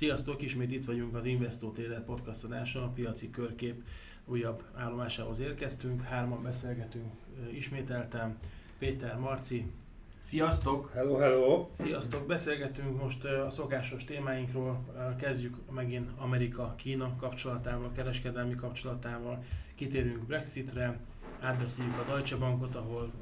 [0.00, 3.82] Sziasztok, ismét itt vagyunk az Investor Trader podcast adáson, a piaci körkép
[4.24, 7.12] újabb állomásához érkeztünk, hárman beszélgetünk
[7.52, 8.38] ismételtem,
[8.78, 9.70] Péter, Marci.
[10.18, 10.90] Sziasztok!
[10.94, 11.68] Hello, hello!
[11.72, 12.26] Sziasztok!
[12.26, 14.84] Beszélgetünk most a szokásos témáinkról,
[15.18, 19.44] kezdjük megint Amerika-Kína kapcsolatával, kereskedelmi kapcsolatával,
[19.74, 20.98] kitérünk Brexitre,
[21.40, 23.12] átbeszéljük a Deutsche Bankot, ahol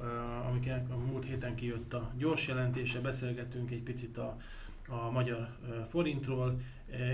[0.48, 4.36] amiket a múlt héten kijött a gyors jelentése, beszélgetünk egy picit a
[4.88, 5.56] a magyar
[5.88, 6.60] forintról,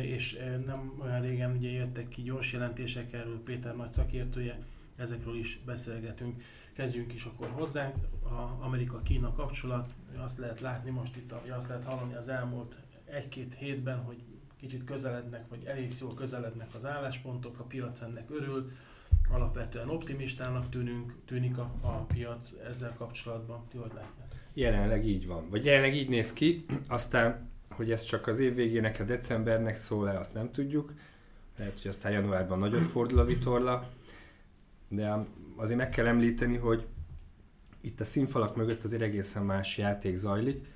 [0.03, 4.59] és nem olyan régen ugye jöttek ki gyors jelentések erről, Péter nagy szakértője,
[4.97, 6.43] ezekről is beszélgetünk.
[6.73, 12.15] Kezdjünk is akkor hozzánk, a Amerika-Kína kapcsolat, azt lehet látni most itt, azt lehet hallani
[12.15, 14.17] az elmúlt egy-két hétben, hogy
[14.61, 18.71] kicsit közelednek, vagy elég jól közelednek az álláspontok, a piac ennek örül,
[19.31, 23.65] alapvetően optimistának tűnünk, tűnik a, a piac ezzel kapcsolatban.
[23.69, 24.39] Ti hogy látjátok?
[24.53, 29.01] Jelenleg így van, vagy jelenleg így néz ki, aztán hogy ez csak az év végének,
[29.01, 30.93] a decembernek szól-e, azt nem tudjuk.
[31.59, 33.91] Lehet, hogy aztán januárban nagyobb fordul a vitorla.
[34.89, 35.17] De
[35.57, 36.87] azért meg kell említeni, hogy
[37.81, 40.67] itt a színfalak mögött azért egészen más játék zajlik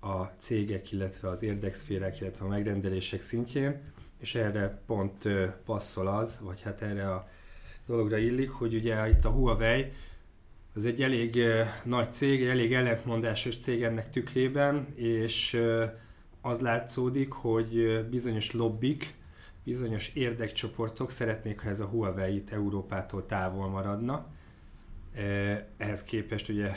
[0.00, 3.80] a cégek, illetve az érdekszférek, illetve a megrendelések szintjén,
[4.18, 5.28] és erre pont
[5.64, 7.28] passzol az, vagy hát erre a
[7.86, 9.92] dologra illik, hogy ugye itt a Huawei
[10.74, 11.42] az egy elég
[11.84, 15.60] nagy cég, elég ellentmondásos cég ennek tükrében, és
[16.40, 19.14] az látszódik, hogy bizonyos lobbik,
[19.64, 24.26] bizonyos érdekcsoportok szeretnék, ha ez a Huawei itt Európától távol maradna.
[25.76, 26.72] Ehhez képest ugye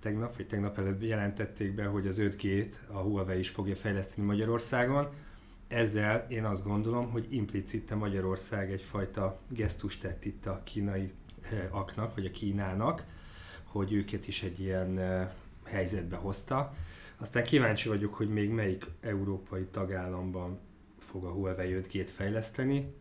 [0.00, 5.08] tegnap, vagy tegnap előbb jelentették be, hogy az 5G-t a Huawei is fogja fejleszteni Magyarországon.
[5.68, 11.12] Ezzel én azt gondolom, hogy implicite Magyarország egyfajta gesztust tett itt a kínai
[11.70, 13.04] aknak, vagy a Kínának,
[13.64, 15.00] hogy őket is egy ilyen
[15.64, 16.74] helyzetbe hozta.
[17.24, 20.58] Aztán kíváncsi vagyok, hogy még melyik európai tagállamban
[20.98, 22.94] fog a Huawei 5G-t fejleszteni,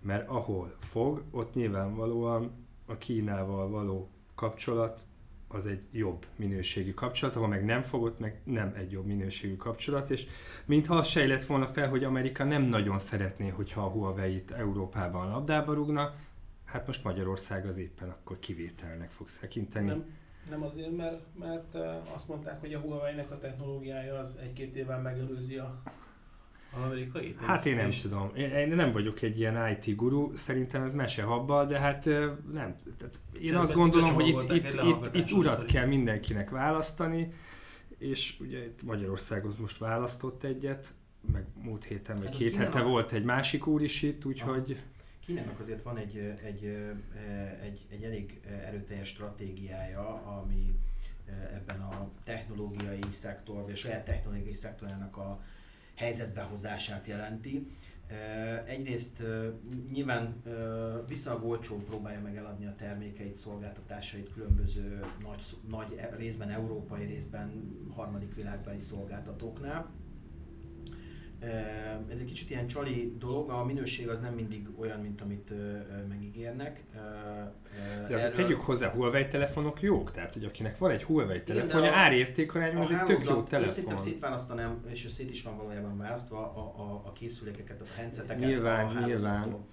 [0.00, 5.00] mert ahol fog, ott nyilvánvalóan a Kínával való kapcsolat
[5.48, 10.10] az egy jobb minőségű kapcsolat, ahol meg nem fogott, meg nem egy jobb minőségű kapcsolat,
[10.10, 10.26] és
[10.64, 15.72] mintha az sejlett volna fel, hogy Amerika nem nagyon szeretné, hogyha a Huawei-t Európában labdába
[15.72, 16.14] rúgna,
[16.64, 19.86] hát most Magyarország az éppen akkor kivételnek fog tekinteni.
[19.86, 20.04] Nem,
[20.50, 21.74] nem azért, mert, mert
[22.14, 25.82] azt mondták, hogy a Huawei-nek a technológiája az egy-két évvel megelőzi a
[26.84, 27.36] amerikai?
[27.40, 28.30] Hát én nem tudom.
[28.34, 32.04] Én, nem vagyok egy ilyen IT guru, szerintem ez mesehabba, de hát
[32.52, 32.76] nem.
[32.98, 37.32] Tehát én Szerintem azt gondolom, hogy itt, itt, itt, itt urat kell mindenkinek választani,
[37.98, 40.92] és ugye itt Magyarországot most választott egyet,
[41.32, 44.80] meg múlt héten, meg hát két hete volt egy másik úr is itt, úgyhogy...
[45.30, 46.64] Kínának azért van egy, egy,
[47.62, 50.74] egy, egy elég erőteljes stratégiája, ami
[51.52, 55.42] ebben a technológiai szektor, vagy a saját technológiai szektorának a
[55.94, 57.66] helyzetbehozását jelenti.
[58.66, 59.22] Egyrészt
[59.92, 60.42] nyilván
[61.06, 68.34] viszonylag olcsón próbálja meg eladni a termékeit, szolgáltatásait különböző nagy, nagy részben európai, részben harmadik
[68.34, 69.90] világbeli szolgáltatóknál
[72.10, 75.52] ez egy kicsit ilyen csali dolog, a minőség az nem mindig olyan, mint amit
[76.08, 76.84] megígérnek.
[78.08, 82.82] De azért tegyük hozzá, Huawei telefonok jók, tehát hogy akinek van egy Huawei telefonja, árértékarányban
[82.82, 83.60] az egy tök jó telefon.
[83.60, 88.48] Én szerintem szétválasztanám, és szét is van valójában választva a, a, a készülékeket, a handseteket.
[88.48, 89.66] Nyilván, a nyilván.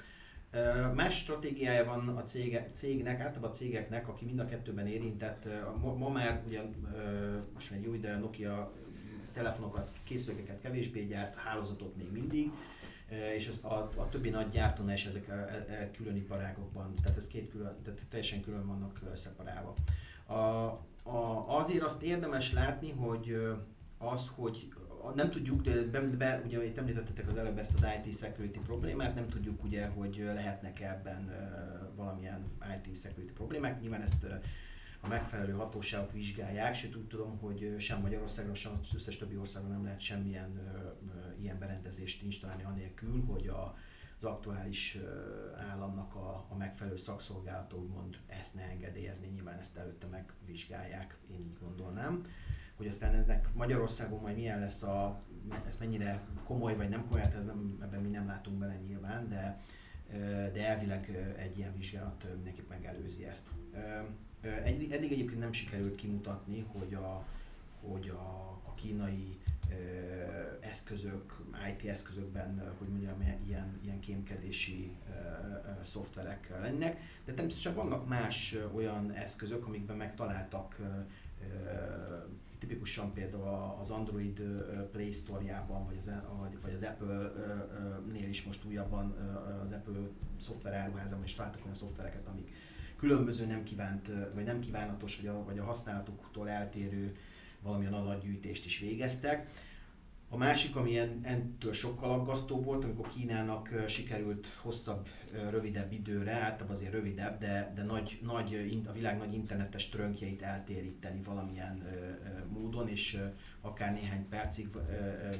[0.95, 5.47] Más stratégiája van a cége, cégnek, általában a cégeknek, aki mind a kettőben érintett.
[5.81, 6.61] Ma, ma már ugye
[7.53, 8.67] most egy jó ide Nokia
[9.37, 12.51] telefonokat, készülékeket kevésbé gyárt, hálózatot még mindig,
[13.09, 16.95] e, és az, a, a többi nagy gyártónál is ezek a, a, a külön iparágokban,
[17.01, 19.75] tehát ez két külön, tehát teljesen külön vannak szeparálva.
[20.25, 20.33] A,
[21.09, 23.37] a, azért azt érdemes látni, hogy
[23.97, 24.67] az, hogy
[25.15, 25.61] nem tudjuk,
[25.91, 29.87] be, be, ugye itt említettetek az előbb ezt az IT security problémát, nem tudjuk ugye,
[29.87, 31.31] hogy lehetnek ebben
[31.95, 33.81] valamilyen IT security problémák.
[33.81, 34.39] Nyilván ezt a
[35.07, 39.83] megfelelő hatóságok vizsgálják, sőt úgy tudom, hogy sem Magyarországon, sem az összes többi országon nem
[39.83, 40.61] lehet semmilyen
[41.39, 43.75] ilyen berendezést installálni anélkül, hogy a,
[44.17, 44.97] az aktuális
[45.71, 51.57] államnak a, a megfelelő szakszolgálata úgymond ezt ne engedélyezni, nyilván ezt előtte megvizsgálják, én így
[51.59, 52.21] gondolnám.
[52.75, 55.21] Hogy aztán ennek Magyarországon majd milyen lesz a,
[55.67, 59.29] ez mennyire komoly vagy nem komoly, hát ez nem, ebben mi nem látunk bele nyilván,
[59.29, 59.61] de,
[60.53, 63.47] de elvileg egy ilyen vizsgálat mindenképp megelőzi ezt.
[64.41, 67.25] Eddig, eddig egyébként nem sikerült kimutatni, hogy a,
[67.81, 69.39] hogy a, a kínai
[70.59, 74.95] eszközök, IT eszközökben, hogy mondjam, ilyen, ilyen kémkedési
[75.83, 80.79] szoftverek lennek, de természetesen vannak más olyan eszközök, amikben megtaláltak
[82.59, 84.41] tipikusan például az Android
[84.91, 86.11] Play Store-jában, vagy az,
[86.61, 89.11] vagy az Apple-nél is most újabban
[89.63, 89.99] az Apple
[90.37, 92.51] szoftver áruházában is találtak olyan szoftvereket, amik
[92.97, 97.15] különböző nem kívánt, vagy nem kívánatos, vagy a, vagy a használatuktól eltérő
[97.61, 99.49] valamilyen adatgyűjtést is végeztek.
[100.29, 105.07] A másik, ami entől sokkal aggasztóbb volt, amikor Kínának sikerült hosszabb,
[105.49, 111.21] rövidebb időre, általában azért rövidebb, de, de nagy, nagy, a világ nagy internetes trönkjeit eltéríteni
[111.21, 111.83] valamilyen
[112.49, 113.17] módon, és
[113.61, 114.67] akár néhány percig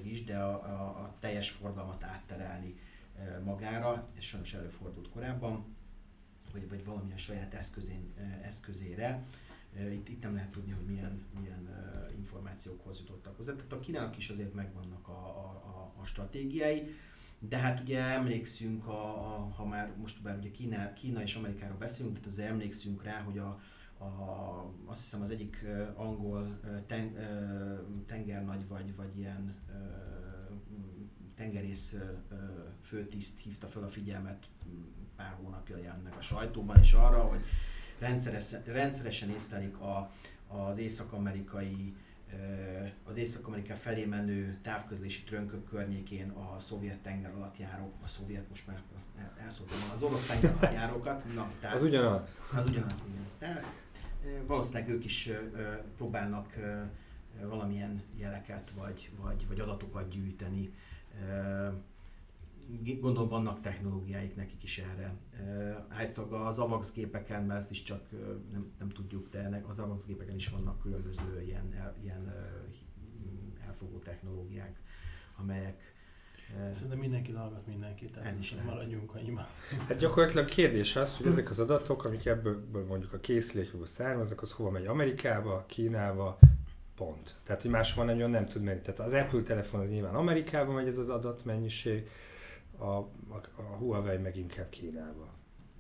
[0.04, 2.76] is, de a, a, a teljes forgalmat átterelni
[3.44, 5.77] magára, ez sajnos előfordult korábban,
[6.52, 9.26] vagy, vagy valamilyen saját eszközén, eszközére.
[9.92, 11.70] Itt, itt nem lehet tudni, hogy milyen, milyen
[12.18, 13.56] információkhoz jutottak hozzá.
[13.56, 16.96] Tehát a Kínának is azért megvannak a, a, a stratégiái,
[17.40, 21.78] de hát ugye emlékszünk, a, a, ha már most bár ugye Kína, Kína és Amerikáról
[21.78, 23.62] beszélünk, tehát azért emlékszünk rá, hogy a,
[23.98, 25.66] a, azt hiszem az egyik
[25.96, 27.16] angol ten,
[28.06, 29.56] tengernagy vagy, vagy ilyen
[31.36, 31.96] tengerész
[32.82, 34.50] főtiszt hívta fel a figyelmet
[35.18, 37.42] pár hónapja jelent meg a sajtóban, és arra, hogy
[38.00, 40.12] rendszeresen, rendszeresen észlelik a,
[40.48, 41.96] az észak-amerikai
[43.04, 48.68] az Észak-Amerika felé menő távközlési trönkök környékén a szovjet tenger alatt járók, a szovjet most
[48.68, 48.82] már
[49.44, 51.34] elszóltam, az orosz tenger alatt járókat.
[51.34, 52.38] Na, tehát, az ugyanaz.
[52.56, 53.28] Az ugyanaz, igen.
[53.38, 53.64] Tehát,
[54.46, 55.30] valószínűleg ők is
[55.98, 56.54] próbálnak
[57.42, 60.74] valamilyen jeleket vagy, vagy, vagy adatokat gyűjteni
[63.00, 65.16] gondolom vannak technológiáik nekik is erre.
[65.88, 68.12] Általában az AVAX gépeken, mert ezt is csak
[68.52, 72.34] nem, nem tudjuk, de az AVAX gépeken is vannak különböző ilyen, ilyen
[73.66, 74.82] elfogó technológiák,
[75.38, 75.96] amelyek
[76.72, 78.70] Szerintem mindenki hallgat mindenkit, tehát ez is lehet.
[78.70, 79.46] maradjunk annyiban.
[79.88, 84.52] Hát gyakorlatilag kérdés az, hogy ezek az adatok, amik ebből mondjuk a készülékből származnak, az
[84.52, 84.86] hova megy?
[84.86, 86.40] Amerikába, Kínába,
[86.96, 87.36] pont.
[87.44, 88.82] Tehát, hogy máshol nagyon nem tud menni.
[88.82, 92.10] Tehát az Apple telefon az nyilván Amerikába megy ez az adatmennyiség,
[92.78, 93.08] a, a,
[93.56, 95.28] a Huawei meg inkább Kínába.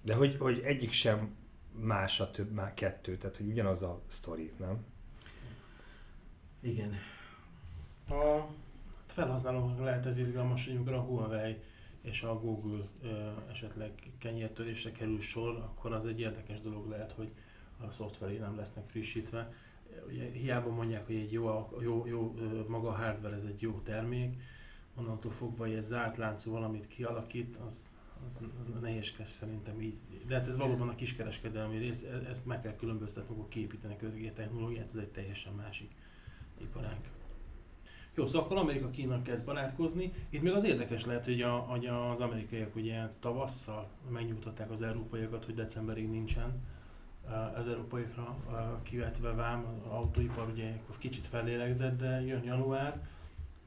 [0.01, 1.35] De hogy, hogy egyik sem
[1.71, 4.85] más a több, már kettő, tehát hogy ugyanaz a sztori, nem?
[6.59, 6.93] Igen.
[8.09, 8.47] A
[9.05, 11.57] felhasználóknak lehet ez izgalmas, hogy amikor a Huawei
[12.01, 17.31] és a Google ö, esetleg kenyértörésre kerül sor, akkor az egy érdekes dolog lehet, hogy
[17.87, 19.53] a szoftveré nem lesznek frissítve.
[20.07, 22.35] Ugye, hiába mondják, hogy egy jó, jó, jó
[22.67, 24.41] maga a hardware, ez egy jó termék,
[24.97, 27.95] onnantól fogva, hogy egy zárt láncú valamit kialakít, az,
[28.25, 28.43] az
[28.81, 29.99] nehézkes szerintem így.
[30.27, 33.95] De hát ez valóban a kiskereskedelmi rész, e, ezt meg kell különböztetni, akkor kiépíteni
[34.27, 35.91] a technológiát, ez egy teljesen másik
[36.61, 36.99] iparág.
[38.15, 40.13] Jó, szóval akkor Amerika Kína kezd barátkozni.
[40.29, 45.45] Itt még az érdekes lehet, hogy, a, hogy az amerikaiak ugye tavasszal megnyugtatták az európaiakat,
[45.45, 46.61] hogy decemberig nincsen
[47.55, 48.37] az európaikra
[48.83, 53.07] kivetve vám, az autóipar ugye kicsit felélegzett, de jön január,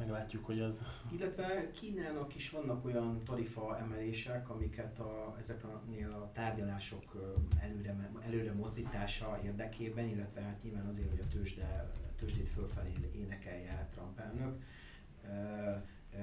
[0.00, 0.84] meglátjuk, hogy az...
[1.12, 9.40] Illetve Kínának is vannak olyan tarifa emelések, amiket a, ezeknél a tárgyalások előre, előre mozdítása
[9.44, 14.62] érdekében, illetve hát nyilván azért, hogy a tőzsde, tőzsdét fölfelé énekelje Trump elnök,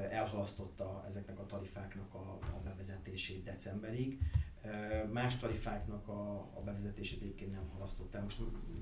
[0.10, 4.20] elhalasztotta ezeknek a tarifáknak a, a bevezetését decemberig.
[5.12, 8.24] Más tarifáknak a, a bevezetését egyébként nem halasztották.
[8.24, 8.40] Most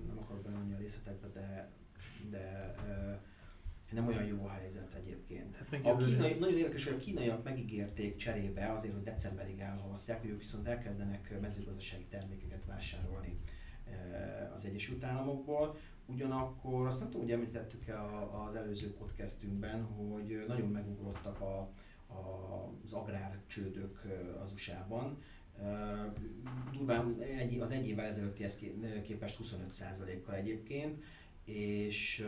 [0.08, 1.72] nem akarok bemenni a részletekbe, de,
[2.30, 2.74] de
[3.92, 5.56] nem olyan jó a helyzet egyébként.
[5.56, 10.30] Hát a kínai, nagyon érdekes, hogy a kínaiak megígérték cserébe azért, hogy decemberig elhalasztják, hogy
[10.30, 13.38] ők viszont elkezdenek mezőgazdasági termékeket vásárolni
[13.86, 15.78] eh, az Egyesült Államokból.
[16.06, 18.02] Ugyanakkor azt nem tudom, hogy említettük-e
[18.48, 21.60] az előző podcastünkben, hogy nagyon megugrottak a,
[22.08, 25.18] a, az agrárcsődök eh, az USA-ban.
[25.62, 26.12] Eh,
[26.72, 27.16] durván
[27.62, 28.60] az egy évvel ezelőttihez
[29.04, 31.04] képest 25%-kal egyébként,
[31.46, 32.26] és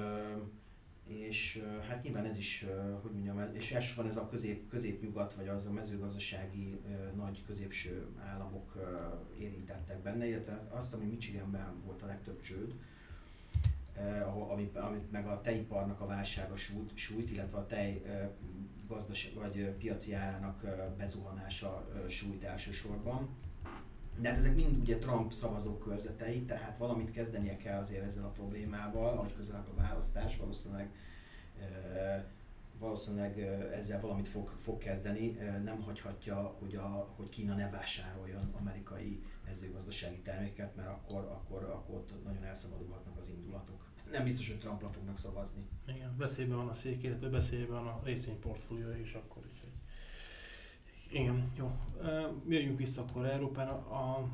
[1.07, 2.65] és hát nyilván ez is,
[3.01, 6.79] hogy mondjam, és elsősorban ez a közép, középnyugat, vagy az a mezőgazdasági
[7.15, 8.75] nagy középső államok
[9.39, 12.73] érintettek benne, illetve azt hiszem, hogy Michiganben volt a legtöbb csőd,
[14.49, 18.01] amit, amit meg a tejiparnak a válsága sújt, sújt illetve a tej
[18.87, 20.65] gazdaság vagy piaci árának
[20.97, 23.29] bezuhanása sújt elsősorban.
[24.21, 29.17] De hát ezek mind ugye Trump szavazókörzetei, tehát valamit kezdenie kell azért ezzel a problémával,
[29.17, 30.89] ahogy közelebb a választás, valószínűleg
[32.79, 33.39] valószínűleg
[33.73, 40.19] ezzel valamit fog, fog kezdeni, nem hagyhatja, hogy, a, hogy Kína ne vásároljon amerikai mezőgazdasági
[40.19, 43.85] terméket, mert akkor, akkor, akkor ott nagyon elszabadulhatnak az indulatok.
[44.11, 45.67] Nem biztos, hogy Trumpra fognak szavazni.
[45.87, 49.56] Igen, beszélben van a szék, illetve beszélben van a részvényportfólió is akkor is.
[51.11, 51.71] Igen, jó.
[52.47, 53.71] Jöjjünk vissza akkor Európára.
[53.71, 54.29] A,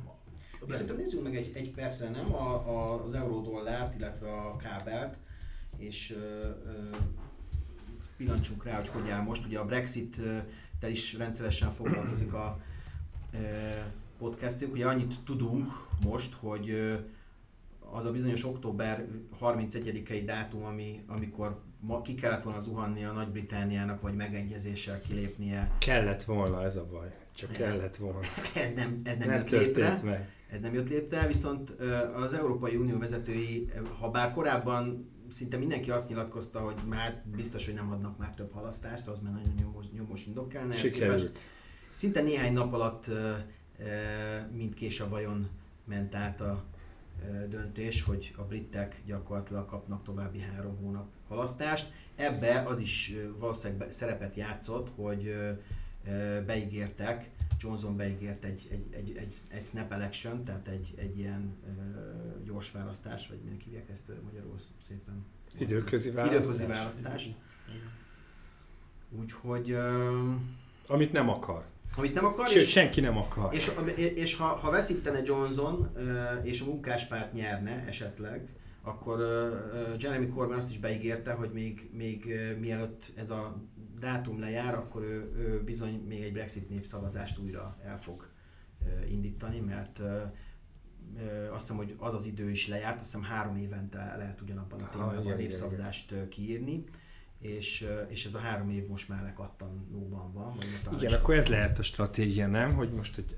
[0.60, 5.18] a Szerintem nézzünk meg egy, egy percre nem a, a, az euró-dollárt, illetve a kábelt,
[5.76, 6.96] és ö, ö,
[8.16, 9.44] pillancsunk rá, hogy hogy áll most.
[9.46, 12.60] Ugye a Brexit-tel is rendszeresen foglalkozik a
[13.32, 13.38] ö,
[14.18, 14.72] podcastünk.
[14.72, 16.94] Ugye annyit tudunk most, hogy ö,
[17.94, 19.06] az a bizonyos október
[19.40, 25.70] 31-i dátum, ami, amikor ma ki kellett volna zuhanni a Nagy-Britániának, vagy megegyezéssel kilépnie.
[25.78, 27.14] Kellett volna, ez a baj.
[27.34, 28.18] Csak kellett volna.
[28.54, 30.00] Ez nem, ez nem, Nem jött létre.
[30.04, 30.28] meg.
[30.50, 31.70] Ez nem jött létre, viszont
[32.14, 33.68] az Európai Unió vezetői,
[34.00, 38.52] ha bár korábban szinte mindenki azt nyilatkozta, hogy már biztos, hogy nem adnak már több
[38.52, 41.38] halasztást, az már nagyon nyomos, nyomos képest Sikerült.
[41.90, 43.32] Szinte néhány nap alatt ö,
[43.78, 43.84] ö,
[44.52, 45.48] mint kés a vajon
[45.84, 46.64] ment át a
[47.48, 51.92] döntés, hogy a britek gyakorlatilag kapnak további három hónap halasztást.
[52.16, 55.34] Ebbe az is valószínűleg szerepet játszott, hogy
[56.46, 61.56] beígértek, Johnson beígért egy, egy, egy, egy, egy snap election, tehát egy, egy ilyen
[62.44, 65.24] gyors választás, vagy minek hívják ezt magyarul szépen?
[65.58, 66.38] Időközi választás.
[66.38, 67.34] Időközi választást.
[69.10, 69.76] Úgyhogy,
[70.86, 71.64] Amit nem akar.
[71.96, 73.54] Amit nem akar, Sőt, és, senki nem akar.
[73.54, 75.90] és, és ha, ha veszítene Johnson,
[76.42, 78.48] és a munkáspárt nyerne esetleg,
[78.82, 79.18] akkor
[79.98, 83.62] Jeremy Corbyn azt is beígérte, hogy még, még mielőtt ez a
[83.98, 88.28] dátum lejár, akkor ő, ő bizony még egy Brexit népszavazást újra el fog
[89.08, 90.00] indítani, mert
[91.50, 94.88] azt hiszem, hogy az az idő is lejárt, azt hiszem három évente lehet ugyanabban a
[94.88, 96.84] témában igen, a igen, népszavazást kiírni,
[97.44, 100.54] és, és ez a három év most már lekattanóban van.
[100.84, 102.74] Vagy Igen, akkor ez lehet a stratégia, nem?
[102.74, 103.36] Hogy most hogy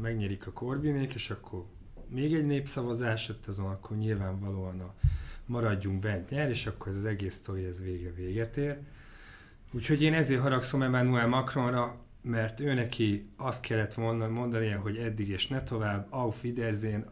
[0.00, 1.64] megnyerik a Corbinék, és akkor
[2.08, 4.94] még egy népszavazás, ott azon akkor nyilvánvalóan a
[5.46, 8.78] maradjunk bent nyer, és akkor ez az egész sztori ez végre véget ér.
[9.74, 15.28] Úgyhogy én ezért haragszom Emmanuel Macronra, mert ő neki azt kellett volna mondania, hogy eddig
[15.28, 17.10] és ne tovább, auf Wiedersehen,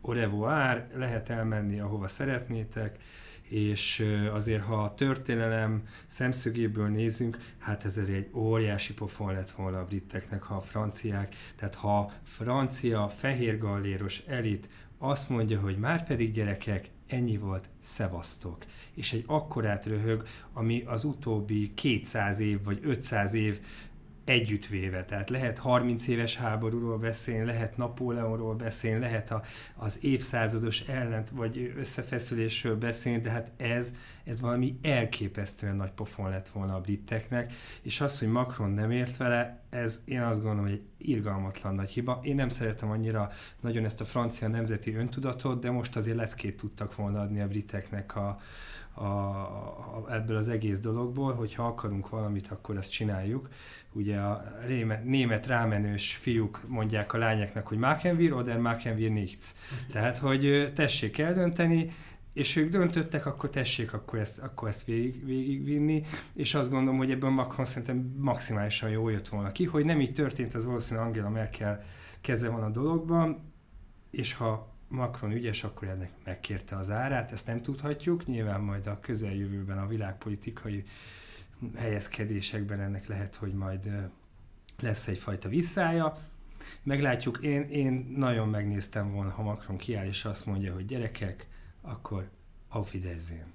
[0.00, 2.98] au revoir, lehet elmenni, ahova szeretnétek,
[3.52, 9.84] és azért, ha a történelem szemszögéből nézünk, hát ez egy óriási pofon lett volna a
[9.84, 14.68] briteknek, ha a franciák, tehát ha a francia fehérgalléros elit
[14.98, 18.64] azt mondja, hogy már pedig gyerekek, ennyi volt, szevasztok.
[18.94, 23.60] És egy akkorát röhög, ami az utóbbi 200 év vagy 500 év
[24.24, 25.04] együttvéve.
[25.04, 29.42] Tehát lehet 30 éves háborúról beszélni, lehet Napóleonról beszélni, lehet a,
[29.76, 33.92] az évszázados ellent vagy összefeszülésről beszélni, de hát ez,
[34.24, 37.52] ez valami elképesztően nagy pofon lett volna a briteknek,
[37.82, 41.90] és az, hogy Macron nem ért vele, ez én azt gondolom, hogy egy irgalmatlan nagy
[41.90, 42.20] hiba.
[42.22, 46.96] Én nem szeretem annyira nagyon ezt a francia nemzeti öntudatot, de most azért leszkét tudtak
[46.96, 48.40] volna adni a briteknek a,
[48.94, 53.48] a, a, ebből az egész dologból, hogy ha akarunk valamit, akkor ezt csináljuk.
[53.92, 59.10] Ugye a réme, német rámenős fiúk mondják a lányoknak, hogy machen wir oder machen wir
[59.10, 59.54] nichts.
[59.88, 61.90] Tehát, hogy tessék eldönteni,
[62.32, 67.10] és ők döntöttek, akkor tessék akkor ezt, akkor ezt végig, végigvinni, és azt gondolom, hogy
[67.10, 71.28] ebből Macron szerintem maximálisan jól jött volna ki, hogy nem így történt, az valószínűleg Angela
[71.28, 71.84] Merkel
[72.20, 73.52] keze van a dologban,
[74.10, 79.00] és ha Macron ügyes, akkor ennek megkérte az árát, ezt nem tudhatjuk, nyilván majd a
[79.00, 80.84] közeljövőben a világpolitikai
[81.76, 83.90] helyezkedésekben ennek lehet, hogy majd
[84.80, 86.18] lesz egyfajta visszája.
[86.82, 91.46] Meglátjuk, én, én nagyon megnéztem volna, ha Macron kiáll és azt mondja, hogy gyerekek,
[91.82, 92.28] akkor
[92.68, 93.52] auf Wiedersehen.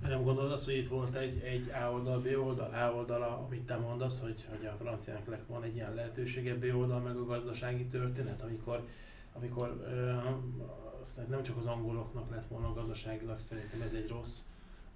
[0.00, 3.66] Nem gondolod azt, hogy itt volt egy, egy A oldal, B oldal, A oldal, amit
[3.66, 7.24] te mondasz, hogy, hogy a franciának lett volna egy ilyen lehetősége, B oldal, meg a
[7.24, 8.84] gazdasági történet, amikor,
[9.32, 10.12] amikor ö,
[11.00, 14.40] aztán nem csak az angoloknak lett volna gazdaságilag, szerintem ez egy rossz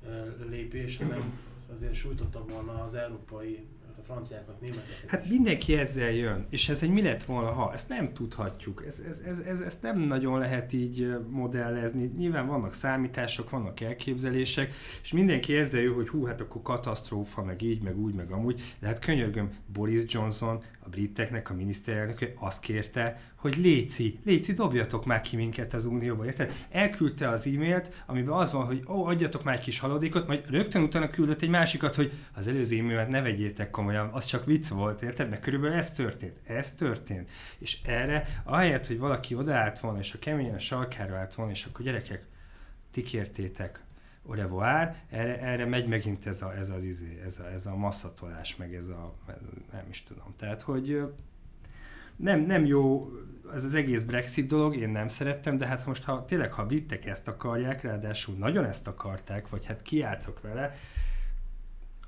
[0.06, 3.66] ö, lépés, hanem az azért sújtotta volna az európai,
[3.96, 5.08] a franciákat, németeket.
[5.10, 5.30] Hát is.
[5.30, 7.72] mindenki ezzel jön, és ez egy mi lett volna, ha?
[7.72, 12.12] Ezt nem tudhatjuk, ez, ez, ez, ez, ezt nem nagyon lehet így modellezni.
[12.16, 17.62] Nyilván vannak számítások, vannak elképzelések, és mindenki ezzel jön, hogy hú, hát akkor katasztrófa, meg
[17.62, 18.62] így, meg úgy, meg amúgy.
[18.80, 25.04] De hát könyörgöm, Boris Johnson, a briteknek a miniszterelnök azt kérte, hogy Léci, Léci, dobjatok
[25.04, 26.66] már ki minket az Unióba, érted?
[26.70, 30.82] Elküldte az e-mailt, amiben az van, hogy ó, adjatok már egy kis haladékot, majd rögtön
[30.82, 35.02] utána küldött egy másikat, hogy az előző e-mailt ne vegyétek komolyan, az csak vicc volt,
[35.02, 35.28] érted?
[35.28, 37.30] Meg körülbelül ez történt, ez történt.
[37.58, 41.64] És erre, ahelyett, hogy valaki odaállt volna, és a keményen a sarkára állt volna, és
[41.64, 42.24] akkor gyerekek,
[42.90, 43.82] ti kértétek,
[44.26, 47.76] au revoir, erre, erre megy megint ez, a, ez az izé, ez a, ez a
[47.76, 49.34] masszatolás, meg ez a, ez,
[49.72, 50.34] nem is tudom.
[50.36, 51.12] Tehát, hogy
[52.18, 53.10] nem, nem jó
[53.54, 56.66] ez az egész Brexit dolog, én nem szerettem, de hát most ha tényleg, ha a
[56.66, 60.74] britek ezt akarják, ráadásul nagyon ezt akarták, vagy hát kiálltak vele,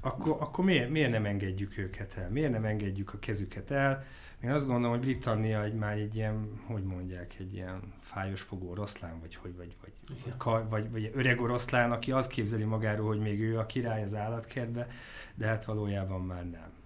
[0.00, 2.30] akkor, akkor miért, miért nem engedjük őket el?
[2.30, 4.04] Miért nem engedjük a kezüket el?
[4.42, 8.70] Én azt gondolom, hogy Britannia egy már egy ilyen, hogy mondják, egy ilyen fájos fogó
[8.70, 9.92] oroszlán, vagy hogy, vagy, vagy,
[10.38, 14.14] vagy, vagy, vagy öreg oroszlán, aki azt képzeli magáról, hogy még ő a király az
[14.14, 14.86] állatkertbe,
[15.34, 16.79] de hát valójában már nem.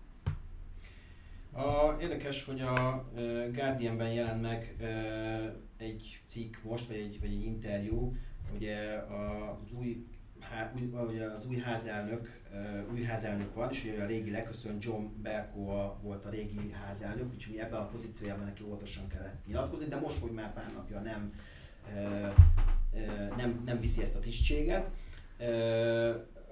[1.57, 3.05] A, érdekes, hogy a
[3.53, 4.77] Guardianben jelent meg
[5.77, 8.17] egy cikk most, vagy egy, vagy egy interjú,
[8.55, 8.77] ugye
[9.65, 10.07] az új
[10.41, 12.41] há, új, az új házelnök,
[12.93, 17.57] új házelnök van, és ugye a régi leköszönt John Berko volt a régi házelnök, úgyhogy
[17.57, 21.33] ebben a pozíciójában neki óvatosan kellett nyilatkozni, de most, hogy már pár napja nem,
[23.37, 24.91] nem, nem viszi ezt a tisztséget,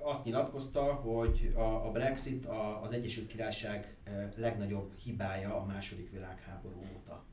[0.02, 2.46] azt nyilatkozta, hogy a, a Brexit
[2.82, 3.96] az Egyesült Királyság
[4.36, 7.24] legnagyobb hibája a második világháború óta.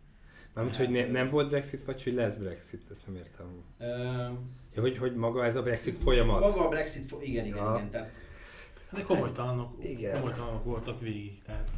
[0.54, 3.64] Mármint, hát, hogy ne, nem volt Brexit, vagy hogy lesz Brexit, ezt nem értem.
[3.80, 3.88] Uh,
[4.74, 6.40] ja, hogy, hogy maga ez a Brexit folyamat?
[6.40, 7.74] Maga a Brexit, fo- igen, igen, ja.
[7.76, 7.90] igen.
[7.90, 8.12] Tehát,
[8.92, 10.14] de komolytalanok, igen.
[10.14, 11.42] komolytalanok voltak végig.
[11.44, 11.70] Tehát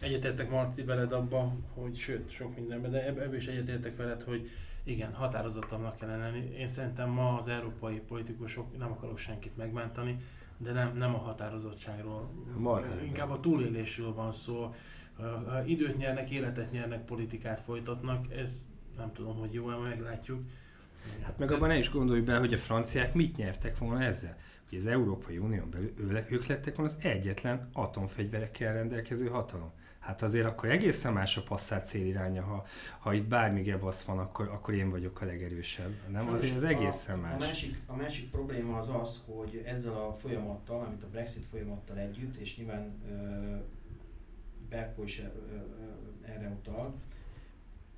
[0.00, 4.50] egyetértek Marci veled abba, hogy sőt, sok mindenben, de ebből is egyetértek veled, hogy
[4.84, 6.56] igen, határozottabbnak kellene lenni.
[6.58, 10.18] Én szerintem ma az európai politikusok, nem akarok senkit megmentani,
[10.56, 14.74] de nem, nem a határozottságról, Marha, inkább a túlélésről van szó.
[15.66, 20.40] Időt nyernek, életet nyernek, politikát folytatnak, ez nem tudom, hogy jó-e, meglátjuk.
[21.22, 24.36] Hát meg abban ne is gondolj be, hogy a franciák mit nyertek volna ezzel.
[24.68, 29.72] Hogy az Európai Unión belül ők lettek volna az egyetlen atomfegyverekkel rendelkező hatalom
[30.04, 32.66] hát azért akkor egészen más a passzát céliránya, ha,
[32.98, 35.92] ha itt bármi gebasz van, akkor, akkor én vagyok a legerősebb.
[36.10, 37.34] Nem, azért az egészen a, más.
[37.34, 41.98] A másik, a másik probléma az az, hogy ezzel a folyamattal, amit a Brexit folyamattal
[41.98, 43.60] együtt, és nyilván uh,
[44.68, 45.26] Berko is uh,
[46.22, 46.94] erre utal,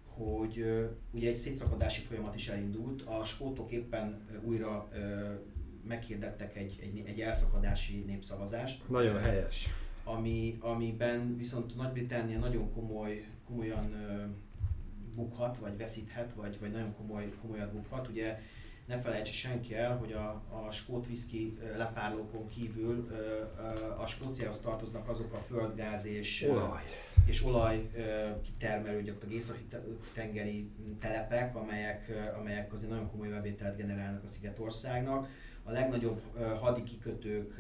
[0.07, 4.87] hogy uh, ugye egy szétszakadási folyamat is elindult, a skótok éppen újra
[5.89, 8.89] meghirdettek egy, egy, egy elszakadási népszavazást.
[8.89, 9.69] Nagyon helyes
[10.07, 14.25] ami, amiben viszont Nagy-Britannia nagyon komoly, komolyan ö,
[15.15, 18.09] bukhat, vagy veszíthet, vagy, vagy nagyon komoly, komolyat bukhat.
[18.09, 18.39] Ugye
[18.87, 23.09] ne felejtse senki el, hogy a, a skót viszki lepárlókon kívül
[23.99, 26.83] a Skóciához tartoznak azok a földgáz és olaj,
[27.27, 27.91] és olaj
[28.43, 29.67] kitermelő, gyakorlatilag északi
[30.15, 30.71] tengeri
[31.01, 35.29] telepek, amelyek, amelyek azért nagyon komoly bevételt generálnak a Szigetországnak
[35.67, 36.21] a legnagyobb
[36.61, 37.55] hadi kikötők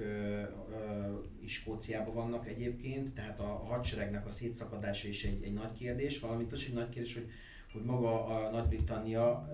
[1.40, 6.53] is Skóciában vannak egyébként, tehát a hadseregnek a szétszakadása is egy, egy nagy kérdés, valamint
[6.53, 7.29] az egy nagy kérdés, hogy,
[7.73, 9.49] hogy maga a Nagy-Britannia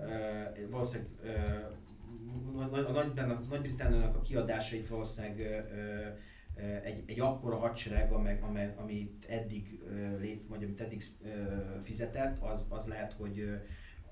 [0.69, 1.11] valószínűleg
[2.87, 2.91] a
[3.49, 5.41] Nagy-Britanniának a kiadásait valószínűleg
[6.83, 9.79] egy, egy akkora hadsereg, amely, amely, amit eddig,
[10.19, 11.03] lét, vagy amit eddig
[11.81, 13.43] fizetett, az, az lehet, hogy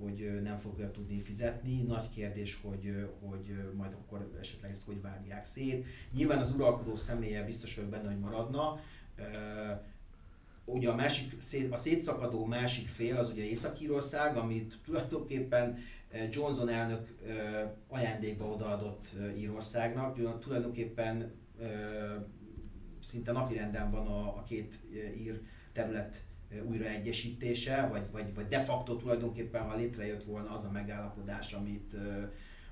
[0.03, 1.81] hogy nem fogja tudni fizetni.
[1.81, 5.85] Nagy kérdés, hogy, hogy majd akkor esetleg ezt hogy vágják szét.
[6.13, 8.79] Nyilván az uralkodó személye biztos vagyok benne, hogy maradna.
[10.65, 11.37] Ugye a, másik,
[11.71, 15.77] a szétszakadó másik fél az ugye Észak-Írország, amit tulajdonképpen
[16.29, 17.15] Johnson elnök
[17.87, 20.39] ajándékba odaadott Írországnak.
[20.39, 21.31] Tulajdonképpen
[23.01, 24.79] szinte napirenden van a, a két
[25.17, 25.41] ír
[25.73, 26.23] terület
[26.69, 31.95] újraegyesítése, vagy, vagy, vagy de facto tulajdonképpen, ha létrejött volna az a megállapodás, amit,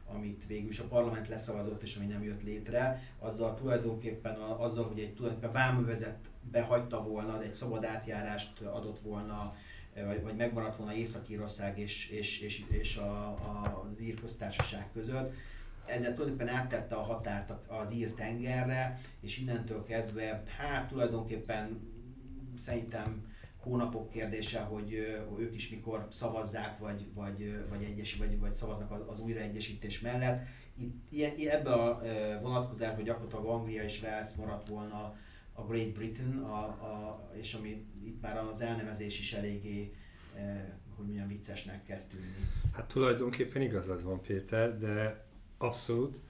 [0.06, 5.00] amit végül is a parlament leszavazott, és ami nem jött létre, azzal tulajdonképpen azzal, hogy
[5.00, 6.18] egy tulajdonképpen vámövezet
[6.52, 9.56] behagyta volna, egy szabad átjárást adott volna,
[10.06, 15.34] vagy, vagy megmaradt volna Észak-Írország és, és, és, és a, a, az ír köztársaság között,
[15.86, 21.80] ezzel tulajdonképpen áttette a határt az ír tengerre, és innentől kezdve, hát tulajdonképpen
[22.56, 23.28] szerintem
[23.60, 24.94] hónapok kérdése, hogy
[25.40, 30.48] ők is mikor szavazzák, vagy, vagy, vagy, egyes, vagy, vagy szavaznak az, az újraegyesítés mellett.
[30.78, 32.02] Itt ilyen, ebbe a
[32.42, 35.16] vonatkozásban gyakorlatilag Anglia és Wales maradt volna
[35.54, 39.94] a Great Britain, a, a, és ami itt már az elnevezés is eléggé,
[40.96, 42.48] hogy milyen viccesnek kezd tűnni.
[42.74, 45.26] Hát tulajdonképpen igazad van Péter, de
[45.58, 46.22] abszolút.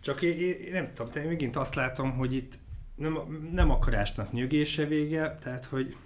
[0.00, 2.58] Csak én, én nem tudom, de megint azt látom, hogy itt
[2.94, 5.96] nem, nem akarásnak nyögése vége, tehát hogy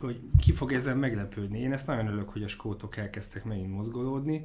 [0.00, 1.58] hogy ki fog ezen meglepődni.
[1.58, 4.44] Én ezt nagyon örülök, hogy a skótok elkezdtek megint mozgolódni.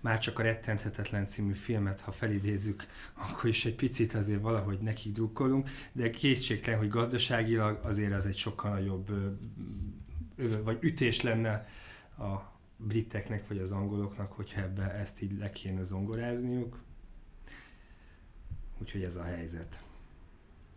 [0.00, 5.12] Már csak a Rettenthetetlen című filmet, ha felidézzük, akkor is egy picit azért valahogy nekik
[5.12, 9.10] drukkolunk, de kétségtelen, hogy gazdaságilag azért az egy sokkal nagyobb
[10.64, 11.68] vagy ütés lenne
[12.18, 16.78] a briteknek vagy az angoloknak, hogyha ebbe ezt így le kéne zongorázniuk.
[18.78, 19.80] Úgyhogy ez a helyzet.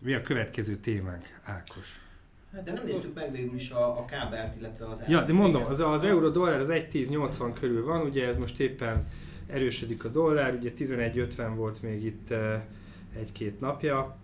[0.01, 2.08] Mi a következő témánk, Ákos?
[2.53, 5.63] Hát de nem néztük meg végül is a, a kábelt, illetve az Ja, de mondom,
[5.65, 9.07] az, az euró dollár az 1.10.80 körül van, ugye ez most éppen
[9.47, 12.33] erősödik a dollár, ugye 11.50 volt még itt
[13.15, 14.17] egy-két napja,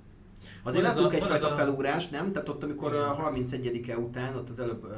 [0.64, 2.32] Azért láttunk a- van egyfajta ez a- felugrást, nem?
[2.32, 4.92] Tehát ott, amikor a 31-e után, ott az előbb uh,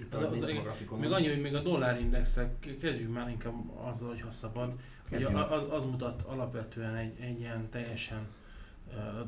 [0.00, 1.00] itt Az- a, az- néztem a grafikonon.
[1.00, 3.54] Még annyi, hogy még a dollárindexek, kezdjük már inkább
[3.90, 4.68] azzal, hogy ha szabad.
[5.08, 5.50] Ugye Kezdjünk.
[5.50, 8.26] az, az mutat alapvetően egy, egy ilyen teljesen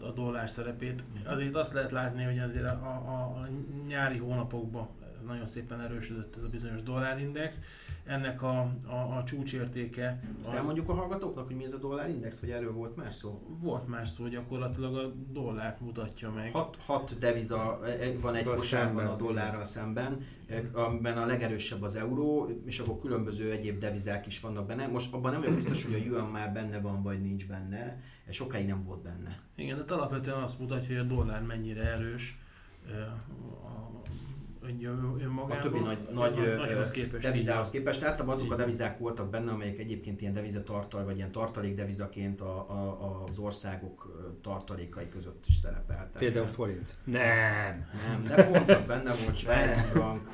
[0.00, 1.04] a dollár szerepét.
[1.24, 3.48] Azért azt lehet látni, hogy azért a, a, a
[3.86, 4.88] nyári hónapokban
[5.26, 7.60] nagyon szépen erősödött ez a bizonyos dollárindex.
[8.06, 12.50] Ennek a, a, a csúcsértéke Azt elmondjuk a hallgatóknak, hogy mi ez a dollárindex, vagy
[12.50, 13.42] erről volt már szó?
[13.60, 16.52] volt más szó, gyakorlatilag a dollárt mutatja meg.
[16.52, 21.26] Hat, hat deviza e, e, van egy Szóval kosárban a dollárral szemben, e, amiben a
[21.26, 24.86] legerősebb az euró, és akkor különböző egyéb devizák is vannak benne.
[24.86, 28.00] Most abban nem vagyok biztos, hogy a yuan már benne van, vagy nincs benne.
[28.30, 29.40] Sokáig nem volt benne.
[29.56, 32.38] Igen, de alapvetően azt mutatja, hogy a dollár mennyire erős
[35.20, 35.56] önmagában.
[35.56, 37.22] A többi nagy, nagy ö, nagyhoz képest.
[37.22, 38.02] devizához képest.
[38.02, 43.24] Általában azok a devizák voltak benne, amelyek egyébként ilyen devizatartal, vagy ilyen tartalékdevizaként a, a,
[43.28, 46.18] az országok tartalékai között is szerepeltek.
[46.18, 46.94] Például forint.
[47.04, 47.86] Nem.
[48.08, 50.28] Nem, de font az benne volt, svájci frank,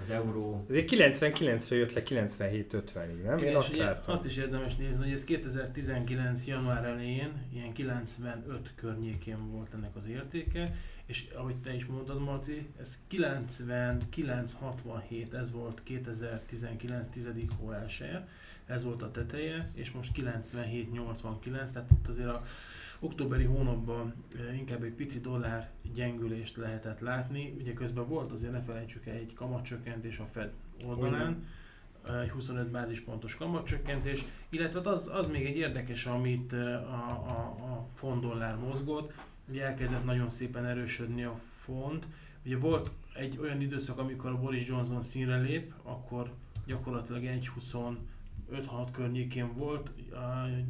[0.00, 0.64] az euró.
[0.68, 3.38] Azért 99-ről jött le 97-50-ig, nem?
[3.38, 4.14] Én Igen, és azt láttam.
[4.14, 6.46] azt is érdemes nézni, hogy ez 2019.
[6.46, 10.74] január elején ilyen 95 környékén volt ennek az értéke,
[11.06, 17.06] és ahogy te is mondtad, Marci, ez 99-67, ez volt 2019.
[17.06, 17.28] 10.
[17.58, 18.28] hó elsője,
[18.66, 22.42] ez volt a teteje, és most 97-89, tehát itt azért a
[23.00, 27.54] októberi hónapban eh, inkább egy pici dollár gyengülést lehetett látni.
[27.58, 30.52] Ugye közben volt azért, ne felejtsük el, egy kamatcsökkentés a Fed
[30.84, 31.46] oldalán,
[32.06, 37.40] eh, egy 25 bázispontos kamatcsökkentés, illetve az, az még egy érdekes, amit eh, a, a,
[37.72, 39.12] a font dollár mozgott,
[39.48, 42.06] ugye elkezdett nagyon szépen erősödni a font.
[42.44, 46.32] Ugye volt egy olyan időszak, amikor a Boris Johnson színre lép, akkor
[46.66, 49.90] gyakorlatilag 1.25-6 környékén volt,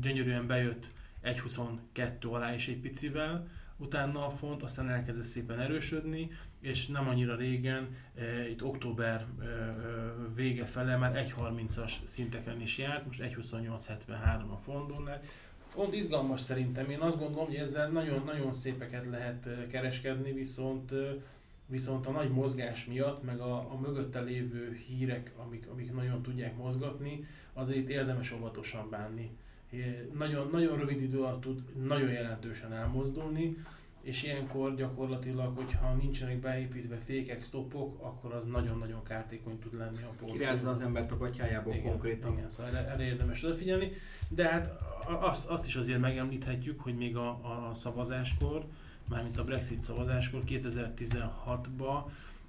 [0.01, 0.91] gyönyörűen bejött
[1.25, 6.31] 1.22 alá is egy picivel, utána a font, aztán elkezdett szépen erősödni,
[6.61, 9.45] és nem annyira régen, e, itt október e,
[10.35, 15.21] vége fele már 1.30-as szinteken is járt, most 1.28.73 a fondonál.
[15.69, 20.93] Font izgalmas szerintem, én azt gondolom, hogy ezzel nagyon-nagyon szépeket lehet kereskedni, viszont
[21.71, 26.57] viszont a nagy mozgás miatt, meg a, a mögötte lévő hírek, amik, amik nagyon tudják
[26.57, 29.31] mozgatni, azért érdemes óvatosan bánni.
[30.19, 33.57] Nagyon, nagyon rövid idő alatt tud nagyon jelentősen elmozdulni,
[34.03, 40.07] és ilyenkor gyakorlatilag, hogyha nincsenek beépítve fékek, stopok, akkor az nagyon-nagyon kártékony tud lenni a
[40.07, 40.35] portfólió.
[40.35, 42.33] Kirázza az embert a gatyájából igen, konkrétan.
[42.33, 43.93] Igen, szóval erre, erre érdemes odafigyelni,
[44.29, 44.71] de hát
[45.21, 48.65] azt, azt is azért megemlíthetjük, hogy még a, a szavazáskor,
[49.09, 52.03] mármint a Brexit szavazáskor 2016-ban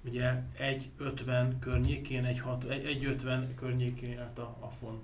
[0.04, 5.00] ugye 1.50 környékén, 1.50 egy, 1.50 környékén járt a, a font.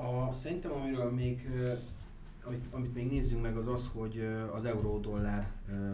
[0.00, 1.48] A, szerintem amiről még,
[2.44, 4.18] amit, amit még nézzünk meg az az, hogy
[4.52, 5.92] az euró-dollár ö,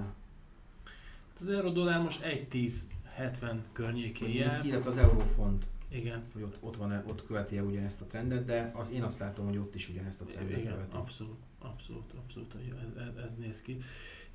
[1.40, 4.64] Az euró-dollár most 1.10.70 környékén jár.
[4.64, 8.90] illetve az eurófont, Igen, hogy ott, ott, van, ott követi-e ugyanezt a trendet, de az,
[8.90, 10.96] én azt látom, hogy ott is ugyanezt a trendet igen, követi.
[10.96, 13.78] abszolút, abszolút, abszolút, hogy ez, ez, néz ki.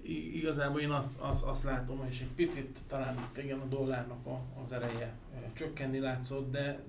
[0.01, 4.41] I- Igazából én azt, azt, azt látom, és egy picit talán igen a dollárnak a,
[4.63, 6.83] az ereje e, csökkenni látszott, de,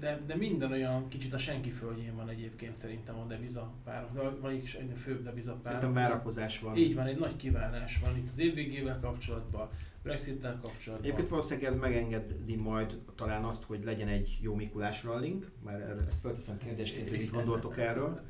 [0.00, 4.08] de, de minden olyan kicsit a senki földjén van egyébként szerintem a devizapár,
[4.40, 5.64] vagyis egy főbb devizapár.
[5.64, 6.76] Szerintem várakozás van.
[6.76, 9.68] Így van, egy nagy kivárás van itt az év végével kapcsolatban,
[10.02, 11.06] Brexit-tel kapcsolatban.
[11.06, 16.20] Egyébként valószínűleg ez megengedi majd talán azt, hogy legyen egy jó Mikulás rallink, mert ezt
[16.20, 18.20] felteszem kérdésként, hogy mit gondoltok erről.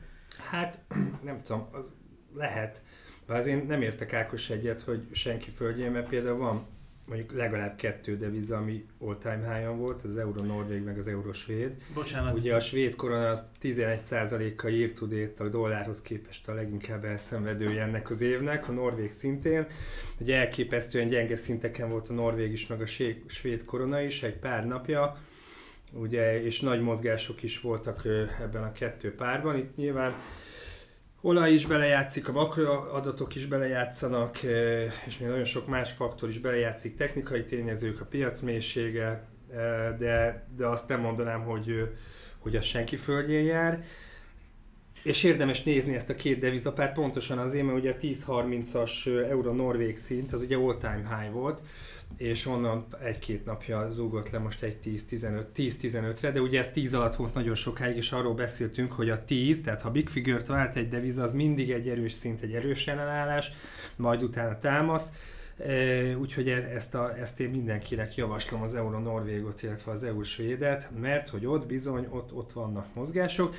[0.51, 0.85] Hát,
[1.23, 1.95] nem tudom, az
[2.35, 2.83] lehet.
[3.27, 6.67] Bár azért nem értek Ákos egyet, hogy senki földjén, mert például van
[7.07, 11.71] mondjuk legalább kettő deviza, ami all-time high volt, az euró norvég meg az euró svéd.
[11.95, 17.05] Bocsánat, Ugye a svéd korona az 11%-kal year to date a dollárhoz képest a leginkább
[17.05, 19.67] elszenvedője ennek az évnek, a norvég szintén.
[20.19, 22.87] Ugye elképesztően gyenge szinteken volt a norvég is, meg a
[23.27, 25.17] svéd korona is egy pár napja,
[25.93, 28.05] ugye, és nagy mozgások is voltak
[28.41, 29.57] ebben a kettő párban.
[29.57, 30.15] Itt nyilván
[31.21, 36.39] olaj is belejátszik, a makroadatok is belejátszanak, ö, és még nagyon sok más faktor is
[36.39, 41.83] belejátszik, technikai tényezők, a piac mélysége, ö, de, de azt nem mondanám, hogy, ö,
[42.39, 43.85] hogy az senki földjén jár.
[45.03, 50.33] És érdemes nézni ezt a két devizapárt pontosan azért, mert ugye a 10-30-as euró-norvég szint,
[50.33, 51.63] az ugye all-time high volt,
[52.17, 57.17] és onnan egy-két napja zúgott le most egy 10-15 10-15-re, de ugye ez 10 alatt
[57.17, 60.89] volt nagyon sokáig, és arról beszéltünk, hogy a 10, tehát ha Big Figure-t vált egy
[60.89, 63.53] deviza, az mindig egy erős szint, egy erős ellenállás,
[63.97, 65.09] majd utána támasz.
[66.19, 70.91] Úgyhogy e- ezt, a, ezt én mindenkinek javaslom az euró norvégot, illetve az euró svédet,
[71.01, 73.55] mert hogy ott bizony, ott, ott vannak mozgások,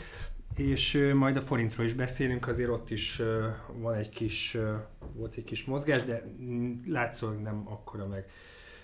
[0.57, 3.21] és majd a forintról is beszélünk, azért ott is
[3.73, 4.57] van egy kis,
[5.13, 6.23] volt egy kis mozgás, de
[6.85, 8.25] látszólag nem akkora meg,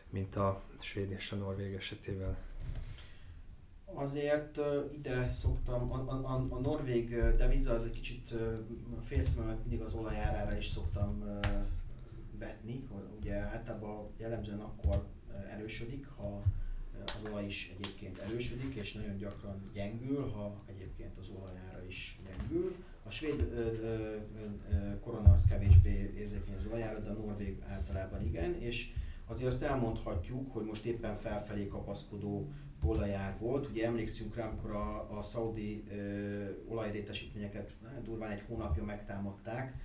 [0.10, 2.38] mint a svéd és a norvég esetében.
[3.86, 4.60] Azért
[4.94, 8.34] ide szoktam, a, a, a, norvég deviza az egy kicsit
[9.02, 11.40] félszememet mindig az olajárára is szoktam
[12.40, 15.08] vetni, hogy ugye általában jellemzően akkor
[15.52, 16.44] erősödik, ha
[17.06, 22.76] az olaj is egyébként erősödik, és nagyon gyakran gyengül, ha egyébként az olajára is gyengül.
[23.04, 24.16] A svéd ö, ö,
[24.72, 28.94] ö, korona az kevésbé érzékeny az olajára, de a norvég általában igen, és
[29.26, 32.52] azért azt elmondhatjuk, hogy most éppen felfelé kapaszkodó
[32.84, 33.70] olajár volt.
[33.70, 35.84] Ugye emlékszünk rá, amikor a, a szaudi
[36.68, 39.76] olajrétesítményeket hát durván egy hónapja megtámadták,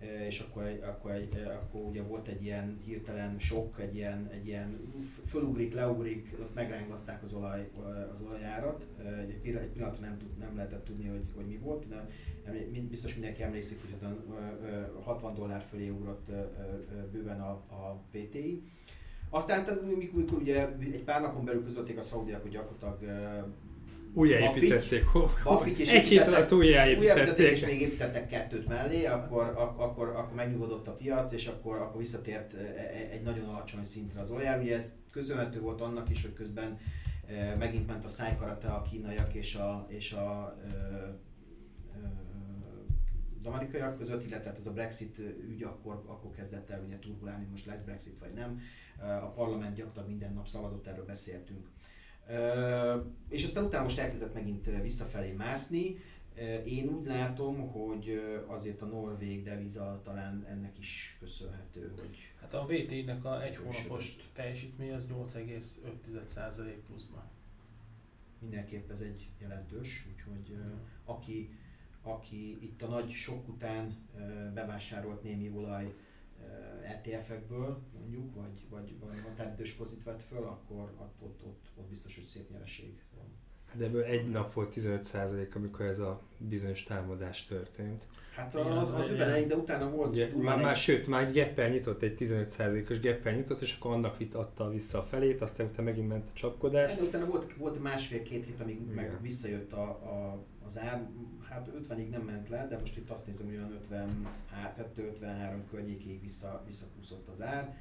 [0.00, 4.92] és akkor, akkor, egy, akkor ugye volt egy ilyen hirtelen sok, egy ilyen, egy ilyen
[5.24, 7.70] fölugrik, leugrik, ott megrángatták az, olaj,
[8.12, 8.86] az olajárat.
[9.26, 12.08] Egy pillanatra nem, tud, nem lehetett tudni, hogy, hogy mi volt, de
[12.88, 14.08] biztos mindenki emlékszik, hogy
[15.02, 16.30] 60 dollár fölé ugrott
[17.12, 18.62] bőven a, a VTI.
[19.30, 22.98] Aztán mikor, mikor ugye egy pár napon belül közölték a szaudiak, hogy gyakorlatilag
[24.16, 25.04] újjáépítették.
[25.44, 27.50] Bafik, és egy hét alatt újjáépítették.
[27.50, 32.52] és még építettek kettőt mellé, akkor, akkor, akkor megnyugodott a piac, és akkor, akkor visszatért
[33.12, 34.60] egy nagyon alacsony szintre az olajár.
[34.60, 36.78] Ugye ez köszönhető volt annak is, hogy közben
[37.58, 40.56] megint ment a szájkarate a kínaiak és a, és a
[43.38, 47.46] az amerikaiak között, illetve hát ez a Brexit ügy akkor, akkor kezdett el ugye turbulálni,
[47.50, 48.60] most lesz Brexit vagy nem.
[48.98, 51.66] A parlament gyakorlatilag minden nap szavazott, erről beszéltünk.
[53.28, 55.96] És aztán utána most elkezdett megint visszafelé mászni.
[56.64, 62.16] Én úgy látom, hogy azért a norvég deviza talán ennek is köszönhető, hogy...
[62.40, 67.22] Hát a VT-nek a egy hónapos teljesítmény az 8,5% pluszban.
[68.38, 70.56] Mindenképp ez egy jelentős, úgyhogy
[71.04, 71.50] aki,
[72.02, 73.96] aki itt a nagy sok után
[74.54, 75.94] bevásárolt némi olaj
[76.86, 82.14] ETF-ekből mondjuk, vagy, vagy, vagy határidős pozit vett föl, akkor ott, ott, ott, ott biztos,
[82.14, 83.26] hogy szép nyereség van.
[83.66, 88.08] Hát ebből egy nap volt 15% amikor ez a bizonyos támadás történt.
[88.36, 90.10] Hát az, az, bőven de utána volt...
[90.10, 90.64] Ugye, már, egy...
[90.64, 94.70] már, sőt, már egy geppel nyitott, egy 15%-os geppel nyitott, és akkor annak vitt adta
[94.70, 96.94] vissza a felét, aztán utána megint ment a csapkodás.
[96.94, 98.94] De utána volt, volt másfél-két hét, amíg Igen.
[98.94, 101.08] meg visszajött a, a, az ár,
[101.48, 103.56] hát 50-ig nem ment le, de most itt azt nézem, hogy
[103.90, 104.14] olyan
[104.88, 107.76] 52-53 környékéig vissza, visszakúszott az ár.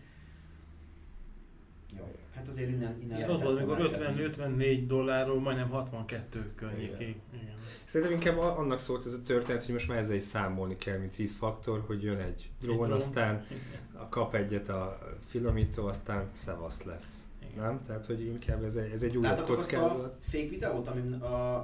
[1.97, 7.15] Jó, hát azért innen, innen Igen, ott volt, amikor 50-54 dollárról majdnem 62 környékéig.
[7.33, 7.53] Igen.
[7.85, 11.15] Szerintem inkább annak szólt ez a történet, hogy most már ezzel is számolni kell, mint
[11.15, 14.09] vízfaktor, hogy jön egy drón, aztán Igen.
[14.09, 17.25] kap egyet a filamító, aztán szevasz lesz.
[17.51, 17.63] Igen.
[17.63, 17.81] Nem?
[17.85, 19.91] Tehát, hogy inkább ez egy, ez egy újabb kockázat.
[19.91, 21.55] azt a fake videót, amin a,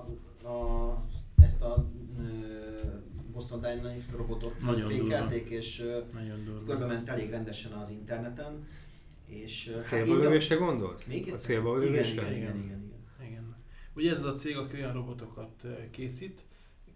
[0.48, 1.06] a,
[1.42, 1.86] ezt a
[3.32, 5.84] Boston Dynamics robotot Nagyon fékelték, és
[6.66, 8.68] körbe ment elég rendesen az interneten.
[9.32, 11.06] És, hát célba lövésre gondolsz?
[11.06, 12.22] Még a célba lövésre?
[12.22, 13.30] Igen, igen, igen, igen, igen.
[13.30, 13.56] igen.
[13.96, 16.46] Ugye ez a cég, aki olyan robotokat készít,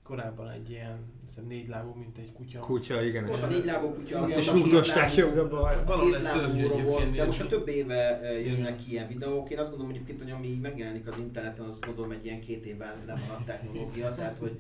[0.04, 1.14] korábban egy ilyen
[1.48, 2.60] négy lábú, mint egy kutya.
[2.60, 3.26] Kutya, igen.
[3.26, 7.42] Volt a négy lábú kutya, azt is rúgdosták jobbra A két lábú robot, de most
[7.42, 9.50] a több éve jönnek ki ilyen videók.
[9.50, 13.04] Én azt gondolom egyébként, hogy ami megjelenik az interneten, az gondolom egy ilyen két évvel
[13.08, 14.58] a technológia, tehát hogy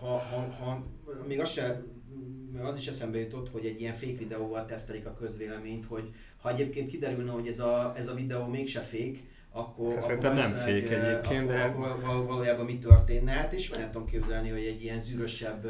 [0.00, 0.86] ha, ha, ha
[1.26, 1.82] még az se
[2.62, 6.88] az is eszembe jutott, hogy egy ilyen fake videóval tesztelik a közvéleményt, hogy ha egyébként
[6.88, 9.18] kiderülne, hogy ez a, ez a videó mégse fake,
[9.52, 11.62] akkor, hát akkor nem fék egyébként, de...
[11.62, 13.32] Akkor valójában mi történne?
[13.32, 15.66] Hát és nem tudom képzelni, hogy egy ilyen zűrösebb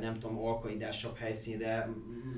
[0.00, 1.88] nem tudom, alkaidásabb helyszínre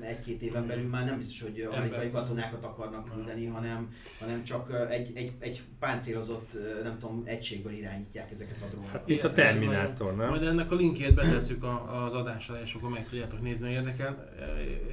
[0.01, 5.11] egy-két éven belül már nem biztos, hogy amerikai katonákat akarnak küldeni, hanem, hanem csak egy,
[5.15, 8.91] egy, egy páncélozott, nem tudom, egységből irányítják ezeket a drónokat.
[8.91, 10.29] Hát, itt a Terminátor, nem?
[10.29, 11.63] Majd ennek a linkjét betesszük
[12.05, 14.33] az adás alá, és akkor meg tudjátok nézni, érdekel.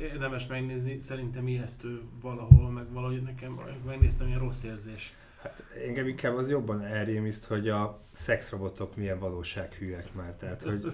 [0.01, 5.15] Érdemes megnézni, szerintem ijesztő valahol, meg valahogy nekem megnéztem, ilyen rossz érzés.
[5.43, 10.35] Hát engem inkább az jobban elrémiszt, hogy a szexrobotok milyen valósághűek már.
[10.39, 10.93] Tehát, hogy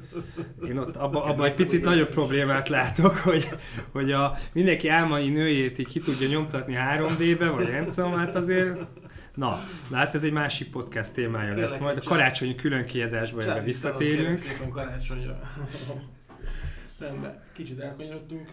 [0.68, 3.48] én ott abban abba egy picit nagyobb problémát látok, hogy,
[3.92, 8.78] hogy a mindenki álmai nőjét így ki tudja nyomtatni 3D-be, vagy nem tudom, hát azért
[9.34, 9.58] Na,
[9.92, 11.96] hát ez egy másik podcast témája lesz majd.
[11.96, 14.37] A karácsonyi külön kiadásban erre visszatérünk.
[14.37, 15.40] Szépen karácsonyra.
[17.00, 18.48] Rendben, kicsit elkanyarodtunk.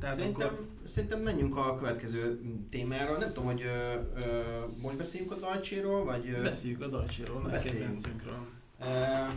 [0.00, 0.66] Tehát szerintem, akkor...
[0.84, 3.18] szerintem menjünk a következő témára.
[3.18, 4.42] Nem tudom, hogy ö, ö,
[4.82, 6.28] most beszéljünk a Dajcséról, vagy...
[6.28, 6.42] Ö...
[6.42, 8.46] Beszéljük a Dajcséról, a kedvencünkről.
[8.78, 9.28] E...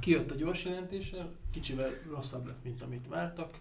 [0.00, 3.54] Kijött a gyors jelentése, kicsivel rosszabb lett, mint amit vártak.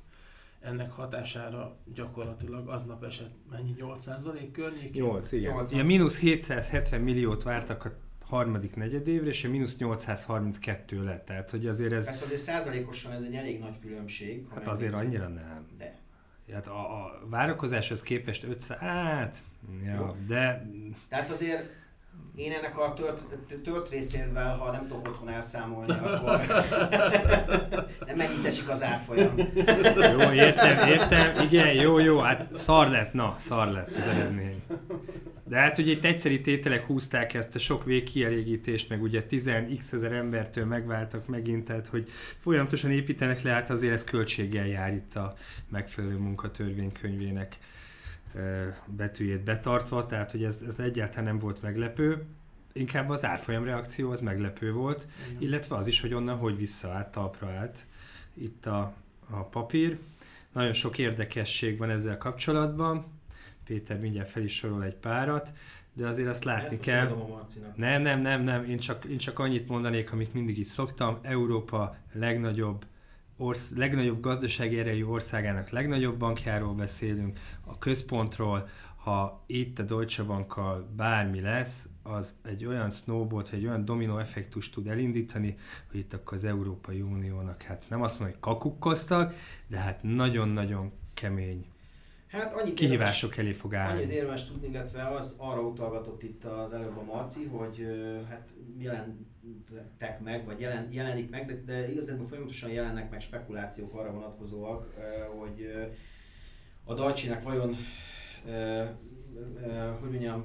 [0.61, 5.03] Ennek hatására gyakorlatilag aznap esett mennyi 8% környékén?
[5.03, 5.53] 8, igen.
[5.53, 7.91] 8, Ilyen mínusz 770 milliót vártak a
[8.31, 11.25] harmadik negyedévre, és a mínusz 832 lett.
[11.25, 12.05] Tehát, hogy azért ez...
[12.05, 14.45] Persze azért százalékosan ez egy elég nagy különbség.
[14.53, 15.67] Hát azért annyira nem.
[15.77, 15.99] De.
[16.53, 19.37] Hát a, a várakozáshoz képest 500, hát,
[19.85, 20.67] ja, de...
[21.09, 21.69] Tehát azért
[22.35, 23.23] én ennek a tört,
[23.63, 26.41] tört részével, ha nem tudok otthon elszámolni, akkor
[28.07, 29.37] nem mennyit esik az árfolyam.
[30.17, 34.63] Jó, értem, értem, igen, jó, jó, hát szar lett, na, szar lett az eredmény.
[35.51, 40.11] De hát ugye itt egyszeri tételek húzták ezt a sok végkielégítést, meg ugye 10x ezer
[40.11, 45.33] embertől megváltak megint, tehát hogy folyamatosan építenek le, hát azért ez költséggel jár itt a
[45.69, 47.57] megfelelő munkatörvénykönyvének
[48.85, 52.25] betűjét betartva, tehát hogy ez, ez egyáltalán nem volt meglepő,
[52.73, 55.41] inkább az árfolyam reakció az meglepő volt, Igen.
[55.41, 57.85] illetve az is, hogy onnan hogy visszaállt, talpra állt
[58.33, 58.93] itt a,
[59.29, 59.97] a papír.
[60.51, 63.19] Nagyon sok érdekesség van ezzel kapcsolatban,
[63.65, 65.53] Péter mindjárt fel is sorol egy párat,
[65.93, 67.15] de azért azt látni Ezt kell.
[67.75, 71.19] Nem, nem, nem, nem, én csak, én csak annyit mondanék, amit mindig is szoktam.
[71.21, 72.85] Európa legnagyobb
[73.37, 80.89] orsz, legnagyobb gazdasági erejű országának legnagyobb bankjáról beszélünk, a központról, ha itt a Deutsche Bankkal
[80.95, 85.57] bármi lesz, az egy olyan snowball, vagy egy olyan dominó effektus tud elindítani,
[85.91, 89.35] hogy itt akkor az Európai Uniónak, hát nem azt mondom, hogy kakukkoztak,
[89.67, 91.65] de hát nagyon-nagyon kemény
[92.31, 94.01] Hát annyit kihívások érdemes, elé fog állni.
[94.01, 97.85] Annyit érdemes tudni, illetve az arra utalgatott itt az előbb a Marci, hogy
[98.29, 104.11] hát jelentek meg, vagy jelen, jelenik meg, de, de igazából folyamatosan jelennek meg spekulációk arra
[104.11, 104.93] vonatkozóak,
[105.39, 105.71] hogy
[106.83, 107.75] a Dalcsinek vajon
[109.99, 110.43] hogy mondjam,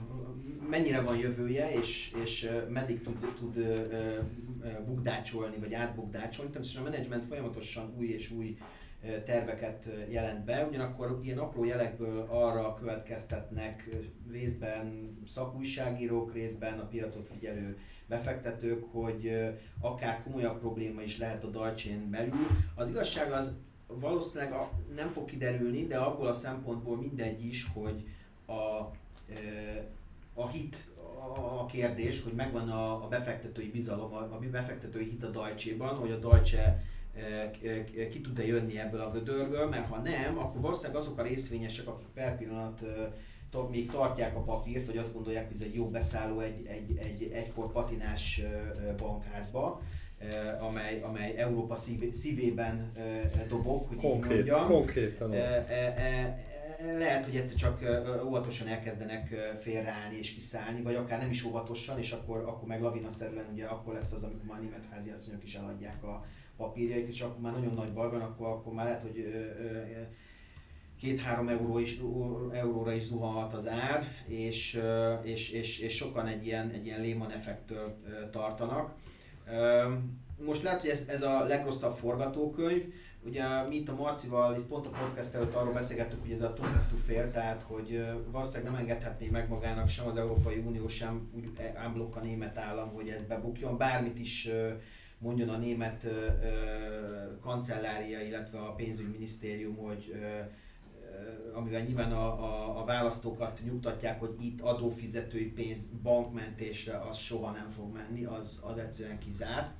[0.70, 3.58] mennyire van jövője, és, és meddig tud, tud
[4.84, 6.50] bukdácsolni, vagy átbukdácsolni.
[6.50, 8.56] Természetesen a menedzsment folyamatosan új és új
[9.24, 13.88] terveket jelent be, ugyanakkor ilyen apró jelekből arra következtetnek
[14.30, 19.32] részben szakújságírók, részben a piacot figyelő befektetők, hogy
[19.80, 22.46] akár komolyabb probléma is lehet a Deutsche belül.
[22.74, 23.52] Az igazság az
[23.86, 24.54] valószínűleg
[24.94, 28.04] nem fog kiderülni, de abból a szempontból mindegy is, hogy
[28.46, 28.52] a,
[30.34, 30.94] a hit
[31.34, 36.10] a kérdés, hogy megvan a, a befektetői bizalom, a, a befektetői hit a Deutsche-ban, hogy
[36.10, 36.84] a Deutsche
[38.10, 42.08] ki tud-e jönni ebből a gödörből, mert ha nem, akkor valószínűleg azok a részvényesek, akik
[42.14, 42.82] per pillanat
[43.70, 47.30] még tartják a papírt, vagy azt gondolják, hogy ez egy jó beszálló egy, egy, egy
[47.32, 48.40] egykor patinás
[48.96, 49.82] bankházba,
[50.60, 52.92] amely, amely Európa szív, szívében
[53.48, 54.68] dobok, hogy Konkrét, így mondjam.
[54.68, 55.30] Konkrétan.
[56.98, 57.80] Lehet, hogy egyszer csak
[58.24, 63.44] óvatosan elkezdenek félreállni és kiszállni, vagy akár nem is óvatosan, és akkor, akkor meg lavinaszerűen
[63.52, 66.24] ugye akkor lesz az, amikor már a német háziasszonyok is eladják a,
[66.56, 69.24] papírjaik, és akkor már nagyon nagy baj van, akkor, akkor már lehet, hogy
[71.00, 71.98] két-három euró is,
[72.52, 74.80] euróra is zuhanhat az ár, és,
[75.22, 77.98] és, és, és sokan egy ilyen, egy ilyen Lehman effektől
[78.30, 78.94] tartanak.
[80.44, 82.84] Most lehet, hogy ez, ez a legrosszabb forgatókönyv,
[83.26, 86.52] Ugye mi itt a Marcival, itt pont a podcast előtt arról beszélgettük, hogy ez a
[86.52, 91.30] too to fail, tehát hogy valószínűleg nem engedhetné meg magának sem az Európai Unió, sem
[91.36, 93.76] úgy ámblokk a német állam, hogy ez bebukjon.
[93.76, 94.48] Bármit is
[95.18, 96.26] mondjon a német ö,
[97.40, 100.12] kancellária, illetve a pénzügyminisztérium, hogy
[101.52, 107.68] amivel nyilván a, a, a választókat nyugtatják, hogy itt adófizetői pénz bankmentésre az soha nem
[107.68, 109.72] fog menni, az, az egyszerűen kizárt.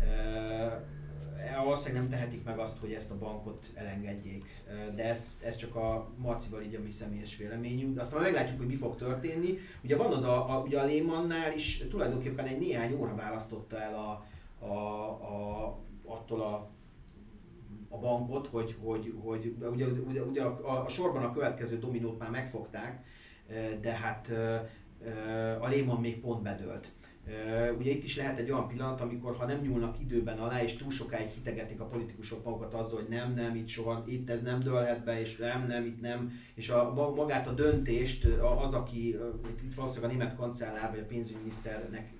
[0.00, 4.44] E, valószínűleg nem tehetik meg azt, hogy ezt a bankot elengedjék,
[4.94, 7.94] de ez, ez csak a Marcival így a mi személyes véleményünk.
[7.94, 9.54] De aztán meglátjuk, hogy mi fog történni.
[9.84, 13.94] Ugye van az a, a, ugye a Lehmannál is tulajdonképpen egy néhány óra választotta el
[13.94, 14.26] a,
[14.58, 16.70] a, a, attól a,
[17.88, 22.30] a bankot, hogy, hogy, hogy ugye, ugye, ugye a, a, sorban a következő dominót már
[22.30, 23.06] megfogták,
[23.80, 24.28] de hát
[25.60, 26.92] a Lehman még pont bedőlt.
[27.78, 30.90] Ugye itt is lehet egy olyan pillanat, amikor ha nem nyúlnak időben alá, és túl
[30.90, 35.04] sokáig hitegetik a politikusok magukat azzal, hogy nem, nem, itt soha, itt ez nem dőlhet
[35.04, 38.24] be, és nem, nem, itt nem, és a, magát a döntést
[38.58, 39.16] az, aki,
[39.62, 42.10] itt valószínűleg a német kancellár vagy a pénzügyminiszternek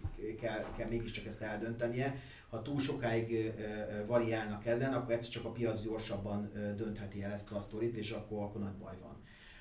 [0.41, 2.15] kell, kell mégiscsak ezt eldöntenie.
[2.51, 3.53] Ha túl sokáig
[4.07, 8.43] variálnak ezen, akkor egyszer csak a piac gyorsabban döntheti el ezt a sztorit, és akkor,
[8.43, 9.17] akkor nagy baj van.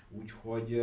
[0.09, 0.81] Úgyhogy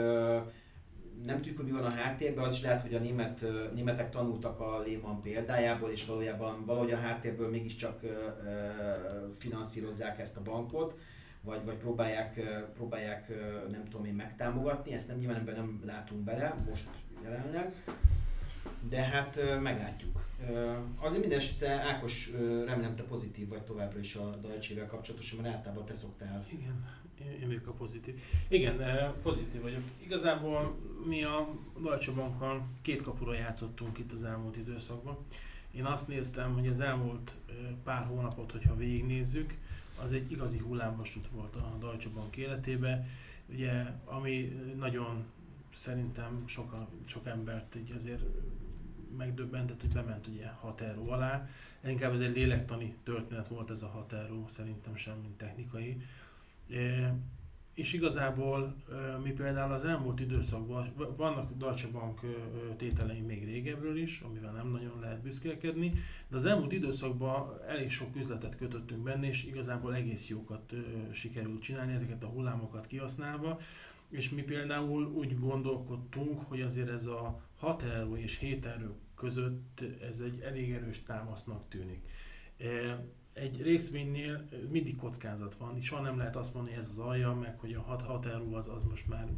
[1.24, 4.60] nem tudjuk, hogy mi van a háttérben, az is lehet, hogy a német, németek tanultak
[4.60, 8.00] a Lehman példájából, és valójában valahogy a háttérből mégiscsak
[9.36, 10.98] finanszírozzák ezt a bankot,
[11.42, 12.40] vagy, vagy próbálják,
[12.74, 13.28] próbálják
[13.70, 16.88] nem tudom én megtámogatni, ezt nem nyilván ebben nem látunk bele most
[17.22, 17.74] jelenleg,
[18.88, 20.24] de hát meglátjuk.
[21.00, 22.32] Azért minden esetre Ákos,
[22.66, 26.46] remélem te pozitív vagy továbbra is a Dajcsével kapcsolatosan, mert általában te szoktál.
[26.50, 26.84] Igen,
[27.40, 28.20] én vagyok a pozitív.
[28.48, 28.76] Igen,
[29.22, 29.80] pozitív vagyok.
[30.04, 31.48] Igazából mi a
[31.82, 35.16] Deutsche Bankkal két kapura játszottunk itt az elmúlt időszakban.
[35.70, 37.32] Én azt néztem, hogy az elmúlt
[37.84, 39.54] pár hónapot, hogyha végignézzük,
[40.02, 43.06] az egy igazi hullámvasút volt a Deutsche Bank életébe.
[43.48, 45.24] Ugye, ami nagyon
[45.72, 46.74] szerintem sok,
[47.06, 48.22] sok embert így azért
[49.16, 51.48] megdöbbentett, hogy bement ugye 6 euró alá.
[51.86, 56.02] Inkább ez egy lélektani történet volt ez a 6 euró, szerintem sem, mint technikai.
[56.70, 57.14] E,
[57.74, 58.74] és igazából
[59.22, 62.20] mi például az elmúlt időszakban, vannak Deutsche Bank
[62.76, 65.92] tételei még régebről is, amivel nem nagyon lehet büszkélkedni,
[66.28, 70.72] de az elmúlt időszakban elég sok üzletet kötöttünk benne, és igazából egész jókat
[71.12, 73.60] sikerült csinálni, ezeket a hullámokat kihasználva.
[74.08, 79.84] És mi például úgy gondolkodtunk, hogy azért ez a 6 euró és 7 euró között
[80.02, 82.08] ez egy elég erős támasznak tűnik.
[82.56, 87.34] E, egy részvénynél mindig kockázat van, soha nem lehet azt mondani, hogy ez az alja,
[87.34, 89.28] meg hogy a 6, 6 euró az, az most már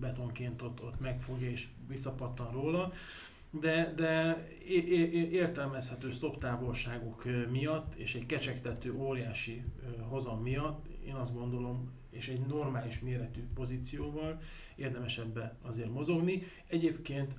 [0.00, 2.92] betonként ott, ott megfogja és visszapattan róla,
[3.50, 4.42] de, de
[5.30, 9.64] értelmezhető stop távolságok miatt és egy kecsegtető óriási
[10.08, 14.40] hozam miatt én azt gondolom, és egy normális méretű pozícióval
[14.74, 16.42] érdemes ebbe azért mozogni.
[16.66, 17.34] Egyébként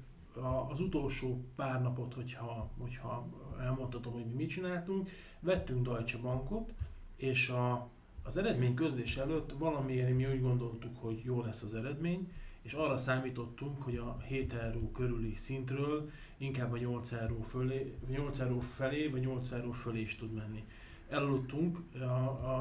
[0.70, 3.28] az utolsó pár napot, hogyha, hogyha
[3.60, 5.10] elmondhatom, hogy mi mit csináltunk,
[5.40, 6.74] vettünk Deutsche Bankot,
[7.16, 7.90] és a,
[8.24, 12.98] az eredmény közlés előtt valamiért mi úgy gondoltuk, hogy jó lesz az eredmény, és arra
[12.98, 19.08] számítottunk, hogy a 7 euró körüli szintről inkább a 8 euró, fölé, 8 euró felé,
[19.08, 20.64] vagy 8 euró fölé is tud menni.
[21.10, 21.78] Elaludtunk,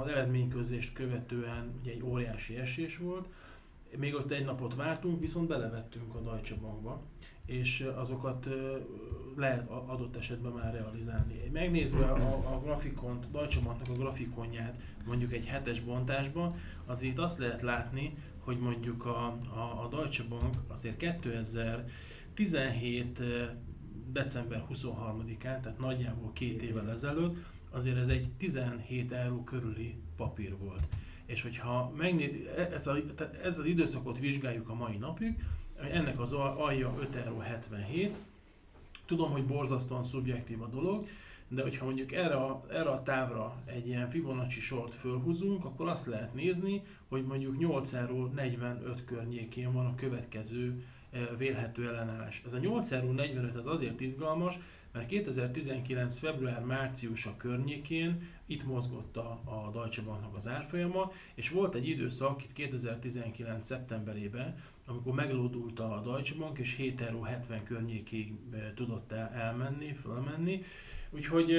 [0.01, 3.28] az eredményközlést követően ugye egy óriási esés volt,
[3.97, 7.01] még ott egy napot vártunk, viszont belevettünk a Deutsche Bankba,
[7.47, 8.49] és azokat
[9.36, 11.51] lehet adott esetben már realizálni.
[11.53, 16.55] Megnézve a, a grafikont, Deutsche Banknak a grafikonját mondjuk egy hetes bontásban,
[16.86, 23.22] azért azt lehet látni, hogy mondjuk a, a, a Deutsche Bank azért 2017
[24.12, 27.36] december 23-án, tehát nagyjából két évvel ezelőtt,
[27.77, 30.83] azért ez egy 17 euró körüli papír volt.
[31.27, 32.97] És hogyha megné- e, ez, a,
[33.43, 35.45] ez az időszakot vizsgáljuk a mai napig,
[35.91, 38.14] ennek az alja 5,77 euró.
[39.07, 41.07] Tudom, hogy borzasztóan szubjektív a dolog,
[41.49, 46.07] de hogyha mondjuk erre a, erre a távra egy ilyen Fibonacci sort fölhúzunk, akkor azt
[46.07, 52.43] lehet nézni, hogy mondjuk 8 euró 45 környékén van a következő eh, vélhető ellenállás.
[52.47, 54.59] Ez a 8 euró 45 az azért izgalmas,
[54.97, 56.18] mert 2019.
[56.18, 62.44] február-március a környékén itt mozgott a, a Deutsche Banknak az árfolyama, és volt egy időszak
[62.44, 63.66] itt 2019.
[63.66, 67.26] szeptemberében, amikor meglódult a Deutsche Bank, és 7,70 euró
[67.64, 68.32] környékig
[68.74, 70.62] tudott el, elmenni, fölmenni.
[71.11, 71.51] Úgyhogy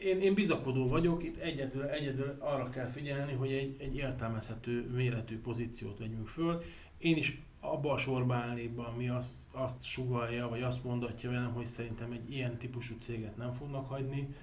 [0.00, 5.40] én, én bizakodó vagyok, itt egyedül, egyedül arra kell figyelni, hogy egy, egy értelmezhető méretű
[5.40, 6.62] pozíciót vegyünk föl.
[6.98, 7.40] Én is
[7.70, 12.12] abba a sorba állnék be, ami azt, azt sugalja, vagy azt mondatja velem, hogy szerintem
[12.12, 14.34] egy ilyen típusú céget nem fognak hagyni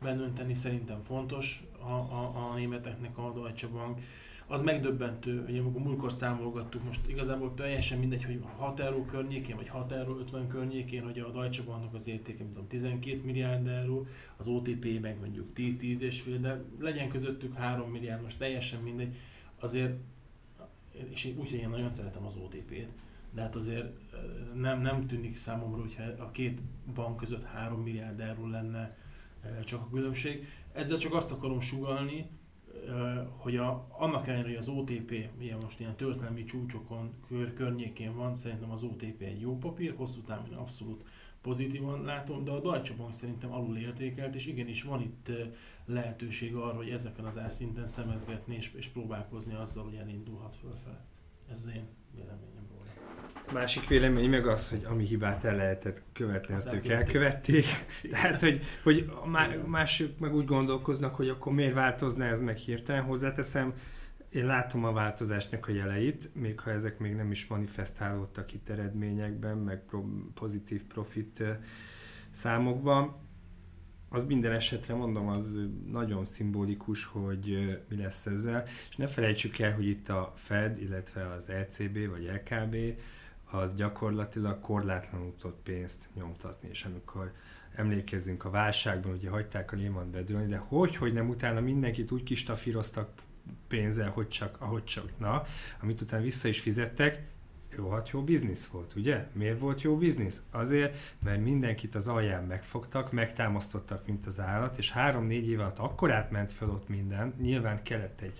[0.00, 4.00] benönteni, szerintem fontos a, a, a németeknek a Deutsche Bank.
[4.50, 9.68] Az megdöbbentő, hogy amikor múlkor számolgattuk, most igazából teljesen mindegy, hogy 6 euró környékén, vagy
[9.68, 14.06] 6 euró 50 környékén, hogy a Deutsche Banknak az értéke, mint tudom, 12 milliárd euró,
[14.36, 19.16] az OTP meg mondjuk 10-10 és fél, de legyen közöttük 3 milliárd, most teljesen mindegy.
[19.60, 19.98] Azért
[21.10, 22.88] és én úgy, én nagyon szeretem az OTP-t,
[23.34, 23.86] de hát azért
[24.54, 26.60] nem, nem tűnik számomra, hogyha a két
[26.94, 28.96] bank között 3 milliárd euró lenne
[29.64, 30.46] csak a különbség.
[30.72, 32.26] Ezzel csak azt akarom sugalni,
[33.36, 38.34] hogy a, annak ellenére, hogy az OTP ugye most ilyen történelmi csúcsokon, kör, környékén van,
[38.34, 41.04] szerintem az OTP egy jó papír, hosszú távon abszolút
[41.42, 45.30] pozitívan látom, de a Deutsche Bank szerintem alul értékelt, és igenis van itt
[45.86, 51.04] lehetőség arra, hogy ezeken az árszinten szemezgetni és, és próbálkozni azzal, hogy elindulhat fölfele.
[51.50, 52.90] Ez az én véleményem róla.
[53.48, 57.64] A másik vélemény meg az, hogy ami hibát el lehetett követni, azt ők elkövették.
[58.10, 59.10] Tehát, hogy, hogy
[59.66, 63.02] mások meg úgy gondolkoznak, hogy akkor miért változna ez meg hirtelen.
[63.02, 63.74] Hozzáteszem,
[64.28, 69.58] én látom a változásnak a jeleit, még ha ezek még nem is manifestálódtak itt eredményekben,
[69.58, 71.42] meg pro- pozitív profit
[72.30, 73.16] számokban.
[74.08, 78.64] Az minden esetre mondom, az nagyon szimbolikus, hogy mi lesz ezzel.
[78.88, 82.76] És ne felejtsük el, hogy itt a Fed, illetve az ECB vagy LKB,
[83.50, 87.32] az gyakorlatilag korlátlanul tud pénzt nyomtatni, és amikor
[87.74, 92.22] emlékezzünk a válságban, ugye hagyták a Lehman bedőlni, de hogy, hogy nem utána mindenkit úgy
[92.22, 93.10] kistafíroztak
[93.68, 95.44] pénzzel, hogy csak, ahogy csak, na,
[95.82, 97.26] amit utána vissza is fizettek,
[97.76, 99.26] rohadt jó biznisz volt, ugye?
[99.32, 100.42] Miért volt jó biznisz?
[100.50, 106.12] Azért, mert mindenkit az alján megfogtak, megtámasztottak, mint az állat, és három-négy év alatt akkor
[106.12, 108.38] átment föl ott minden, nyilván kellett egy,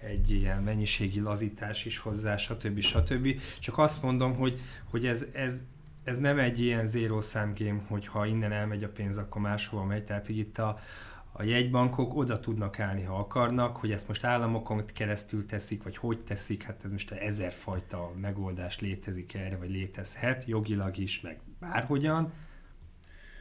[0.00, 2.80] egy ilyen mennyiségi lazítás is hozzá, stb.
[2.80, 3.40] stb.
[3.58, 5.62] Csak azt mondom, hogy, hogy ez, ez,
[6.04, 10.04] ez nem egy ilyen zéró számgém, hogy ha innen elmegy a pénz, akkor máshova megy.
[10.04, 10.80] Tehát hogy itt a,
[11.38, 16.18] a jegybankok oda tudnak állni, ha akarnak, hogy ezt most államokon keresztül teszik, vagy hogy
[16.18, 22.32] teszik, hát ez most ezerfajta megoldás létezik erre, vagy létezhet, jogilag is, meg bárhogyan.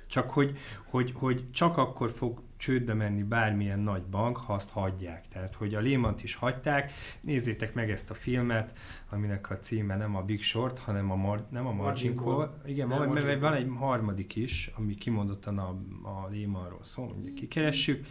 [0.07, 0.57] Csak hogy,
[0.89, 5.27] hogy, hogy csak akkor fog csődbe menni bármilyen nagy bank, ha azt hagyják.
[5.27, 6.91] Tehát, hogy a lehman is hagyták.
[7.21, 8.77] Nézzétek meg ezt a filmet,
[9.09, 12.61] aminek a címe nem a Big Short, hanem a, Mar- nem a Margin, Call.
[12.65, 15.69] Igen, nem, Margin van egy harmadik is, ami kimondottan a,
[16.03, 18.05] a Lehmanról szól, mondjuk kikeressük.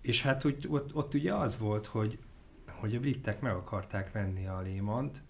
[0.00, 2.18] És hát úgy, ott, ott ugye az volt, hogy,
[2.66, 5.22] hogy a britek meg akarták venni a Lehman-t,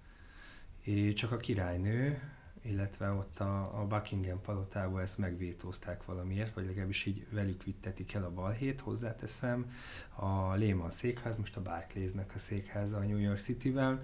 [0.80, 2.20] és csak a királynő,
[2.68, 8.24] illetve ott a, a Buckingham palotában ezt megvétózták valamiért, vagy legalábbis így velük vittetik el
[8.24, 9.70] a balhét, hozzáteszem.
[10.14, 14.02] A Lehman székház, most a Barclaysnek a székháza a New York City-ben,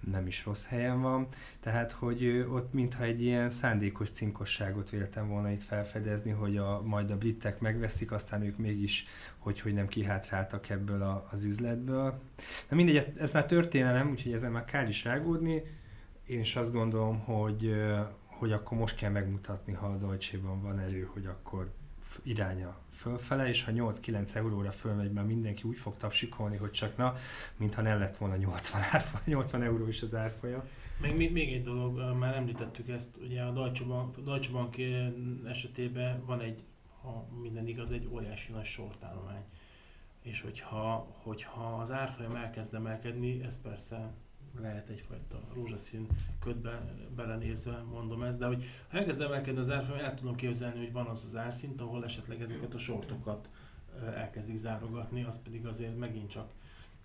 [0.00, 1.28] nem is rossz helyen van,
[1.60, 7.10] tehát hogy ott mintha egy ilyen szándékos cinkosságot véltem volna itt felfedezni, hogy a, majd
[7.10, 9.06] a britek megveszik, aztán ők mégis,
[9.38, 12.20] hogy, hogy nem kihátráltak ebből a, az üzletből.
[12.68, 15.62] Na mindegy, ez már történelem, úgyhogy ezen már kár is rágódni,
[16.28, 17.72] én is azt gondolom, hogy,
[18.26, 21.72] hogy akkor most kell megmutatni, ha az ajtséban van erő, hogy akkor
[22.22, 27.14] iránya fölfele, és ha 8-9 euróra fölmegy, mert mindenki úgy fog tapsikolni, hogy csak na,
[27.56, 30.62] mintha nem lett volna 80, árfa, 80 euró is az árfolyam.
[31.00, 34.76] Még, még, még egy dolog, már említettük ezt, ugye a Deutsche Bank, Deutsche Bank
[35.46, 36.60] esetében van egy,
[37.02, 39.42] ha minden igaz, egy óriási nagy sortállomány.
[40.22, 44.12] És hogyha, hogyha az árfolyam elkezd emelkedni, ez persze
[44.60, 46.06] lehet egyfajta rózsaszín
[46.40, 50.92] ködbe belenézve mondom ezt, de hogy ha elkezd emelkedni az árfolyam, el tudom képzelni, hogy
[50.92, 53.48] van az az árszint, ahol esetleg ezeket a sortokat
[54.14, 56.50] elkezdik zárogatni, az pedig azért megint csak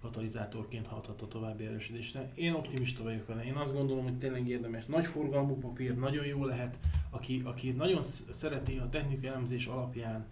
[0.01, 2.31] katalizátorként hathat a további erősödésre.
[2.35, 3.43] Én optimista vagyok vele.
[3.45, 4.85] Én azt gondolom, hogy tényleg érdemes.
[4.85, 6.79] Nagy forgalmú papír, nagyon jó lehet.
[7.09, 10.25] Aki, aki nagyon szereti a technikai elemzés alapján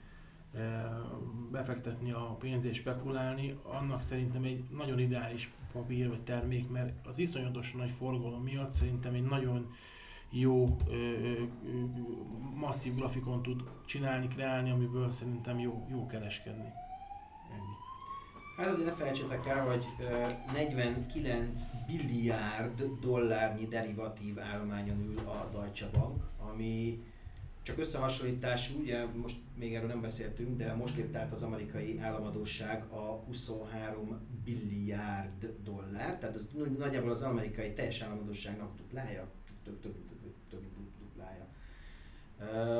[1.51, 7.17] befektetni a pénzt és spekulálni, annak szerintem egy nagyon ideális papír vagy termék, mert az
[7.17, 9.71] iszonyatosan nagy forgalom miatt szerintem egy nagyon
[10.29, 11.43] jó, ö, ö,
[12.55, 16.73] masszív grafikon tud csinálni, kreálni, amiből szerintem jó, jó kereskedni.
[17.51, 17.75] Ennyi.
[18.57, 19.85] Hát azért ne felejtsétek el, hogy
[20.53, 27.03] 49 billiárd dollárnyi derivatív állományon ül a Deutsche Bank, ami
[27.71, 32.83] csak összehasonlítású, ugye most még erről nem beszéltünk, de most lépte át az amerikai államadóság
[32.89, 36.47] a 23 billiárd dollár, tehát az
[36.77, 39.27] nagyjából az amerikai teljes államadóságnak duplája,
[39.63, 40.63] több, több, több, több
[40.99, 41.47] duplája.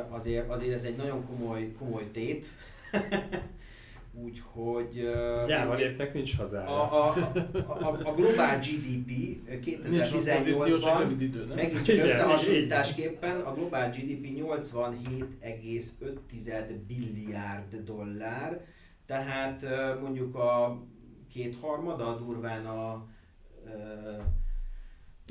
[0.10, 2.46] Azért, azért ez egy nagyon komoly, komoly tét.
[4.14, 5.10] Úgyhogy...
[5.48, 6.68] Gyáva léptek, nincs hazája.
[6.68, 7.14] A, a,
[7.68, 9.12] a, a globál GDP
[9.48, 18.66] 2018-ban, megint csak összehasonlításképpen, a globál GDP 87,5 billiárd dollár,
[19.06, 19.66] tehát
[20.02, 20.82] mondjuk a
[21.34, 23.08] kétharmada durván a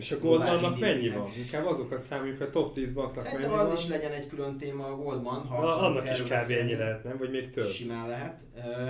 [0.01, 1.30] és a Goldmannak mennyi van?
[1.36, 3.76] Inkább azokat számoljuk a top 10 banknak Szerintem az van.
[3.76, 5.46] is legyen egy külön téma a Goldman.
[5.46, 6.51] Ha Na, annak is kb.
[6.51, 7.18] ennyi lehet, nem?
[7.18, 7.64] Vagy még több?
[7.64, 8.44] Simán lehet.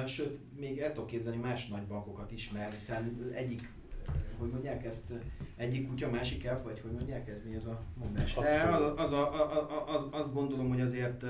[0.06, 3.68] Sőt, még el tudok képzelni más nagy bankokat is, mert hiszen egyik
[4.38, 5.12] hogy mondják ezt,
[5.56, 8.34] egyik kutya, másik elf, vagy hogy mondják ez, mi ez a mondás?
[8.34, 9.26] De az, az, az,
[9.86, 11.24] az, azt gondolom, hogy azért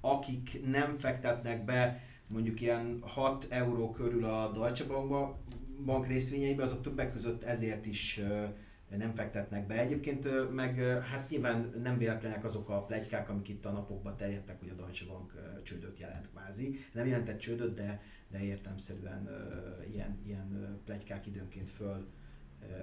[0.00, 5.38] akik nem fektetnek be mondjuk ilyen 6 euró körül a Deutsche Bankba,
[5.84, 8.20] bank részvényeibe, azok többek között ezért is
[8.96, 9.78] nem fektetnek be.
[9.78, 10.78] Egyébként meg
[11.10, 15.06] hát nyilván nem véletlenek azok a plegykák, amik itt a napokban terjedtek, hogy a Deutsche
[15.06, 15.32] Bank
[15.62, 16.84] csődöt jelent kvázi.
[16.92, 19.28] Nem jelentett csődöt, de, de értelmszerűen
[19.92, 22.06] ilyen, ilyen plegykák időnként föl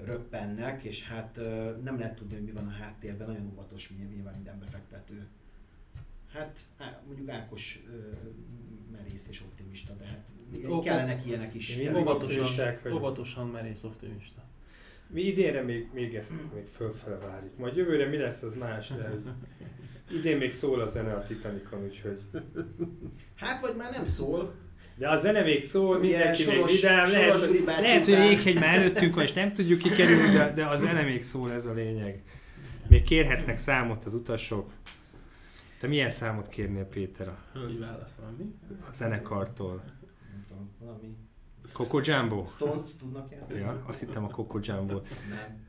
[0.04, 1.40] röppennek, és hát
[1.84, 5.28] nem lehet tudni, hogy mi van a háttérben, nagyon óvatos nyilván minden befektető.
[6.34, 6.60] Hát
[7.06, 7.84] mondjuk Ákos
[8.92, 10.32] merész és optimista, de hát
[10.84, 11.80] kellenek ilyenek is.
[11.96, 14.45] Óvatosan, óvatosan merész optimista.
[15.16, 17.58] Mi idénre még, még ezt még fölfele várjuk.
[17.58, 19.12] Majd jövőre mi lesz, az más, de
[20.12, 22.22] idén még szól a zene a Titanicon, úgyhogy...
[23.36, 24.56] Hát vagy már nem szól.
[24.96, 28.76] De a zene még szól, Ugye, mindenki soros, még vidám, lehet, lehet, hogy jéghegy már
[28.76, 32.24] előttünk van, és nem tudjuk kikerülni, de, de a zene még szól, ez a lényeg.
[32.88, 34.72] Még kérhetnek számot az utasok.
[35.80, 37.28] Te milyen számot kérnél, Péter?
[37.28, 38.56] A, Hölgy válaszol, mi?
[38.90, 39.84] A zenekartól.
[40.32, 41.16] Nem tudom, valami
[41.74, 42.46] Coco Jumbo?
[42.48, 43.62] Stones tudnak játszani?
[43.62, 44.94] Ja, azt hittem a Coco Jumbo.
[45.30, 45.68] Nem.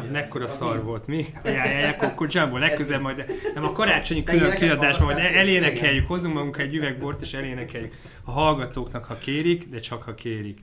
[0.00, 0.82] Az mekkora szar mi?
[0.82, 1.26] volt, mi?
[1.44, 3.24] Ja, ja, ja, Coco Jumbo, legközelebb majd,
[3.54, 8.30] nem a karácsonyi külön kiadásban majd elénekeljük, hozunk magunk egy üveg bort és elénekeljük a
[8.30, 10.60] hallgatóknak, ha kérik, de csak ha kérik.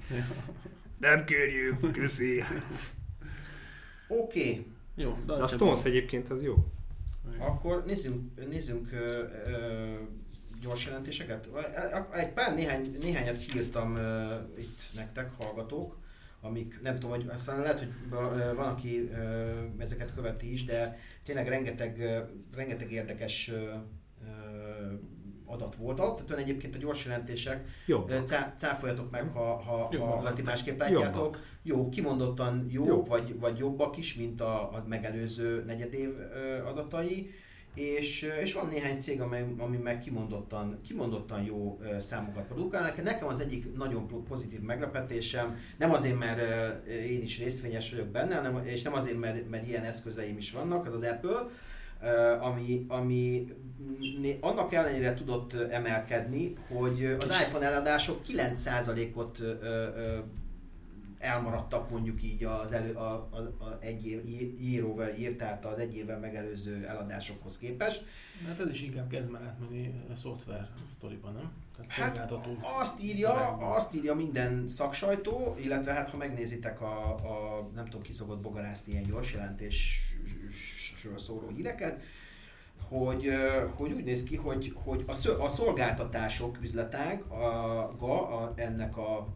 [0.98, 2.44] Nem kérjük, köszi.
[4.08, 4.66] Oké, okay.
[4.96, 6.56] Jó, De a Deutsche Stones egyébként az jó.
[7.40, 9.94] akkor nézzünk, nézzünk ö, ö,
[10.62, 11.50] gyors jelentéseket.
[12.14, 15.98] Egy pár néhány, néhányat kiírtam ö, itt nektek, hallgatók,
[16.42, 17.92] amik nem tudom, hogy aztán lehet, hogy
[18.56, 19.10] van, aki
[19.78, 22.24] ezeket követi is, de tényleg rengeteg,
[22.56, 23.52] rengeteg érdekes
[25.46, 26.00] adat volt.
[26.00, 27.68] Alapvetően egyébként a gyors jelentések
[28.26, 30.10] Cá, cáfoljatok meg, ha, ha, Jobbak.
[30.10, 31.16] ha Lati másképp látjátok.
[31.16, 31.40] Jobbak.
[31.64, 33.08] Jó, kimondottan jók, Jobb.
[33.08, 36.10] vagy, vagy jobbak is, mint a, a megelőző negyedév
[36.66, 37.30] adatai.
[37.76, 42.94] És, és van néhány cég, amely, ami meg kimondottan, kimondottan jó számokat produkál.
[43.04, 46.42] Nekem- az egyik nagyon po- pozitív meglepetésem, nem azért, mert
[46.88, 50.86] én is részvényes vagyok benne, hanem, és nem azért, mert, mert ilyen eszközeim is vannak,
[50.86, 51.48] az az Apple,
[52.40, 53.48] ami, ami
[54.40, 60.18] annak ellenére tudott emelkedni, hogy az iPhone eladások 9%-ot ö, ö, ö,
[61.22, 64.22] elmaradtak mondjuk így az elő, a, a, a egy év,
[64.60, 68.06] year over year, tehát az egy évvel megelőző eladásokhoz képest.
[68.48, 71.52] Hát ez is inkább kezd már átmenni a szoftver sztoriban, nem?
[71.88, 72.32] Tehát Hát
[72.82, 78.12] azt írja, azt írja minden szaksajtó, illetve hát ha megnézitek a, a nem tudom ki
[78.12, 82.02] szokott bogarászni ilyen gyors jelentésről szóló híreket,
[82.90, 87.36] hogy, ö, hogy úgy néz ki, hogy, hogy a, szö- a szolgáltatások üzletág a,
[88.00, 89.28] a, a, ennek a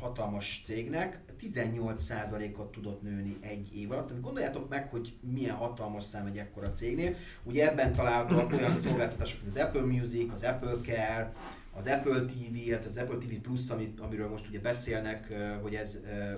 [0.00, 4.06] hatalmas cégnek 18%-ot tudott nőni egy év alatt.
[4.06, 7.14] Tehát gondoljátok meg, hogy milyen hatalmas szám egy ekkora cégnél.
[7.42, 11.32] Ugye ebben találhatóak olyan szolgáltatások, mint az Apple Music, az Apple Care,
[11.72, 15.32] az Apple TV, illetve az Apple TV Plus, amit, amiről most ugye beszélnek,
[15.62, 16.34] hogy ez, ö,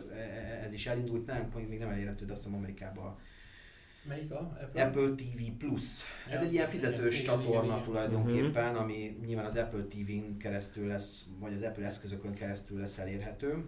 [0.65, 3.17] ez is elindult, nem, még nem elérhető, de azt hiszem Amerikában
[4.09, 4.59] Melyik a?
[4.63, 4.83] Apple?
[4.85, 6.01] Apple TV Plus.
[6.31, 7.83] Ez Ja, egy ilyen fizetős igen, csatorna igen, igen.
[7.83, 13.65] tulajdonképpen, ami nyilván az Apple TV-n keresztül lesz, vagy az Apple eszközökön keresztül lesz elérhető.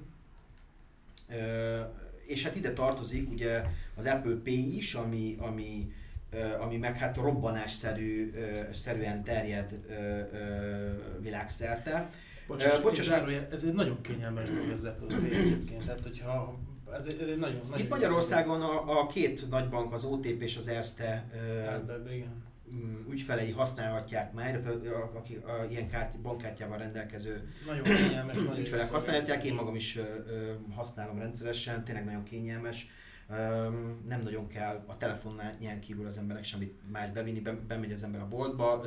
[1.30, 1.80] Ö,
[2.26, 3.62] és hát ide tartozik ugye
[3.95, 5.93] az Apple Pay is, ami, ami,
[6.30, 12.11] ö, ami meg hát robbanásszerű, ö, szerűen terjed ö, ö, világszerte.
[12.49, 13.09] Uh, bocsáss bocsáss,
[13.51, 15.85] ez egy nagyon kényelmes dolog az Apple Pay egyébként.
[15.85, 16.59] Tehát, hogyha
[16.93, 20.57] ez egy, ez egy nagyon, nagyon Itt Magyarországon a, a két nagybank, az OTP és
[20.57, 21.82] az Erste ö, Hát,
[22.12, 22.43] igen.
[22.72, 28.37] mm, ügyfelei használhatják már, illetve a- akik a, ilyen kárt, bankkártyával rendelkező Nagyon kényelmes.
[28.59, 32.87] ügyfelek használhatják, én magam is ö, ö, használom rendszeresen, tényleg nagyon kényelmes.
[33.30, 38.03] Öm, nem nagyon kell a telefonnál kívül az emberek semmit más bevinni, be, bemegy az
[38.03, 38.85] ember a boltba,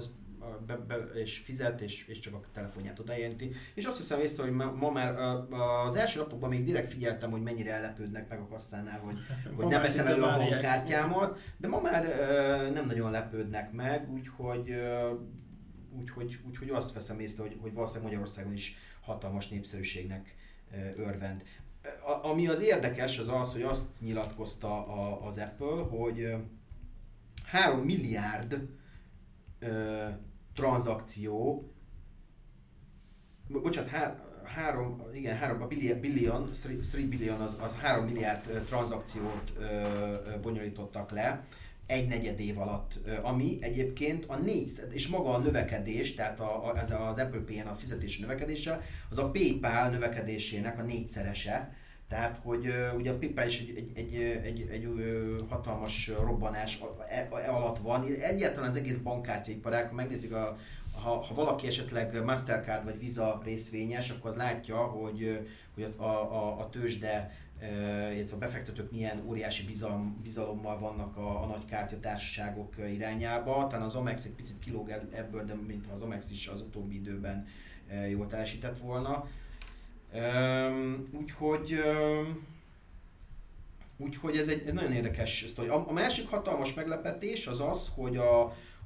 [0.65, 3.51] be, be, és fizet, és, és csak a telefonját odajelenti.
[3.73, 5.15] És azt hiszem észre, hogy ma, ma már
[5.85, 9.17] az első napokban még direkt figyeltem, hogy mennyire ellepődnek meg a kasszánál, hogy
[9.55, 12.03] hogy Ma nem veszem elő a bankkártyámat, de ma már
[12.73, 14.75] nem nagyon lepődnek meg, úgyhogy,
[15.99, 20.35] úgyhogy, úgyhogy azt veszem észre, hogy, hogy valószínűleg Magyarországon is hatalmas népszerűségnek
[20.95, 21.43] örvend.
[22.05, 26.35] A, ami az érdekes, az az, hogy azt nyilatkozta a, az Apple, hogy ö,
[27.45, 28.67] 3 milliárd
[29.59, 30.07] ö,
[30.57, 31.63] tranzakció,
[33.47, 36.49] bo- bocsánat, há, három, igen, három, a billion, billion
[36.91, 41.45] 3 billion az, az 3 milliárd tranzakciót ö, bonyolítottak le
[41.85, 46.77] egy negyed év alatt, ami egyébként a négy, és maga a növekedés, tehát a, a,
[46.77, 51.75] ez az Apple Pay-en a fizetési növekedése, az a PayPal növekedésének a négyszerese,
[52.07, 54.89] tehát, hogy ugye a PayPal is egy, egy, egy, egy, egy,
[55.49, 58.03] hatalmas robbanás e- e- alatt van.
[58.21, 60.57] Egyáltalán az egész bankkártyaiparág, ha megnézik a,
[61.01, 66.59] ha, ha valaki esetleg Mastercard vagy Visa részvényes, akkor az látja, hogy, hogy a, a,
[66.59, 67.31] a tőzsde,
[68.13, 73.67] illetve a befektetők milyen óriási bizalom, bizalommal vannak a, a nagy kártyatársaságok irányába.
[73.67, 77.47] Talán az Amex egy picit kilóg ebből, de mint az Amex is az utóbbi időben
[78.09, 79.27] jól teljesített volna.
[81.19, 81.75] Úgyhogy
[83.99, 85.67] úgyhogy ez egy, egy nagyon érdekes sztori.
[85.67, 88.41] A, a másik hatalmas meglepetés az az, hogy a,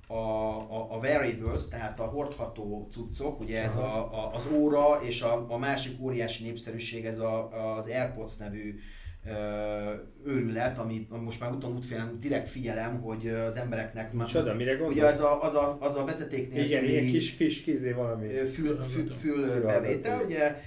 [0.08, 5.22] a, a, a variables, tehát a hordható cuccok, ugye ez a, a, az óra, és
[5.22, 7.48] a, a másik óriási népszerűség, ez a,
[7.78, 8.80] az AirPods nevű
[9.26, 9.32] ö,
[10.26, 14.94] őrület, amit most már úton útfélen direkt figyelem, hogy az embereknek már- Csoda, mire gondolsz?
[14.98, 18.28] Ugye az a, az a, az a vezeték Igen, nélküli- ilyen kis fisk, izé valami.
[18.28, 20.64] fül, fül, fül bevétel, ugye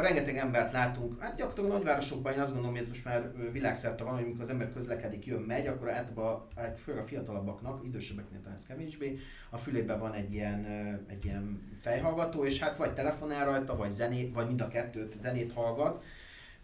[0.00, 4.14] rengeteg embert látunk, hát gyakorlatilag nagyvárosokban én azt gondolom, hogy ez most már világszerte van,
[4.14, 8.56] hogy amikor az ember közlekedik, jön, megy, akkor általában, hát főleg a fiatalabbaknak, idősebbeknél talán
[8.56, 9.18] ez kevésbé,
[9.50, 10.64] a fülében van egy ilyen,
[11.08, 15.52] egy ilyen fejhallgató, és hát vagy telefonál rajta, vagy zenét, vagy mind a kettőt zenét
[15.52, 16.04] hallgat,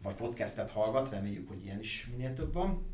[0.03, 2.87] vagy podcastet hallgat, reméljük, hogy ilyen is minél több van.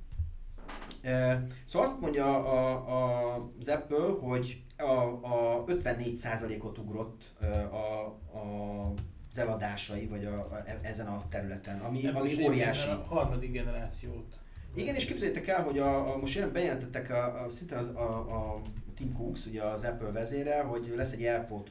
[1.65, 7.33] Szóval azt mondja a, a, az Apple, hogy a, a 54%-ot ugrott
[7.71, 8.05] a,
[8.39, 8.95] a
[9.31, 12.89] az eladásai, vagy a, a, ezen a területen, ami, Ebből ami óriási.
[12.89, 14.39] A harmadik generációt.
[14.75, 18.19] Igen, és képzeljétek el, hogy a, a most jelen bejelentettek a, a, szinte az, a,
[18.19, 18.61] a
[18.97, 21.71] Tim Cooks, ugye az Apple vezére, hogy lesz egy AirPod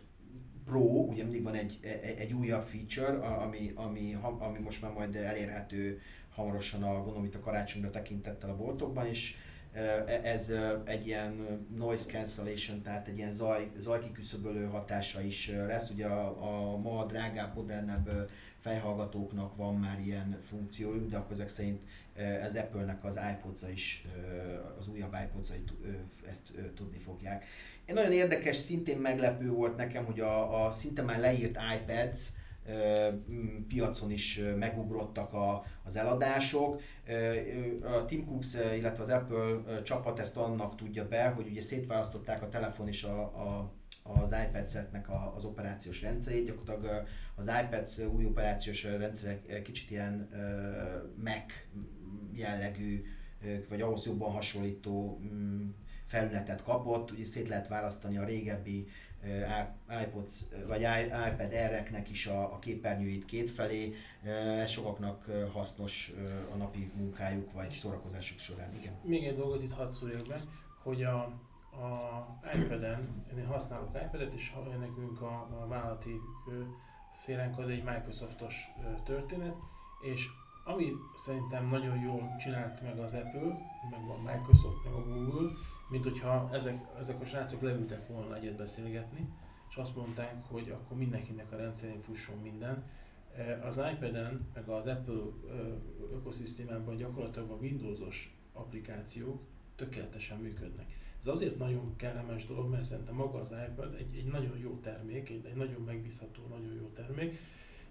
[0.66, 5.16] Pro, ugye mindig van egy, egy, egy újabb feature, ami, ami, ami most már majd
[5.16, 6.02] elérhető
[6.36, 9.47] hamarosan a gondolom itt a karácsonyra tekintettel a boltokban, és E,
[10.24, 10.52] ez
[10.86, 15.90] egy ilyen noise cancellation, tehát egy ilyen zaj, zajkiküszöbölő hatása is lesz.
[15.90, 21.82] Ugye a, a ma drágább, modernebb fejhallgatóknak van már ilyen funkciójuk, de akkor ezek szerint
[22.46, 24.08] az Apple-nek az ipods is,
[24.80, 25.50] az újabb ipods
[26.30, 27.46] ezt tudni fogják.
[27.86, 32.30] Egy nagyon érdekes, szintén meglepő volt nekem, hogy a, a szinte már leírt iPads,
[33.68, 36.82] piacon is megugrottak a, az eladások.
[37.84, 42.50] A Tim Cooks, illetve az Apple csapat ezt annak tudja be, hogy ugye szétválasztották a
[42.50, 43.76] telefon és a, a
[44.22, 50.30] az iPad-nek az operációs rendszerét, gyakorlatilag az iPad új operációs rendszerek kicsit ilyen
[51.24, 51.54] Mac
[52.34, 53.04] jellegű,
[53.70, 55.70] vagy ahhoz jobban hasonlító mm,
[56.06, 58.88] felületet kapott, ugye szét lehet választani a régebbi
[60.04, 63.94] iPods, vagy iPad Air-eknek is a, a képernyőit kétfelé.
[64.68, 66.14] Sokaknak hasznos
[66.54, 68.76] a napi munkájuk vagy szórakozásuk során.
[68.76, 68.94] Igen.
[69.04, 70.40] Még egy dolgot itt hadd szóljak be,
[70.84, 71.18] hogy a,
[71.72, 76.16] a iPad-en, én használok iPad-et, és nekünk a, a vállalati
[77.24, 78.68] szélenk az egy Microsoftos
[79.04, 79.56] történet,
[80.02, 80.28] és
[80.66, 83.58] ami szerintem nagyon jól csinált meg az Apple,
[83.92, 85.52] meg a Microsoft, meg a Google,
[85.90, 89.30] mint hogyha ezek, ezek a srácok leültek volna egyet beszélgetni,
[89.70, 92.84] és azt mondták, hogy akkor mindenkinek a rendszerén fusson minden.
[93.36, 95.22] E, az iPad-en, meg az Apple
[96.14, 99.42] ökoszisztémában gyakorlatilag a Windows-os applikációk
[99.76, 100.96] tökéletesen működnek.
[101.20, 105.30] Ez azért nagyon kellemes dolog, mert szerintem maga az iPad egy, egy nagyon jó termék,
[105.30, 107.40] egy, egy nagyon megbízható, nagyon jó termék,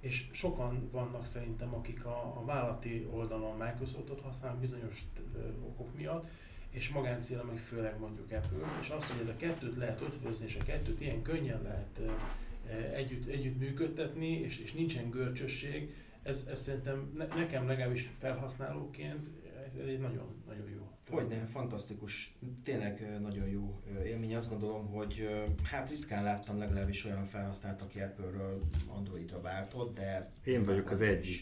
[0.01, 5.05] és sokan vannak szerintem, akik a, a vállalati oldalon Microsoftot használnak bizonyos
[5.67, 6.29] okok miatt,
[6.77, 10.57] és magáncélra meg főleg mondjuk Apple, és azt, hogy ez a kettőt lehet ötvözni, és
[10.61, 12.01] a kettőt ilyen könnyen lehet
[12.95, 19.29] együtt, együtt működtetni, és, és nincsen görcsösség, ez, ez szerintem ne, nekem legalábbis felhasználóként
[19.67, 20.89] ez egy nagyon, nagyon jó.
[21.11, 24.35] Hogyne, fantasztikus, tényleg nagyon jó élmény.
[24.35, 25.29] Azt gondolom, hogy
[25.63, 30.31] hát ritkán láttam legalábbis olyan felhasznált, aki Apple-ről Androidra váltott, de...
[30.45, 31.41] Én vagyok az egyik.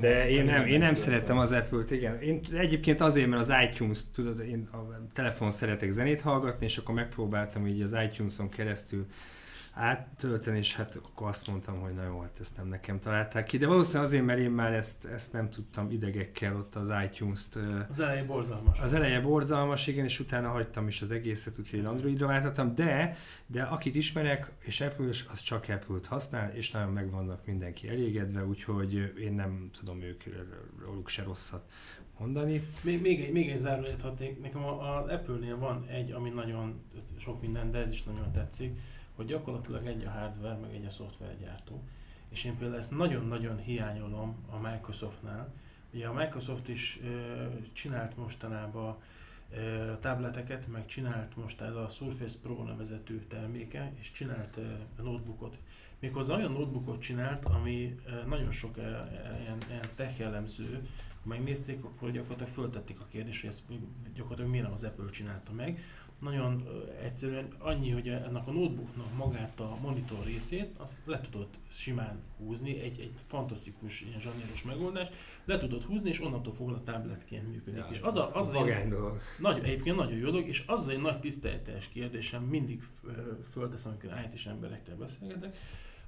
[0.00, 2.20] De, én nem, én nem szeretem az Apple-t, igen.
[2.20, 4.78] Én egyébként azért, mert az iTunes, tudod, én a
[5.12, 9.06] telefon szeretek zenét hallgatni, és akkor megpróbáltam így az iTunes-on keresztül
[9.74, 13.56] áttölteni, és hát akkor azt mondtam, hogy na jó, hát ezt nem nekem találták ki,
[13.56, 17.58] de valószínűleg azért, mert én már ezt, ezt nem tudtam idegekkel ott az iTunes-t.
[17.88, 18.80] Az eleje borzalmas.
[18.80, 23.16] Az eleje borzalmas, igen, és utána hagytam is az egészet, úgyhogy Androidra váltottam, de,
[23.46, 28.44] de akit ismerek, és apple az csak Apple-t használ, és nagyon meg vannak mindenki elégedve,
[28.44, 30.22] úgyhogy én nem tudom ők
[30.84, 31.64] róluk se rosszat
[32.18, 32.62] mondani.
[32.82, 34.40] Még, még, egy, még egy zárójelet hadnék.
[34.40, 36.82] Nekem az Apple-nél van egy, ami nagyon
[37.18, 38.78] sok minden, de ez is nagyon tetszik
[39.20, 41.82] hogy gyakorlatilag egy a hardware, meg egy a szoftvergyártó.
[42.28, 45.52] És én például ezt nagyon-nagyon hiányolom a Microsoftnál.
[45.92, 48.96] Ugye a Microsoft is ö, csinált mostanában
[49.54, 55.56] ö, tableteket, meg csinált most ez a Surface Pro nevezetű terméke, és csinált ö, notebookot.
[55.98, 58.80] Méghozzá olyan notebookot csinált, ami ö, nagyon sok ö,
[59.40, 60.88] ilyen, ilyen tech jellemző,
[61.22, 63.62] ha megnézték, akkor gyakorlatilag föltették a kérdést, hogy ezt
[64.14, 65.78] gyakorlatilag miért nem az Apple csinálta meg
[66.20, 66.62] nagyon
[67.02, 72.80] egyszerűen annyi, hogy ennek a notebooknak magát a monitor részét, azt le tudod simán húzni,
[72.80, 75.08] egy, egy fantasztikus ilyen zsanéros megoldás,
[75.44, 77.78] le tudod húzni, és onnantól fogva a tabletként működik.
[77.78, 79.20] Ja, és az, a, az, az egy, dolog.
[79.38, 82.82] Nagy, egyébként nagyon jó dolog, és az egy nagy tiszteletes kérdésem, mindig
[83.52, 85.56] földeszem, amikor IT-s emberekkel beszélgetek,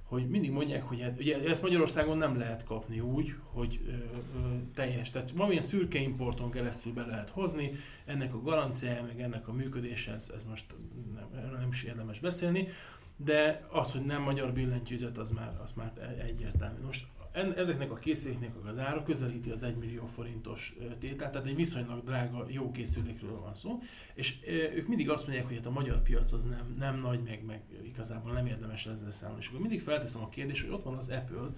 [0.03, 4.55] hogy mindig mondják, hogy hát, ugye ezt Magyarországon nem lehet kapni úgy, hogy ö, ö,
[4.73, 7.71] teljes, tehát valamilyen szürke importon keresztül be lehet hozni,
[8.05, 10.73] ennek a garanciája, meg ennek a működése, ez, ez most
[11.13, 12.67] nem, nem is érdemes beszélni,
[13.15, 16.81] de az, hogy nem magyar billentyűzet, az már, az már egyértelmű.
[16.85, 21.55] Most en, ezeknek a készüléknek az ára közelíti az 1 millió forintos tételt, tehát egy
[21.55, 23.79] viszonylag drága, jó készülékről van szó,
[24.13, 24.35] és
[24.75, 27.61] ők mindig azt mondják, hogy hát a magyar piac az nem, nem nagy, meg, meg
[27.85, 29.41] igazából nem érdemes ezzel számolni.
[29.41, 31.49] És akkor mindig felteszem a kérdést, hogy ott van az Apple,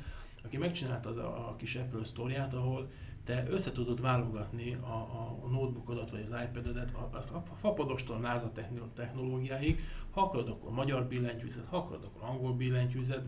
[0.43, 2.89] aki megcsinálta az a, a kis Apple sztoriát, ahol
[3.23, 8.17] te össze tudod válogatni a, a, a notebookodat vagy az iPad-edet a, a, a fapadostól
[8.17, 8.51] NASA
[8.93, 9.79] technológiáig,
[10.11, 13.25] ha akarod, akkor magyar billentyűzet, ha akarod, akkor angol billentyűzet,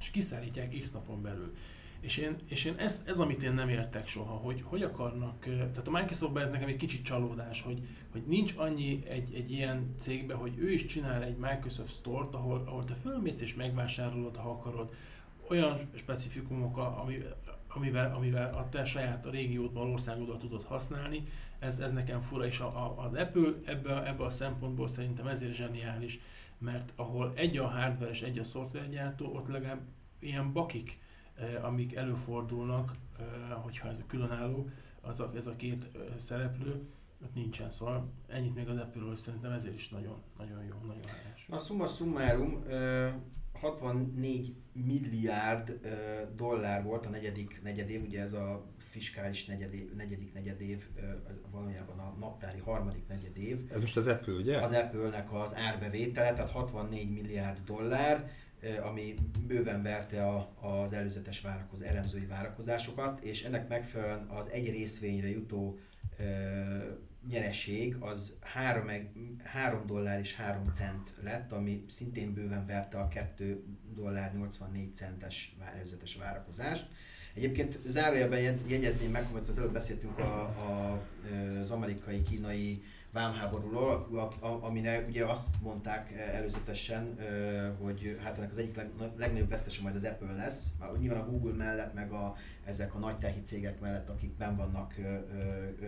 [0.00, 1.54] és kiszállítják x napon belül.
[2.00, 5.88] És én, és én ez, ez, amit én nem értek soha, hogy hogy akarnak, tehát
[5.88, 7.80] a Microsoftban ez nekem egy kicsit csalódás, hogy,
[8.12, 12.62] hogy nincs annyi egy, egy ilyen cégbe, hogy ő is csinál egy Microsoft Store-t, ahol,
[12.66, 14.94] ahol te fölmész és megvásárolod, ha akarod,
[15.48, 17.22] olyan specifikumok, ami,
[17.68, 21.22] amivel, amivel a te saját a régiódban, országodat tudod használni,
[21.58, 25.54] ez, ez nekem fura, és a, a, az Apple ebből, ebből a szempontból szerintem ezért
[25.54, 26.20] zseniális,
[26.58, 29.80] mert ahol egy a hardware és egy a szoftvergyártó, ott legalább
[30.18, 30.98] ilyen bakik,
[31.34, 33.26] eh, amik előfordulnak, eh,
[33.62, 34.68] hogyha ez különálló,
[35.00, 36.88] az a, ez a két eh, szereplő,
[37.22, 41.46] ott nincsen, szóval ennyit még az Apple-ről, szerintem ezért is nagyon, nagyon jó, nagyon hálás.
[41.48, 42.62] A summa summarum,
[43.64, 45.80] 64 milliárd
[46.36, 50.84] dollár volt a negyedik negyedév, ugye ez a fiskális negyedév, negyedik negyedév,
[51.52, 53.60] valójában a naptári harmadik negyedév.
[53.72, 54.60] Ez most az Apple, ugye?
[54.60, 58.30] Az Apple-nek az árbevétele, tehát 64 milliárd dollár,
[58.82, 59.14] ami
[59.46, 65.78] bőven verte a, az előzetes várakoz, elemzői várakozásokat, és ennek megfelelően az egy részvényre jutó
[67.28, 68.90] nyereség az 3,
[69.44, 73.64] 3 dollár és 3 cent lett, ami szintén bőven verte a 2
[73.94, 76.86] dollár 84 centes előzetes várakozást.
[77.34, 81.02] Egyébként zárójelben jegyezném meg, hogy az előbb beszéltünk a, a,
[81.60, 82.82] az amerikai-kínai
[83.14, 84.06] vámháborúról,
[84.60, 87.18] amire ugye azt mondták előzetesen,
[87.80, 90.66] hogy hát ennek az egyik leg, legnagyobb vesztese majd az Apple lesz,
[90.98, 94.94] nyilván a Google mellett, meg a, ezek a nagy tehi cégek mellett, akik ben vannak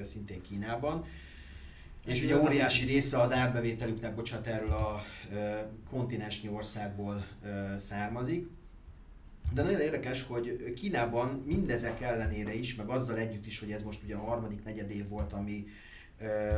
[0.02, 1.04] szintén Kínában.
[2.04, 5.02] És ugye óriási része az árbevételüknek, bocsánat, erről a
[5.90, 7.26] kontinensnyi országból
[7.78, 8.48] származik.
[9.52, 14.02] De nagyon érdekes, hogy Kínában mindezek ellenére is, meg azzal együtt is, hogy ez most
[14.02, 15.64] ugye a harmadik negyed év volt, ami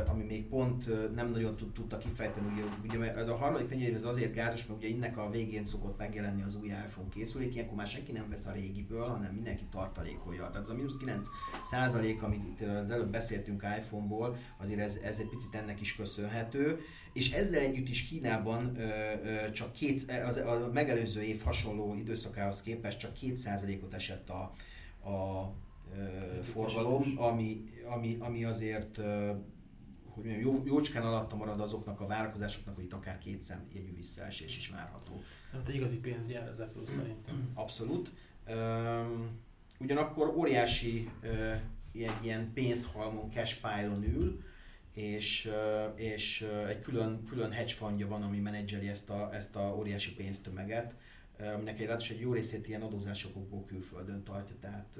[0.07, 4.33] ami még pont nem nagyon tudta kifejteni, ugye, ugye ez a harmadik negyed ez azért
[4.33, 8.11] gázos, mert ugye innek a végén szokott megjelenni az új iPhone készülék, ilyenkor már senki
[8.11, 10.47] nem vesz a régiből, hanem mindenki tartalékolja.
[10.47, 11.27] Tehát ez a mínusz 9
[11.63, 16.79] százalék, amit itt az előbb beszéltünk iPhone-ból, azért ez, ez egy picit ennek is köszönhető.
[17.13, 18.81] És ezzel együtt is Kínában ö,
[19.23, 24.53] ö, csak két, az, a megelőző év hasonló időszakához képest csak 2%-ot esett a,
[25.09, 25.53] a
[26.41, 28.99] forgalom, ami, ami, ami azért
[30.21, 34.57] hogy mondjam, jó, jócskán alatta marad azoknak a várakozásoknak, hogy itt akár két jegyű visszaesés
[34.57, 35.21] is várható.
[35.51, 37.47] Hát egy igazi pénz jár az Apple szerintem.
[37.55, 38.13] Abszolút.
[39.79, 41.09] Ugyanakkor óriási
[41.93, 44.43] egy ilyen pénzhalmon, cash pile-on ül,
[44.93, 45.49] és,
[45.95, 50.95] és egy külön, külön hedge fundja van, ami menedzseli ezt a, ezt a óriási pénztömeget,
[51.53, 54.99] aminek egy, egy jó részét ilyen adózásokból külföldön tartja, tehát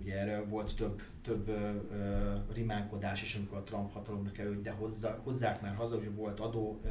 [0.00, 4.70] Ugye erre volt több, több ö, ö, rimánkodás is, amikor a Trump hatalomra került, de
[4.70, 6.88] hozzá, hozzák már haza, hogy volt adó, ö,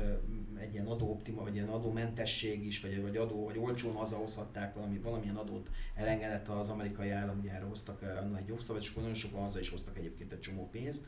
[0.60, 5.36] egy ilyen adóoptima, vagy ilyen adómentesség is, vagy, vagy adó, vagy olcsón hazahozhatták valami, valamilyen
[5.36, 9.40] adót elengedett az amerikai állam, ugye erre hoztak uh, egy szabad, és akkor nagyon sokan
[9.40, 11.06] haza is hoztak egyébként egy csomó pénzt.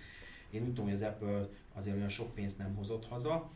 [0.52, 3.52] Én úgy tudom, hogy az Apple azért olyan sok pénzt nem hozott haza.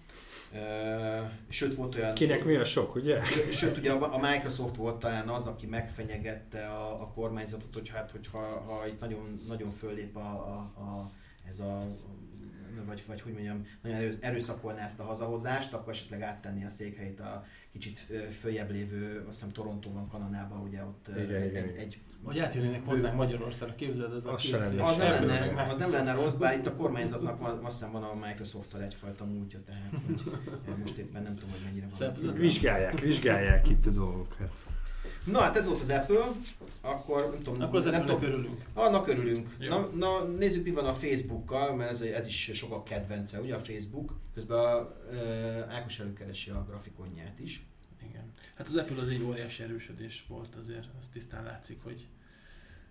[1.50, 2.14] Sőt, volt olyan...
[2.14, 3.24] Kinek mi a sok, ugye?
[3.52, 8.40] Sőt, ugye a Microsoft volt talán az, aki megfenyegette a, a kormányzatot, hogy hát, hogyha
[8.40, 11.12] ha itt nagyon, nagyon föllép a, a, a,
[11.50, 11.88] ez a
[12.86, 17.46] vagy, vagy hogy mondjam, nagyon erőszakolná ezt a hazahozást, akkor esetleg áttenni a székhelyét a
[17.72, 18.00] kicsit
[18.40, 21.64] följebb lévő, azt hiszem Torontóban, Kanadában, ugye ott igen, egy, igen.
[21.64, 24.84] egy, egy vagy átjönnének hozzánk Magyarországra, képzeld ez a az két lenne.
[24.84, 28.04] az nem, lenne, az nem lenne rossz, bár itt a kormányzatnak van, azt hiszem van
[28.04, 29.90] a Microsoft-tal egyfajta múltja, tehát
[30.66, 32.34] hogy most éppen nem tudom, hogy mennyire van.
[32.34, 34.52] Vizsgálják, vizsgálják itt a dolgokat.
[35.26, 36.32] Na hát ez volt az Apple,
[36.82, 38.66] akkor nem tudom, Akkor az nem tudom, örülünk.
[38.74, 39.56] annak örülünk.
[39.60, 39.70] Jó.
[39.70, 43.60] Na, na, nézzük mi van a Facebookkal, mert ez, ez is sokak kedvence, ugye a
[43.60, 44.14] Facebook.
[44.34, 47.66] Közben a, e, Ákos előkeresi a grafikonját is.
[48.10, 48.32] Igen.
[48.56, 52.08] Hát az Apple az egy óriási erősödés volt azért, az tisztán látszik, hogy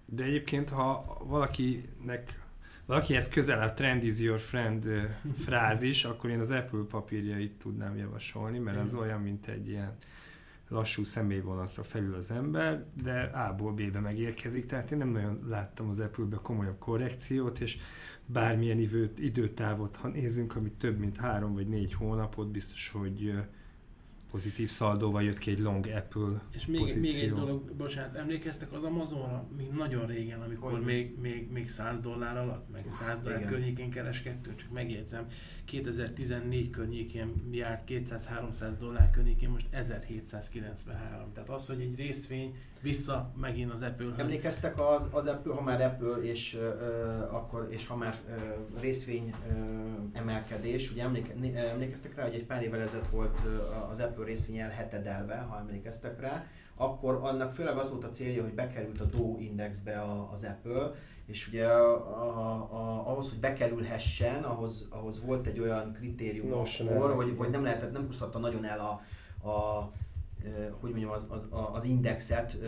[0.07, 2.43] De egyébként, ha valakinek
[2.87, 4.89] valakihez közel a trend is your friend
[5.37, 9.97] frázis, akkor én az Apple papírjait tudnám javasolni, mert az olyan, mint egy ilyen
[10.69, 15.99] lassú személyvonatra felül az ember, de A-ból B-be megérkezik, tehát én nem nagyon láttam az
[15.99, 17.79] Apple-be komolyabb korrekciót, és
[18.27, 23.33] bármilyen időt, időtávot, ha nézzünk, amit több mint három vagy négy hónapot, biztos, hogy
[24.35, 27.03] pozitív szaldóval jött ki egy long Apple És még, pozíció.
[27.03, 32.01] még egy dolog, bocsánat, emlékeztek az Amazonra, még nagyon régen, amikor még, még, még 100
[32.01, 33.51] dollár alatt, meg 100 dollár igen.
[33.51, 35.27] környékén kereskedtünk, csak megjegyzem,
[35.65, 41.33] 2014 környékén járt 200-300 dollár környékén, most 1793.
[41.33, 42.55] Tehát az, hogy egy részvény
[42.85, 44.19] vissza megint az Apple-höz.
[44.19, 48.33] Emlékeztek az, az Apple, ha már Apple és, ö, ö, akkor, és ha már ö,
[48.81, 49.55] részvény ö,
[50.13, 51.35] emelkedés, ugye emléke,
[51.71, 56.21] emlékeztek rá, hogy egy pár évvel ezelőtt volt ö, az Apple részvény elhetedelve, ha emlékeztek
[56.21, 60.45] rá, akkor annak főleg az volt a célja, hogy bekerült a Dow Indexbe a, az
[60.45, 60.91] Apple,
[61.27, 66.81] és ugye a, a, a, ahhoz, hogy bekerülhessen, ahhoz, ahhoz volt egy olyan kritérium Nos,
[66.81, 67.17] akkor, nem.
[67.17, 69.03] hogy, hogy nem lehetett, nem úszhatta nagyon el a,
[69.49, 69.91] a
[70.81, 72.59] hogy mondjam, az, az, az indexet,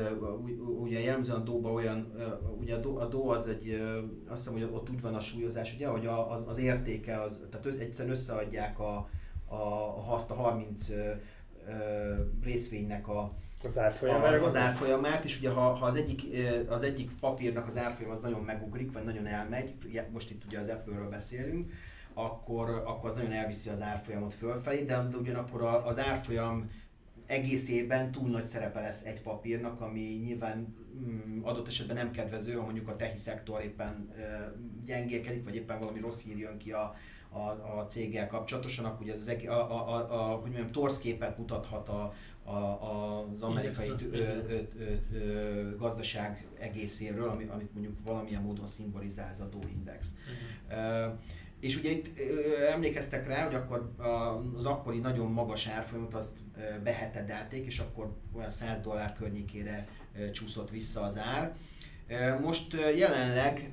[0.80, 2.12] ugye jellemzően a Dóba olyan,
[2.60, 3.82] ugye a Dó, a Dó az egy,
[4.28, 7.80] azt hiszem, hogy ott úgy van a súlyozás, ugye, hogy az, az értéke, az, tehát
[7.80, 9.08] egyszerűen összeadják a,
[9.46, 11.18] a, a, azt a 30 eh,
[11.66, 13.32] eh, részvénynek a,
[13.64, 16.22] Az árfolyamára az árfolyamát, és ugye ha, ha az, egyik,
[16.68, 19.74] az egyik papírnak az árfolyam az nagyon megugrik, vagy nagyon elmegy,
[20.12, 21.72] most itt ugye az Apple-ről beszélünk,
[22.14, 26.70] akkor, akkor az nagyon elviszi az árfolyamot fölfelé, de ugyanakkor az árfolyam
[27.26, 30.74] egészében túl nagy szerepe lesz egy papírnak, ami nyilván
[31.06, 34.08] mm, adott esetben nem kedvező, ha mondjuk a tehi szektor éppen
[34.84, 36.94] gyengélkedik, vagy éppen valami rossz hír jön ki a,
[37.30, 41.88] a, a céggel kapcsolatosan, akkor ugye az, a, a, a, a, hogy mondjam, torszképet mutathat
[41.88, 42.12] a,
[42.44, 42.56] a,
[43.34, 44.20] az amerikai Indexről.
[44.20, 49.68] ö, ö, ö, ö, gazdaság egészéről, ami, amit mondjuk valamilyen módon szimbolizál ez a Dow
[49.74, 50.14] Index.
[50.14, 51.14] Mhm.
[51.66, 56.36] És ugye itt ö, emlékeztek rá, hogy akkor a- az akkori nagyon magas árfolyamot azt
[56.56, 59.86] ö, behetedelték, és akkor olyan 100 dollár környékére
[60.18, 61.54] ö, csúszott vissza az ár.
[62.42, 63.70] Most jelenleg,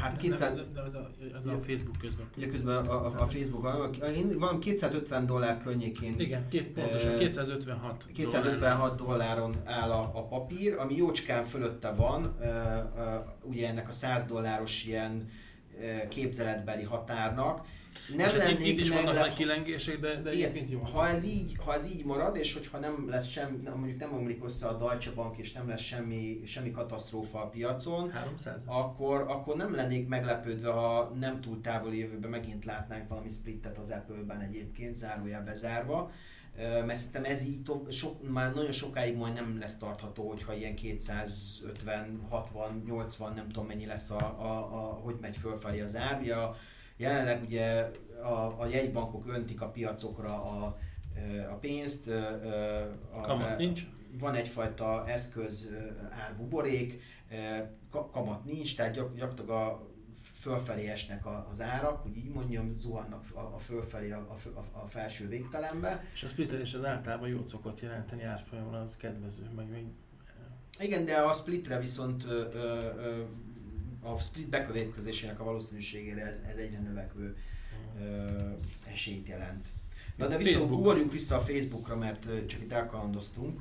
[0.00, 2.26] hát 200, De, de, de ez, a, ez a Facebook közben.
[2.36, 7.18] ugye közben a, a, a Facebookon, én van 250 dollár környékén Igen, két, pontosan, Ö,
[7.18, 12.36] 256 256 dolláron áll a, a papír, ami jócskán fölötte van,
[13.42, 15.28] ugye ennek a 100 dolláros ilyen
[16.08, 17.66] képzeletbeli határnak.
[18.16, 19.34] Nem És hát itt, itt lennék is meglep...
[19.34, 20.80] kilengések, de, de Igen, jó.
[20.80, 24.12] ha ez, így, ha ez így marad, és hogyha nem lesz sem, nem, mondjuk nem
[24.12, 28.62] omlik össze a Deutsche Bank, és nem lesz semmi, semmi katasztrófa a piacon, 300?
[28.66, 33.90] akkor, akkor nem lennék meglepődve, ha nem túl távoli jövőben megint látnánk valami splittet az
[33.90, 36.10] Apple-ben egyébként, zárójel bezárva.
[36.10, 40.54] Ö, Mert szerintem ez így to- sok, már nagyon sokáig majd nem lesz tartható, hogyha
[40.54, 45.96] ilyen 250, 60, 80, nem tudom mennyi lesz, a, a, a, hogy megy fölfelé az
[45.96, 46.20] ár.
[46.20, 46.56] Ugye a,
[46.96, 47.90] jelenleg ugye
[48.22, 50.78] a, a jegybankok öntik a piacokra a,
[51.50, 52.08] a pénzt.
[53.12, 53.86] A, Kamat nincs?
[54.18, 55.70] van egyfajta eszköz
[56.10, 57.02] árbuborék,
[57.90, 59.86] kamat nincs, tehát gyak, gyakorlatilag a
[60.22, 64.80] fölfelé esnek a- az árak, hogy így mondjam, zuhannak a, a fölfelé a, a, a,
[64.82, 66.04] a felső végtelenbe.
[66.14, 69.84] És a splittelés az általában jót szokott jelenteni árfolyamra, az kedvező, meg még
[70.80, 73.22] Igen, de a splitre viszont ö, ö, ö,
[74.02, 77.36] a split bekövetkezésének a valószínűségére ez, ez egyre növekvő
[78.00, 78.26] ö,
[78.92, 79.66] esélyt jelent.
[80.16, 80.70] Na de Facebook.
[80.70, 83.60] ugorjunk vissza a Facebookra, mert csak itt elkalandoztunk.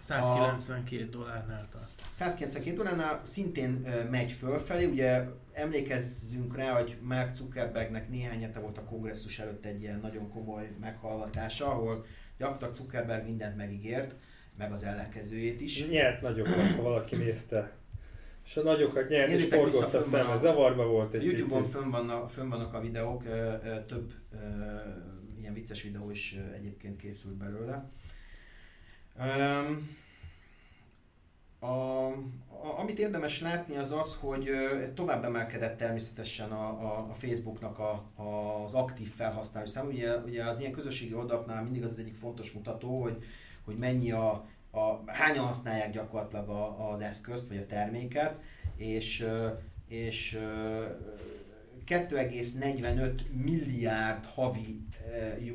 [0.00, 1.95] 192 dollárnál tart.
[2.18, 3.70] 192 óránál szintén
[4.10, 9.82] megy fölfelé, ugye emlékezzünk rá, hogy Mark Zuckerbergnek néhány hete volt a kongresszus előtt egy
[9.82, 12.04] ilyen nagyon komoly meghallgatása, ahol
[12.38, 14.14] gyakorlatilag Zuckerberg mindent megígért,
[14.58, 15.88] meg az ellenkezőjét is.
[15.88, 17.72] Nyert nagyokat, ha valaki nézte.
[18.44, 21.90] És a nagyokat nyert, és Nézzétek vissza, forgott a a- Zavarba volt egy Youtube-on fönn
[21.90, 24.36] vannak, fönn vannak a videók, ö, ö, több ö,
[25.38, 27.90] ilyen vicces videó is egyébként készült belőle.
[29.18, 29.88] Öm,
[31.66, 32.06] a,
[32.48, 34.50] a, amit érdemes látni az az, hogy
[34.94, 39.86] tovább emelkedett természetesen a, a, a Facebooknak a, a, az aktív felhasználó szám.
[39.86, 43.24] Ugye, ugye az ilyen közösségi oldalaknál mindig az, az egyik fontos mutató, hogy,
[43.64, 48.40] hogy mennyi a, a hányan használják gyakorlatilag a, az eszközt vagy a terméket,
[48.76, 49.26] és,
[49.88, 50.84] és ö,
[51.86, 54.85] 2,45 milliárd havi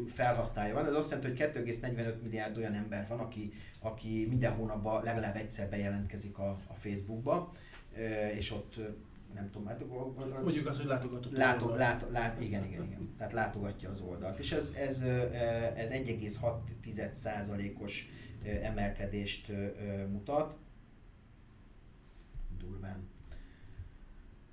[0.05, 0.85] felhasználja van.
[0.85, 5.69] Ez azt jelenti, hogy 2,45 milliárd olyan ember van, aki, aki minden hónapban legalább egyszer
[5.69, 7.53] bejelentkezik a, a Facebookba,
[7.95, 8.83] ö, és ott ö,
[9.33, 9.83] nem tudom, hát
[10.43, 11.37] Mondjuk azt, hogy látogatott.
[11.37, 13.13] Látok, lát, lát, igen, igen, igen.
[13.17, 14.39] Tehát látogatja az oldalt.
[14.39, 15.01] És ez, ez,
[15.75, 18.09] ez 1,6%-os
[18.45, 19.51] ö, emelkedést
[20.11, 20.55] mutat.
[22.57, 23.09] Durván.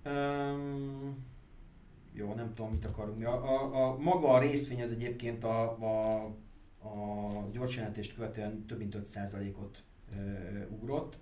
[0.05, 1.27] Um,
[2.13, 3.27] jó, nem tudom, mit akarunk.
[3.27, 6.25] A, a, a, maga a részvény az egyébként a, a,
[6.89, 9.83] a gyors jelentést követően több mint 5%-ot
[10.17, 11.19] ö, ugrott.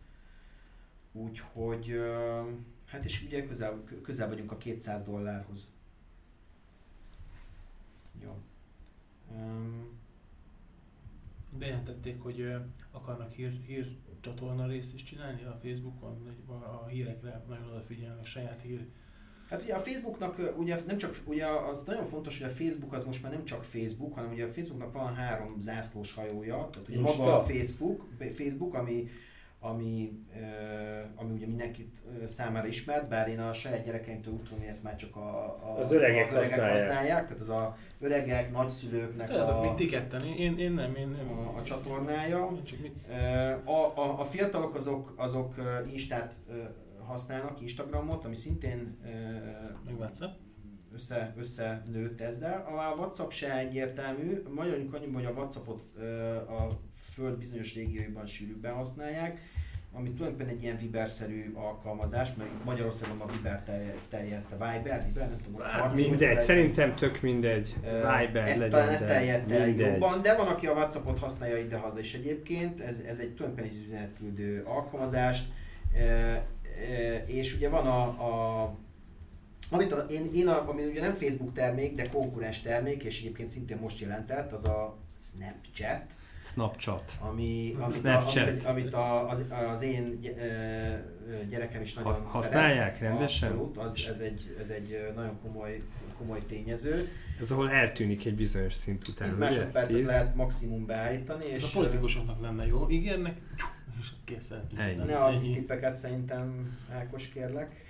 [1.12, 2.42] Úgyhogy, ö,
[2.84, 5.74] hát és ugye közel, közel vagyunk a 200 dollárhoz.
[8.22, 8.36] Jó.
[9.34, 9.98] Um,
[11.58, 12.54] bejelentették, hogy
[12.90, 18.62] akarnak hír, hír csatorna részt is csinálni a Facebookon, hogy a hírekre nagyon odafigyelnek, saját
[18.62, 18.86] hír.
[19.50, 23.04] Hát ugye a Facebooknak ugye nem csak, ugye az nagyon fontos, hogy a Facebook az
[23.04, 26.98] most már nem csak Facebook, hanem ugye a Facebooknak van három zászlós hajója, tehát ugye
[26.98, 27.16] Insta.
[27.16, 29.08] maga a Facebook, Facebook ami
[29.60, 30.12] ami,
[31.16, 34.96] ami ugye mindenkit számára ismert, bár én a saját gyerekeimtől úgy tudom, hogy ezt már
[34.96, 36.76] csak a, a, Az öregek az öregek használják.
[36.76, 41.08] használják, tehát az a öregek, nagyszülőknek Tehát, a, mint ti ketten, én, én nem, én
[41.08, 41.38] nem.
[41.38, 42.52] a, a csatornája.
[43.64, 43.70] A,
[44.00, 45.54] a, a fiatalok azok, azok
[45.92, 46.34] Instát
[47.06, 48.96] használnak, Instagramot, ami szintén
[49.84, 50.34] meg WhatsApp.
[50.94, 52.66] össze, összenőtt ezzel.
[52.66, 54.42] A WhatsApp se egyértelmű.
[54.54, 55.82] Magyarul annyiban, hogy a WhatsAppot
[56.48, 59.40] a föld bizonyos régióiban sűrűbben használják,
[59.92, 65.04] ami tulajdonképpen egy ilyen Viber-szerű alkalmazás, mert itt Magyarországon a Viber terjedt, terjedt a Viber,
[65.04, 67.74] Viber, nem tudom, Hát, Mindegy, szerintem tök mindegy.
[67.82, 71.98] Viber ezt, legyen, talán ez terjedt el jobban, de van, aki a WhatsAppot használja ide-haza
[71.98, 75.42] is egyébként, ez, ez egy tulajdonképpen egy üzenetküldő alkalmazás,
[75.94, 76.46] e,
[77.26, 78.74] és ugye van a, a
[79.70, 83.48] amit a, én, én a, ami ugye nem Facebook termék, de konkurens termék, és egyébként
[83.48, 86.02] szintén most jelentett, az a Snapchat,
[86.44, 87.12] Snapchat.
[87.20, 88.48] ami, amit, a, Snapchat.
[88.48, 90.20] amit, amit a, az, az én
[91.48, 93.00] gyerekem is nagyon Ha- használják szeret.
[93.00, 93.48] rendesen?
[93.48, 95.82] Abszolút, az, ez, egy, ez egy nagyon komoly,
[96.18, 97.08] komoly tényező.
[97.40, 99.46] Ez ahol eltűnik egy bizonyos szint után, 10 ugye?
[99.46, 103.36] másodpercet lehet maximum beállítani, És és a politikusoknak lenne jó, ígérnek,
[104.00, 104.52] és kész.
[104.76, 105.04] Ennyi.
[105.04, 107.84] ne adj tippeket szerintem, Ákos kérlek.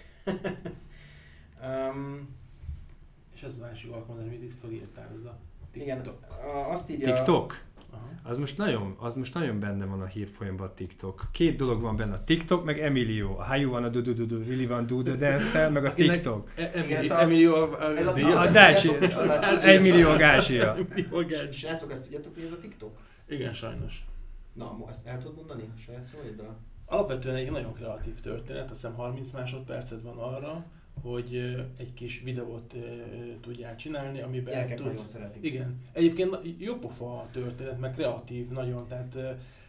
[1.62, 2.28] um,
[3.34, 5.38] És ez az másik alkalmazás, amit itt felírtál, ez a
[5.72, 6.22] igen, TikTok.
[6.54, 7.14] a- azt írja...
[7.14, 7.64] TikTok?
[7.90, 8.09] Aha.
[8.22, 11.28] Az most, nagyon, az most nagyon benne van a hírfolyamban a TikTok.
[11.32, 13.36] Két dolog van benne, a TikTok meg Emilio.
[13.38, 15.92] A How you wanna do do do do really want do the dance meg a
[15.94, 16.50] TikTok.
[16.57, 18.88] E- Igen, Emilio, a- a, a, a a, A Dácsi.
[19.62, 20.50] Emilio Gács.
[21.52, 22.98] Srácok, ezt tudjátok, hogy ez a TikTok?
[23.28, 24.04] Igen, sajnos.
[24.57, 26.57] Na, ezt el tudod mondani saját szavaiddal?
[26.86, 30.64] Alapvetően egy nagyon kreatív történet, azt hiszem 30 másodpercet van arra,
[31.02, 32.74] hogy egy kis videót
[33.40, 35.09] tudják csinálni, amiben Gyerekek nagyon tudsz...
[35.09, 35.44] szeretik.
[35.44, 35.80] Igen.
[35.92, 39.18] Egyébként jó pofa a történet, meg kreatív nagyon, tehát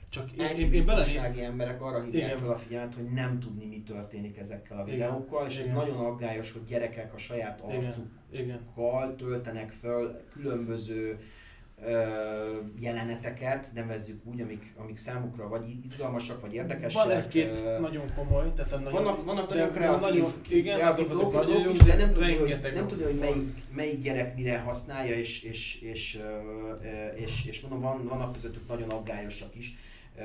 [0.09, 0.69] csak én, én, én bele...
[0.69, 2.37] biztonsági emberek arra hívják Igen.
[2.37, 4.93] fel a figyelmet, hogy nem tudni, mi történik ezekkel a Igen.
[4.93, 5.77] videókkal, és ez Igen.
[5.77, 7.85] nagyon aggályos, hogy gyerekek a saját Igen.
[7.85, 9.17] arcukkal Igen.
[9.17, 11.19] töltenek föl különböző
[12.79, 17.03] jeleneteket, nevezzük úgy, amik, amik számukra vagy izgalmasak, vagy érdekesek.
[17.03, 19.03] Van egy-két ö, nagyon komoly, tehát a nagyon...
[19.03, 23.03] vannak, vannak nagyon kreatív, igen, kreatív azok, nagyon is, de nem tudni, hogy, nem tudni,
[23.03, 28.33] hogy melyik, melyik gyerek mire használja, és, és, és, ö, és, és mondom, van, vannak
[28.33, 29.75] közöttük nagyon aggályosak is.
[30.17, 30.23] Ö,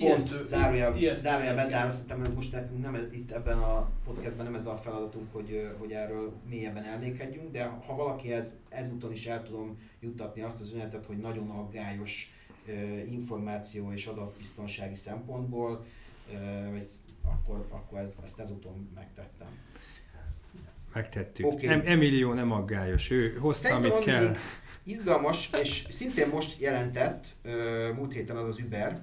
[0.00, 4.76] Pont, zárójel, zárójel bezárva, szerintem most nekünk nem itt ebben a podcastben nem ez a
[4.76, 10.60] feladatunk, hogy, hogy erről mélyebben elmékedjünk, de ha valakihez ezúton is el tudom juttatni azt
[10.60, 12.32] az üzenetet, hogy nagyon aggályos
[13.08, 15.84] információ és adatbiztonsági szempontból,
[16.70, 16.88] vagy
[17.24, 19.48] akkor, akkor ez, ezt ezúton megtettem.
[20.94, 21.46] Megtettük.
[21.46, 21.66] Oké.
[21.66, 24.34] Em- Emilio nem aggályos, ő hozta, Szerintem amit ami kell.
[24.82, 27.34] izgalmas, és szintén most jelentett,
[27.94, 29.02] múlt héten az az Uber,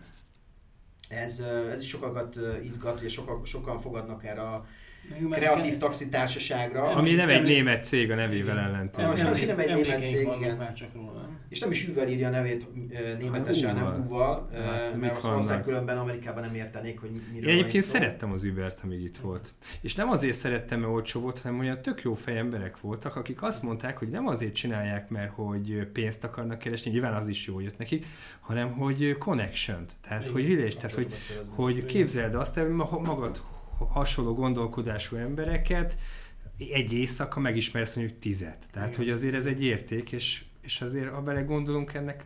[1.10, 1.39] ez,
[1.72, 4.66] ez is sokakat izgat, ugye sokan, sokan fogadnak erre a
[5.32, 8.74] kreatív taxitársaságra, Ami nem egy német cég a nevével Ami Igen.
[8.76, 9.47] ellentétben.
[9.47, 10.58] nem egy német cég, igen.
[10.58, 11.39] Már csak róla, nem?
[11.49, 12.66] és nem is Uber írja a nevét
[13.20, 17.58] németesen, hanem Húval, ö, Hát, mert azt valószínűleg különben Amerikában nem értenék, hogy miről Én
[17.58, 19.53] egyébként szerettem az Ubert, amíg itt volt.
[19.82, 23.43] És nem azért szerettem, mert olcsó volt, hanem olyan tök jó fej emberek voltak, akik
[23.43, 27.60] azt mondták, hogy nem azért csinálják, mert hogy pénzt akarnak keresni, nyilván az is jó
[27.60, 28.05] jött nekik,
[28.39, 31.08] hanem hogy connection Tehát, Igen, hogy relation, tehát, hogy,
[31.55, 33.41] hogy képzeld azt, hogy ma- magad
[33.86, 35.97] hasonló gondolkodású embereket
[36.73, 38.57] egy éjszaka megismersz mondjuk tizet.
[38.71, 38.99] Tehát, Igen.
[38.99, 42.25] hogy azért ez egy érték, és, és azért, ha belegondolunk ennek,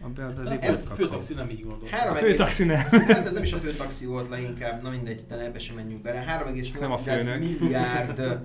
[0.00, 0.96] abban azért A volt fő- kakaó.
[0.96, 1.92] főtaxi nem így gondolt.
[2.10, 2.76] A főtaxi nem.
[2.90, 6.24] Hát ez nem is a főtaxi volt leginkább, na mindegy, de ebbe sem menjünk bele.
[6.44, 7.38] 3,8 Nem a főnök.
[7.38, 8.38] milliárd,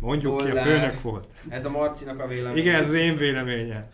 [0.00, 0.64] Mondjuk ki, a Dollár.
[0.66, 1.32] főnök volt.
[1.48, 2.60] ez a Marcinak a véleménye.
[2.60, 3.84] Igen, ez az én véleményem.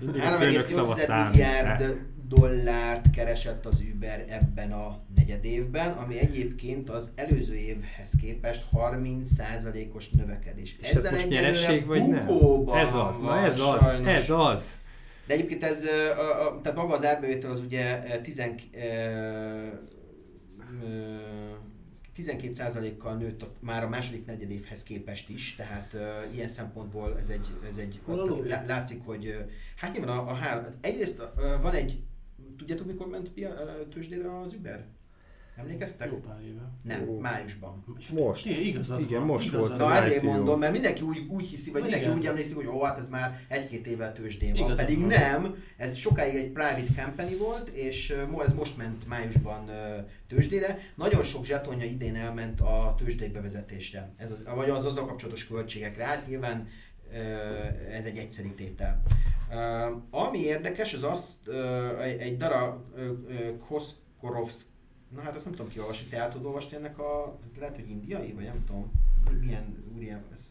[0.00, 1.32] Mindig a főnök szava 3,8 számít.
[1.32, 1.98] milliárd
[2.34, 10.10] dollárt keresett az Uber ebben a negyed évben, ami egyébként az előző évhez képest 30%-os
[10.10, 10.76] növekedés.
[10.80, 12.26] És ez most nyereség vagy nem?
[12.26, 14.18] bukóban Ez az, na ez az, sajnos.
[14.18, 14.78] ez az.
[15.26, 18.78] De egyébként ez, ö, a, a, tehát maga az árbevétel az ugye ö, tizen, ö,
[20.82, 21.14] ö,
[22.16, 27.28] 12%-kal nőtt a, már a második negyed évhez képest is, tehát uh, ilyen szempontból ez
[27.28, 31.62] egy, ez egy tehát lá- látszik, hogy uh, hát nyilván a, a három, egyrészt uh,
[31.62, 32.02] van egy,
[32.58, 33.54] tudjátok mikor ment pia,
[33.90, 34.84] tőzsdére az Uber?
[35.56, 36.10] Emlékeztek?
[36.10, 36.70] Jó pár éve.
[36.82, 37.18] Nem, Ó.
[37.18, 37.84] májusban.
[38.12, 38.46] Most.
[38.46, 40.32] Igen, igazad Igen, van, most igazad volt Na az ezért IPO.
[40.32, 42.18] mondom, mert mindenki úgy, úgy hiszi, vagy Na mindenki igen.
[42.18, 44.58] úgy emlékszik, hogy ó, hát ez már egy-két éve tőzsdén van.
[44.64, 45.08] Igazad Pedig van.
[45.08, 48.14] nem, ez sokáig egy private company volt, és
[48.44, 49.70] ez most ment májusban
[50.28, 50.78] tőzsdére.
[50.94, 56.04] Nagyon sok zsetonja idén elment a tőzsdei bevezetésre, ez az, vagy az azzal kapcsolatos költségekre.
[56.04, 56.68] Hát nyilván
[57.90, 59.02] ez egy egyszeri tétel.
[60.10, 61.38] Ami érdekes, az az
[62.00, 63.10] egy, darab ö,
[63.68, 64.66] Koskorovsz
[65.14, 67.90] Na hát ezt nem tudom kiolvasni, te el tudod olvasni ennek a, ez lehet, hogy
[67.90, 68.92] indiai, vagy nem tudom,
[69.30, 70.50] Mi- milyen úriem ez,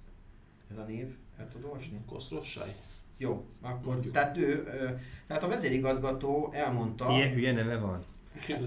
[0.71, 1.07] ez a név,
[1.37, 1.97] el tudod olvasni?
[2.07, 2.75] Koszlov Saj.
[3.17, 4.13] Jó, akkor, Mondjuk.
[4.13, 4.63] tehát ő,
[5.27, 8.05] tehát a vezérigazgató elmondta, Ilyen hülye neve van.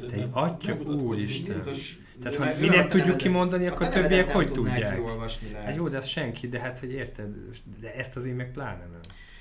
[0.08, 1.56] Te atya úristen.
[1.56, 4.94] biztos, Tehát, meg- mi nem tudjuk kimondani, a akkor többiek hogy tudják?
[4.94, 5.66] kiolvasni lehet.
[5.66, 7.34] Hát jó, de senki, de hát, hogy érted,
[7.80, 9.00] de ezt az én meg pláne nem.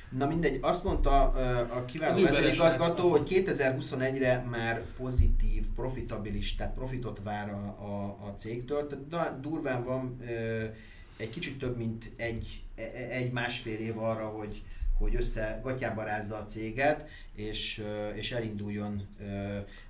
[0.10, 7.22] Na mindegy, azt mondta a Az kiváló vezérigazgató, hogy 2021-re már pozitív, profitabilis, tehát profitot
[7.24, 8.88] vár a, a, a cégtől.
[9.10, 10.18] Tehát durván van
[11.18, 14.62] egy kicsit több, mint egy, e- e- egy másfél év arra, hogy,
[14.98, 17.84] hogy össze gatyába rázza a céget, és,
[18.16, 19.07] és elinduljon.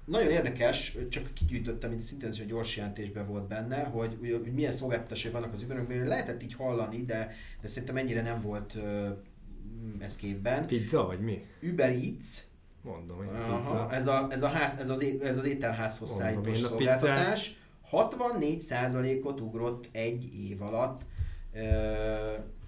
[0.06, 4.72] Nagyon érdekes, csak kigyűjtöttem, mint szintén ez egy gyors jelentésben volt benne, hogy, hogy, milyen
[4.72, 8.78] szolgáltatásai vannak az Ubernek, lehetett így hallani, de, de szerintem ennyire nem volt
[10.00, 10.66] ez képben.
[10.68, 11.46] Pizza vagy mi?
[11.64, 12.28] Uber Eats,
[12.82, 13.92] Mondom, hogy aha, pizza.
[13.92, 17.56] ez, a, ez, a ház, ez, az, é- ez az ételházhoz Mondom, szállítós a szolgáltatás,
[17.92, 21.02] 64%-ot ugrott egy év alatt.
[21.54, 21.60] Ö,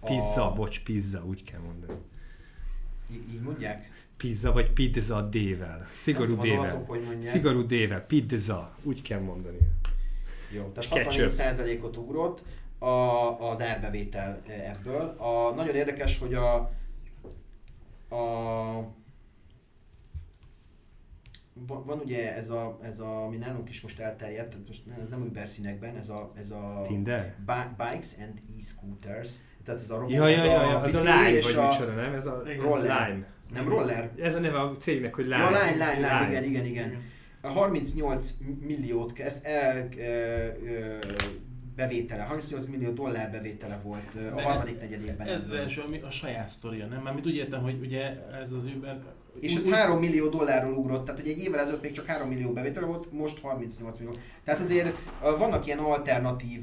[0.06, 2.00] Pizza, a, bocs, pizza, úgy kell mondani.
[3.12, 4.07] Í- így mondják?
[4.18, 5.88] Pizza vagy pizza D-vel.
[5.94, 6.86] Szigorú D-vel.
[7.20, 9.58] Szigorú D-vel, pizza, úgy kell mondani.
[10.52, 11.32] Jó, tehát ketchup.
[11.32, 12.44] 64%-ot ugrott
[12.80, 15.16] a, az árbevétel ebből.
[15.18, 16.56] A, nagyon érdekes, hogy a,
[18.16, 18.96] a
[21.68, 25.22] van, van ugye ez a, ez a, ami nálunk is most elterjedt, most ez nem
[25.22, 27.36] Uber színekben, ez a, ez a Tinder?
[27.46, 29.36] Bi- Bikes and e-scooters,
[29.68, 31.70] tehát ez a robot, Ja, ja, ez ja, ja, az a Lime, és vagy a,
[31.70, 32.14] micsoda, nem?
[32.14, 33.08] Ez a roller.
[33.10, 33.26] Lime.
[33.54, 35.38] nem roller, Ez a neve a cégnek, hogy Lime.
[35.38, 37.02] Ja, Line, Line, Line, igen, igen, igen.
[37.42, 40.96] A 38 milliót kezd el ö, ö,
[41.76, 45.28] bevétele, 38 millió dollár bevétele volt a De harmadik negyedében.
[45.28, 47.02] Ez az első, ami a saját sztoria, nem?
[47.02, 48.02] Mármint úgy értem, hogy ugye
[48.42, 49.00] ez az Uber...
[49.40, 52.28] És ez úgy- 3 millió dollárról ugrott, tehát hogy egy évvel ezelőtt még csak 3
[52.28, 54.14] millió bevétele volt, most 38 millió.
[54.44, 54.96] Tehát azért
[55.38, 56.62] vannak ilyen alternatív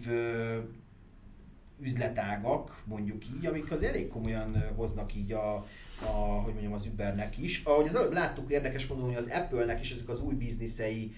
[1.84, 5.54] üzletágak, mondjuk így, amik az elég komolyan hoznak így a,
[6.00, 6.10] a,
[6.42, 7.64] hogy mondjam, az Ubernek is.
[7.64, 11.14] Ahogy az előbb láttuk, érdekes módon, hogy az Apple-nek is ezek az új bizniszei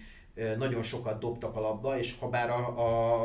[0.59, 2.67] nagyon sokat dobtak a labda, és ha bár a,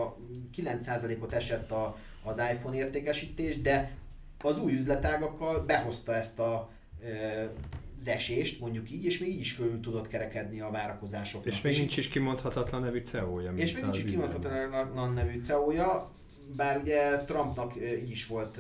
[0.03, 0.15] a
[0.57, 3.97] 9%-ot esett a, az iPhone értékesítés, de
[4.41, 6.69] az új üzletágakkal behozta ezt a
[8.01, 11.53] az esést, mondjuk így, és még így is fölül tudott kerekedni a várakozásoknak.
[11.53, 13.51] És még nincs is kimondhatatlan nevű CEO-ja.
[13.55, 16.11] és még nincs is kimondhatatlan nevű CEO-ja,
[16.55, 18.57] bár ugye Trumpnak így is volt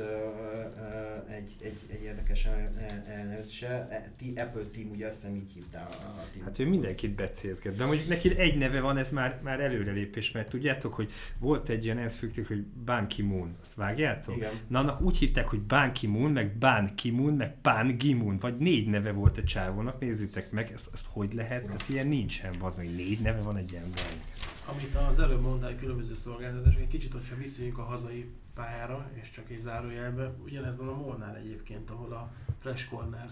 [1.29, 2.69] egy, egy, egy érdekes el-
[3.07, 6.45] elnevezése, E- Apple Team, ugye azt hiszem így hívták a, team.
[6.45, 10.49] Hát ő mindenkit becézget, de mondjuk neki egy neve van, ez már, már előrelépés, mert
[10.49, 14.35] tudjátok, hogy volt egy ilyen ENSZ fügtük, hogy Ban Ki-moon, azt vágjátok?
[14.35, 14.51] Igen.
[14.67, 18.87] Na annak úgy hívták, hogy Ban Ki-moon, meg Ban Ki-moon, meg Pan Gi-moon, vagy négy
[18.87, 22.95] neve volt a csávónak, nézzétek meg, ezt, ezt hogy lehet, tehát ilyen nincsen, az meg
[22.95, 24.29] négy neve van egy embernek.
[24.71, 29.49] Amit az előbb mondtál, különböző szolgáltatások, egy kicsit, hogyha visszajünk a hazai pályára, és csak
[29.49, 33.29] egy zárójelbe, ugyanez van a Molnál egyébként, ahol a Fresh Corner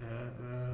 [0.00, 0.04] ö,
[0.42, 0.70] ö,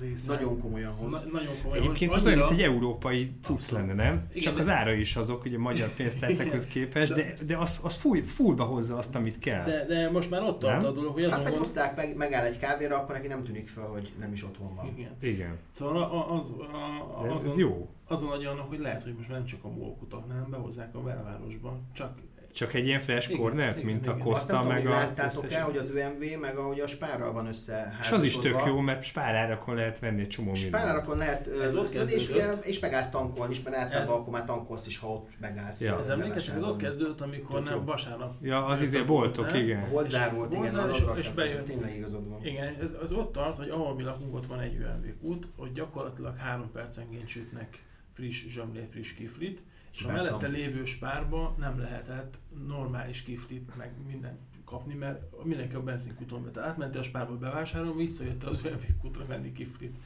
[0.00, 0.32] része.
[0.32, 1.12] Nagyon komolyan hoz.
[1.12, 1.78] Na, nagyon komoly.
[1.78, 4.26] Egyébként hogy az olyan, mint egy európai cucc lenne, nem?
[4.30, 8.22] Igen, Csak az ára is azok, ugye magyar pénztárcákhoz képest, de, de az, az full,
[8.22, 9.64] fullba hozza azt, amit kell.
[9.64, 10.90] De, de most már ott tart Nem?
[10.90, 13.68] a dolog, hogy azon Hát, hogy osztrák meg, megáll egy kávéra, akkor neki nem tűnik
[13.68, 14.86] fel, hogy nem is otthon van.
[14.96, 15.10] Igen.
[15.20, 17.88] Igen, Szóval a- az, a, de ez, azon, ez jó.
[18.08, 21.00] azon nagy annak, hogy lehet, hogy most már nem csak a mókutak, hanem behozzák a
[21.00, 21.78] belvárosba.
[21.92, 22.18] Csak
[22.56, 24.16] Csak egy ilyen flash Igen, cornert, igen, mint a igen.
[24.16, 24.90] Nem Costa, tudom, meg hogy a...
[24.90, 28.62] láttátok el, hogy az ÖMV meg ahogy a Spárral van össze És az is tök
[28.66, 30.74] jó, mert spárárakon lehet venni egy csomó mindent.
[30.74, 34.44] Spárárakon lehet Ez és, és, ugye, és megállsz tankolni is, mert általában Ez- akkor már
[34.44, 35.80] tankolsz is, ha ott megállsz.
[35.80, 35.98] Ja.
[35.98, 37.76] ez emlékeztek, ez ott kezdődött, amikor Tök jó.
[37.76, 38.34] nem vasárnap.
[38.42, 39.82] Ja, az izé a boltok, igen.
[39.82, 41.64] A volt zár volt, igen, az és- bejött.
[41.64, 42.44] Tényleg igazad van.
[42.44, 45.72] Igen, ez, az ott tart, hogy ahol mi lakunk, ott van egy UMV kút, hogy
[45.72, 47.84] gyakorlatilag három percenként sütnek
[48.16, 49.62] friss zsömlé, friss kiflit,
[49.92, 55.82] és a mellette lévő spárba nem lehetett normális kiflit, meg mindent kapni, mert mindenki a
[55.82, 56.50] benzinkúton be.
[56.50, 59.96] Tehát átmentél a spárba bevásárolni, visszajött az UMV kútra venni kiflit.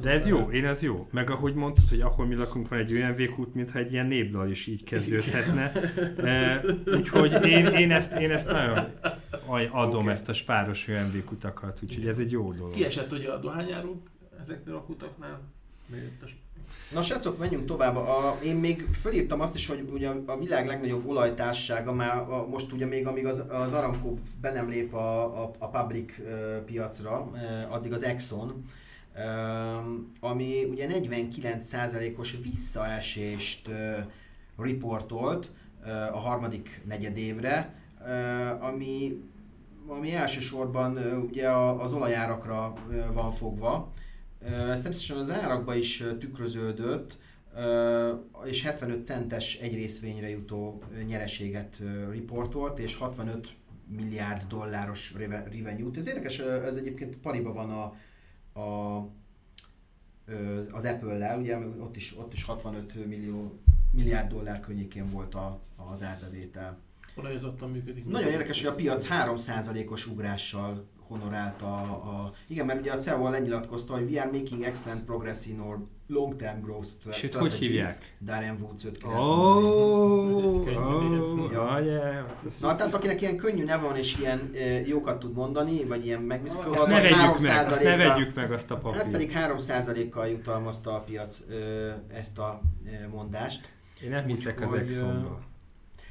[0.00, 1.08] De ez jó, én ez jó.
[1.10, 4.50] Meg ahogy mondtad, hogy ahol mi lakunk van egy olyan végút, mintha egy ilyen népdal
[4.50, 5.72] is így kezdődhetne.
[6.16, 8.90] E, úgyhogy én, én, ezt, én ezt nagyon
[9.70, 10.10] adom Oké.
[10.10, 12.72] ezt a spáros olyan végutakat, úgyhogy ez egy jó dolog.
[12.72, 14.10] Kiesett ugye a dohányáruk
[14.40, 15.40] ezeknél a kutaknál,
[15.90, 16.26] bejött a
[16.92, 17.96] Na srácok, menjünk tovább.
[17.96, 22.72] A, én még fölírtam azt is, hogy ugye a világ legnagyobb olajtársága, már a, most
[22.72, 26.12] ugye még amíg az, az Aramco be nem lép a, a, a public
[26.66, 27.30] piacra,
[27.70, 28.64] addig az Exxon,
[30.20, 33.70] ami ugye 49%-os visszaesést
[34.56, 35.50] riportolt
[36.12, 37.74] a harmadik negyedévre,
[38.60, 39.22] ami,
[39.86, 40.98] ami elsősorban
[41.30, 42.74] ugye az olajárakra
[43.12, 43.92] van fogva.
[44.44, 47.18] Ez természetesen az árakba is tükröződött,
[48.44, 53.54] és 75 centes egy részvényre jutó nyereséget riportolt, és 65
[53.88, 55.12] milliárd dolláros
[55.50, 55.96] revenue-t.
[55.96, 57.82] Ez érdekes, ez egyébként pariba van a,
[58.60, 59.08] a
[60.72, 63.58] az Apple-lel, ugye ott is, ott is 65 millió,
[63.90, 65.60] milliárd dollár környékén volt a,
[65.92, 66.78] az árbevétel.
[67.16, 68.04] Olajozottan működik.
[68.04, 72.32] Nagyon érdekes, hogy a piac 3%-os ugrással honorálta a, a...
[72.48, 75.78] Igen, mert ugye a CEO lenyilatkozta, hogy we are making excellent progress in our
[76.08, 77.22] long-term growth strategy.
[77.22, 78.12] És hogy hívják?
[78.20, 80.64] Darren Woods 5 Oh,
[82.60, 86.22] Na, tehát akinek ilyen könnyű neve van és ilyen e, jókat tud mondani, vagy ilyen
[86.22, 89.02] megviszkó, azt, ne vegyük meg, azt ne vegyük meg azt a papírt.
[89.02, 91.54] Hát pedig 3%-kal jutalmazta a piac e,
[92.14, 93.72] ezt a e, mondást.
[94.04, 95.52] Én nem hiszek az Exxonba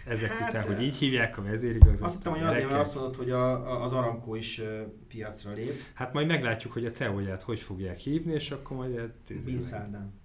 [0.05, 2.05] ezek hát, után, hogy így hívják a vezérigazgatót.
[2.05, 4.65] Azt hittem, hogy azért, mert azt mondod, hogy a, a, az Aramco is uh,
[5.07, 5.81] piacra lép.
[5.93, 9.11] Hát majd meglátjuk, hogy a CEO-ját hogy fogják hívni, és akkor majd...
[9.45, 10.21] Bin Saldan.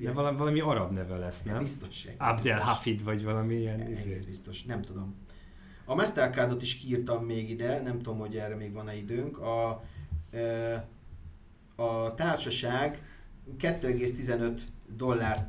[0.00, 1.58] De valami, valami arab neve lesz, nem?
[1.58, 2.06] Biztos.
[2.18, 3.80] Abdel Hafid, vagy valami ilyen.
[3.80, 4.26] Egész izé.
[4.26, 5.14] biztos, nem tudom.
[5.84, 9.38] A Mastercardot is kiírtam még ide, nem tudom, hogy erre még van-e időnk.
[9.38, 9.68] A,
[11.76, 13.02] a társaság
[13.58, 14.60] 2,15
[14.96, 15.48] dollár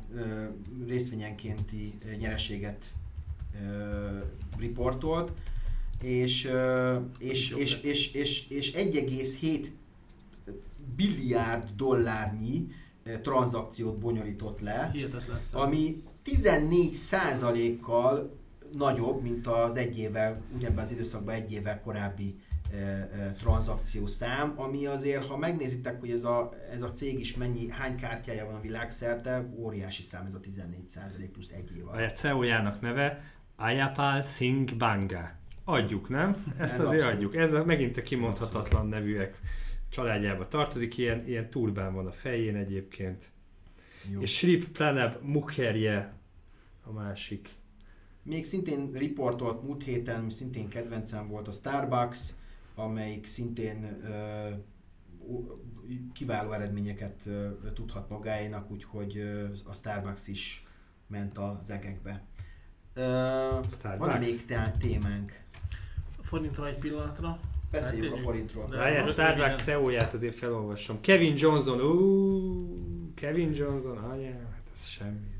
[0.86, 2.84] részvényenkénti nyereséget
[4.58, 5.32] riportolt,
[6.02, 6.50] és,
[7.18, 9.66] és, és, és, és, és 1,7
[10.96, 12.68] billiárd dollárnyi
[13.22, 14.92] tranzakciót bonyolított le,
[15.52, 18.40] ami 14 kal
[18.72, 22.36] nagyobb, mint az egy évvel, ugyebben az időszakban egy évvel korábbi
[23.38, 27.96] tranzakció szám, ami azért, ha megnézitek, hogy ez a, ez a cég is mennyi, hány
[27.96, 31.88] kártyája van a világszerte, óriási szám ez a 14% plusz egy év.
[31.88, 35.30] A CEO-jának neve Ayapal Singh Banga.
[35.64, 36.34] Adjuk, nem?
[36.58, 37.16] Ezt Ez azért abszolút.
[37.16, 37.36] adjuk.
[37.36, 39.40] Ez a, megint a kimondhatatlan nevűek
[39.88, 43.30] családjába tartozik, ilyen, ilyen turbán van a fején egyébként.
[44.12, 44.20] Jó.
[44.20, 46.12] És Shrip Pranab Mukherje
[46.82, 47.48] a másik.
[48.22, 52.30] Még szintén riportolt múlt héten, szintén kedvencem volt a Starbucks,
[52.74, 54.48] amelyik szintén ö,
[56.12, 60.66] kiváló eredményeket ö, tudhat magáénak, úgyhogy ö, a Starbucks is
[61.06, 62.22] ment az egekbe.
[62.96, 65.40] Uh, van még te- témánk?
[66.18, 67.38] A forintra egy pillanatra.
[67.70, 68.66] Beszéljük hát, a forintról.
[68.66, 71.00] Várjál, Starbucks CEO-ját azért felolvasom.
[71.00, 75.36] Kevin Johnson, uh, Kevin Johnson, anyám, hát ez semmi.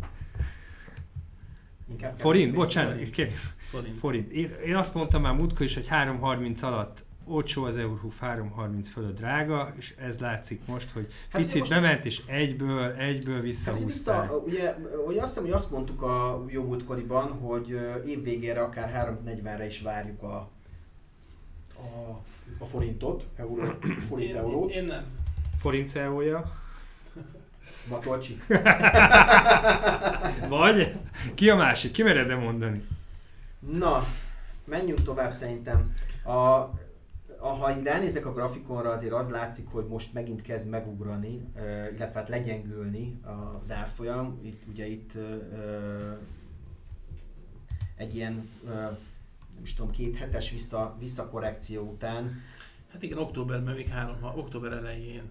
[1.91, 3.33] Inkább forint, bocsánat, Kevin.
[3.71, 3.99] Forint.
[3.99, 4.31] forint.
[4.31, 9.17] Én, én azt mondtam már múltkor is, hogy 3.30 alatt olcsó az Eurhuf 3.30 fölött
[9.17, 11.71] drága, és ez látszik most, hogy hát picit most...
[11.71, 14.15] bement, és egyből, egyből visszahúzták.
[14.15, 14.75] Hát vissza, ugye,
[15.07, 20.23] ugye azt hiszem, hogy azt mondtuk a jó múltkoriban, hogy évvégére akár 3.40-re is várjuk
[20.23, 20.49] a,
[21.77, 22.21] a,
[22.59, 23.65] a forintot, euró,
[24.09, 24.71] forint én, eurót.
[24.71, 25.05] Én, én nem.
[25.61, 26.61] Forint CEO-ja.
[27.89, 28.41] Matolcsi.
[30.49, 30.95] Vagy?
[31.35, 31.91] Ki a másik?
[31.91, 32.87] Ki mered mondani?
[33.59, 34.07] Na,
[34.65, 35.93] menjünk tovább szerintem.
[36.25, 36.71] A,
[37.49, 41.45] ha így ránézek a grafikonra, azért az látszik, hogy most megint kezd megugrani,
[41.95, 43.21] illetve hát legyengülni
[43.61, 44.41] az árfolyam.
[44.43, 45.13] Itt ugye itt
[47.97, 52.41] egy ilyen, nem is tudom, két hetes vissza, visszakorrekció után.
[52.93, 55.31] Hát igen, októberben még három, október elején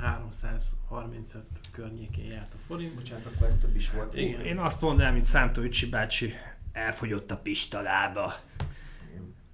[0.00, 2.94] 335 környékén járt a forint.
[2.94, 4.14] Bocsánat, akkor ez több is volt.
[4.14, 4.40] Igen.
[4.40, 6.32] Én azt mondanám, mint Szántó Öcsi bácsi,
[6.72, 8.32] elfogyott a pista lába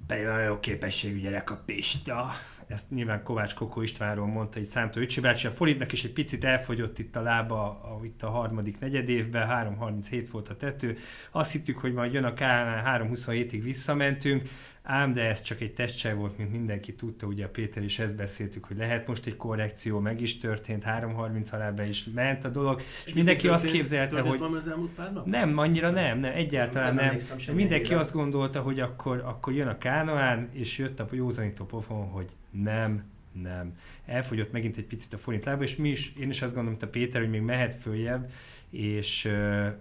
[0.08, 2.30] pedig nagyon jó képességű gyerek a Pista.
[2.66, 5.46] Ezt nyilván Kovács Kokó Istvánról mondta, hogy Szántó Öcsi bácsi.
[5.46, 9.48] A forintnak is egy picit elfogyott itt a lába a, itt a harmadik negyed évben,
[9.48, 10.96] 3.37 volt a tető.
[11.30, 14.42] Azt hittük, hogy majd jön a KNA 3.27-ig visszamentünk,
[14.88, 18.16] ám de ez csak egy testse volt, mint mindenki tudta, ugye a Péter is ezt
[18.16, 22.48] beszéltük, hogy lehet most egy korrekció, meg is történt, 3.30 alá be is ment a
[22.48, 24.38] dolog, és mindenki történt, azt képzelte, hogy...
[24.38, 25.26] Van az elmúlt pár nap?
[25.26, 27.16] Nem, annyira nem, nem egyáltalán nem.
[27.46, 27.54] nem.
[27.54, 32.28] Mindenki azt gondolta, hogy akkor, akkor jön a Kánoán, és jött a józanító pofon, hogy
[32.50, 33.04] nem,
[33.42, 33.78] nem.
[34.06, 36.82] Elfogyott megint egy picit a forint lába, és mi is, én is azt gondolom, mint
[36.82, 38.30] a Péter, hogy még mehet följebb,
[38.70, 39.32] és,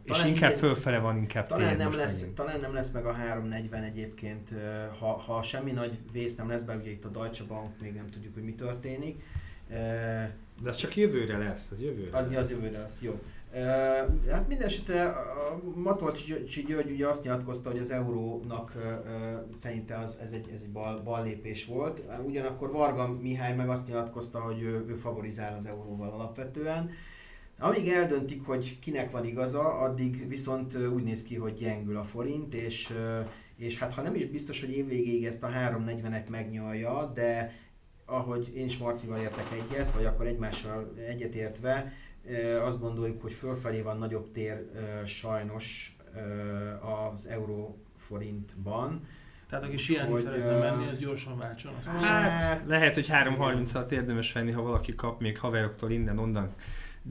[0.04, 2.36] és inkább így, fölfele van, inkább talán nem, lesz, megint.
[2.36, 4.54] talán nem lesz meg a 340 egyébként,
[5.00, 8.08] ha, ha semmi nagy vész nem lesz, bár ugye itt a Deutsche Bank még nem
[8.08, 9.24] tudjuk, hogy mi történik.
[10.62, 12.44] De ez csak jövőre lesz, az jövőre Az, lesz.
[12.44, 13.20] az jövőre lesz, jó.
[14.32, 18.76] Hát minden esetre a Matolcsi György ugye azt nyilatkozta, hogy az eurónak
[19.56, 22.02] szerinte az, ez egy, ez egy bal, bal lépés volt.
[22.26, 26.90] Ugyanakkor Varga Mihály meg azt nyilatkozta, hogy ő, ő favorizál az euróval alapvetően.
[27.60, 32.54] Amíg eldöntik, hogy kinek van igaza, addig viszont úgy néz ki, hogy gyengül a forint,
[32.54, 32.94] és,
[33.56, 37.54] és hát ha nem is biztos, hogy évvégéig ezt a 3.40-et megnyalja, de
[38.06, 41.94] ahogy én és Marcival értek egyet, vagy akkor egymással egyetértve,
[42.62, 44.66] azt gondoljuk, hogy fölfelé van nagyobb tér
[45.06, 45.96] sajnos
[47.14, 49.08] az euró forintban.
[49.50, 51.74] Tehát aki sielni Hogy, szeretne menni, az gyorsan váltson.
[51.84, 56.54] Hát, lehet, hogy 3.30-at érdemes venni, ha valaki kap még haveroktól innen, onnan.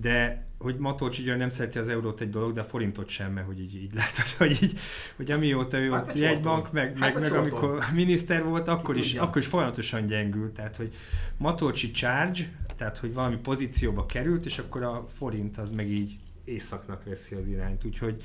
[0.01, 3.47] De hogy Matolcsi György nem szereti az eurót egy dolog, de a forintot sem, mert
[3.47, 4.79] hogy így, így látod, hogy így,
[5.17, 9.01] hogy amióta ő Hát ott jegybank, meg, Hát meg, meg amikor miniszter volt, akkor Ki
[9.01, 9.23] is, tudja.
[9.23, 10.53] akkor is folyamatosan gyengült.
[10.53, 10.95] Tehát, hogy
[11.37, 12.41] Matolcsi charge,
[12.77, 17.47] tehát, hogy valami pozícióba került, és akkor a forint az meg így északnak veszi az
[17.47, 17.85] irányt.
[17.85, 18.23] Úgyhogy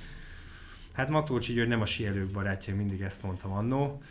[0.91, 4.01] hát Matolcsi György nem a sielők barátja, mindig ezt mondtam annó.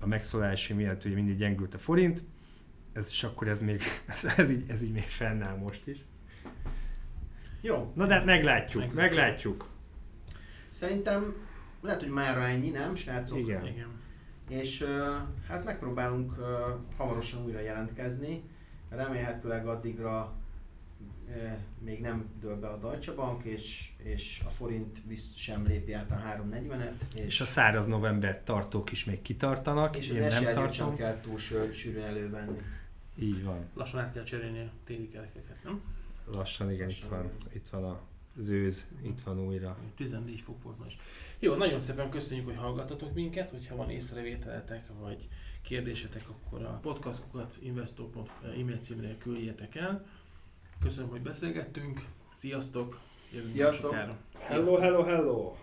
[0.00, 2.22] A megszólalási miatt ugye mindig gyengült a forint,
[2.92, 5.98] ez, és akkor ez még, ez, ez, így, ez így még fennáll most is.
[7.66, 8.94] Jó, Na de meglátjuk, Meglátjuk.
[8.94, 9.68] meglátjuk.
[10.70, 11.34] szerintem
[11.80, 13.38] lehet, hogy mára ennyi, nem, srácok?
[13.38, 13.66] Igen.
[13.66, 13.88] Igen.
[14.48, 14.84] És
[15.48, 16.34] hát megpróbálunk
[16.96, 18.42] hamarosan újra jelentkezni.
[18.90, 20.34] Remélhetőleg addigra
[21.78, 26.10] még nem dől be a Deutsche Bank, és, és a forint visz, sem lépi át
[26.10, 27.14] a 340-et.
[27.14, 31.74] És a száraz november tartók is még kitartanak, és az esélyt sem kell túl sűr-
[31.74, 32.56] sűrűn elővenni.
[33.18, 33.64] Így van.
[33.74, 35.80] Lassan át kell cserélni a téli kerekeket, nem?
[36.32, 38.00] Lassan, igen, itt Lassan, van, itt van a
[38.38, 39.76] zőz, itt van újra.
[39.94, 41.02] 14 fok volt most.
[41.38, 45.28] Jó, nagyon szépen köszönjük, hogy hallgatatok minket, hogyha van észrevételetek, vagy
[45.62, 50.06] kérdésetek, akkor a podcastkukat investor.hu e-mail címre küldjetek el.
[50.80, 52.04] Köszönöm, hogy beszélgettünk.
[52.32, 53.00] Sziasztok!
[53.30, 53.90] Jövünk Sziasztok!
[53.90, 54.18] sokára.
[54.38, 55.56] hello, hello!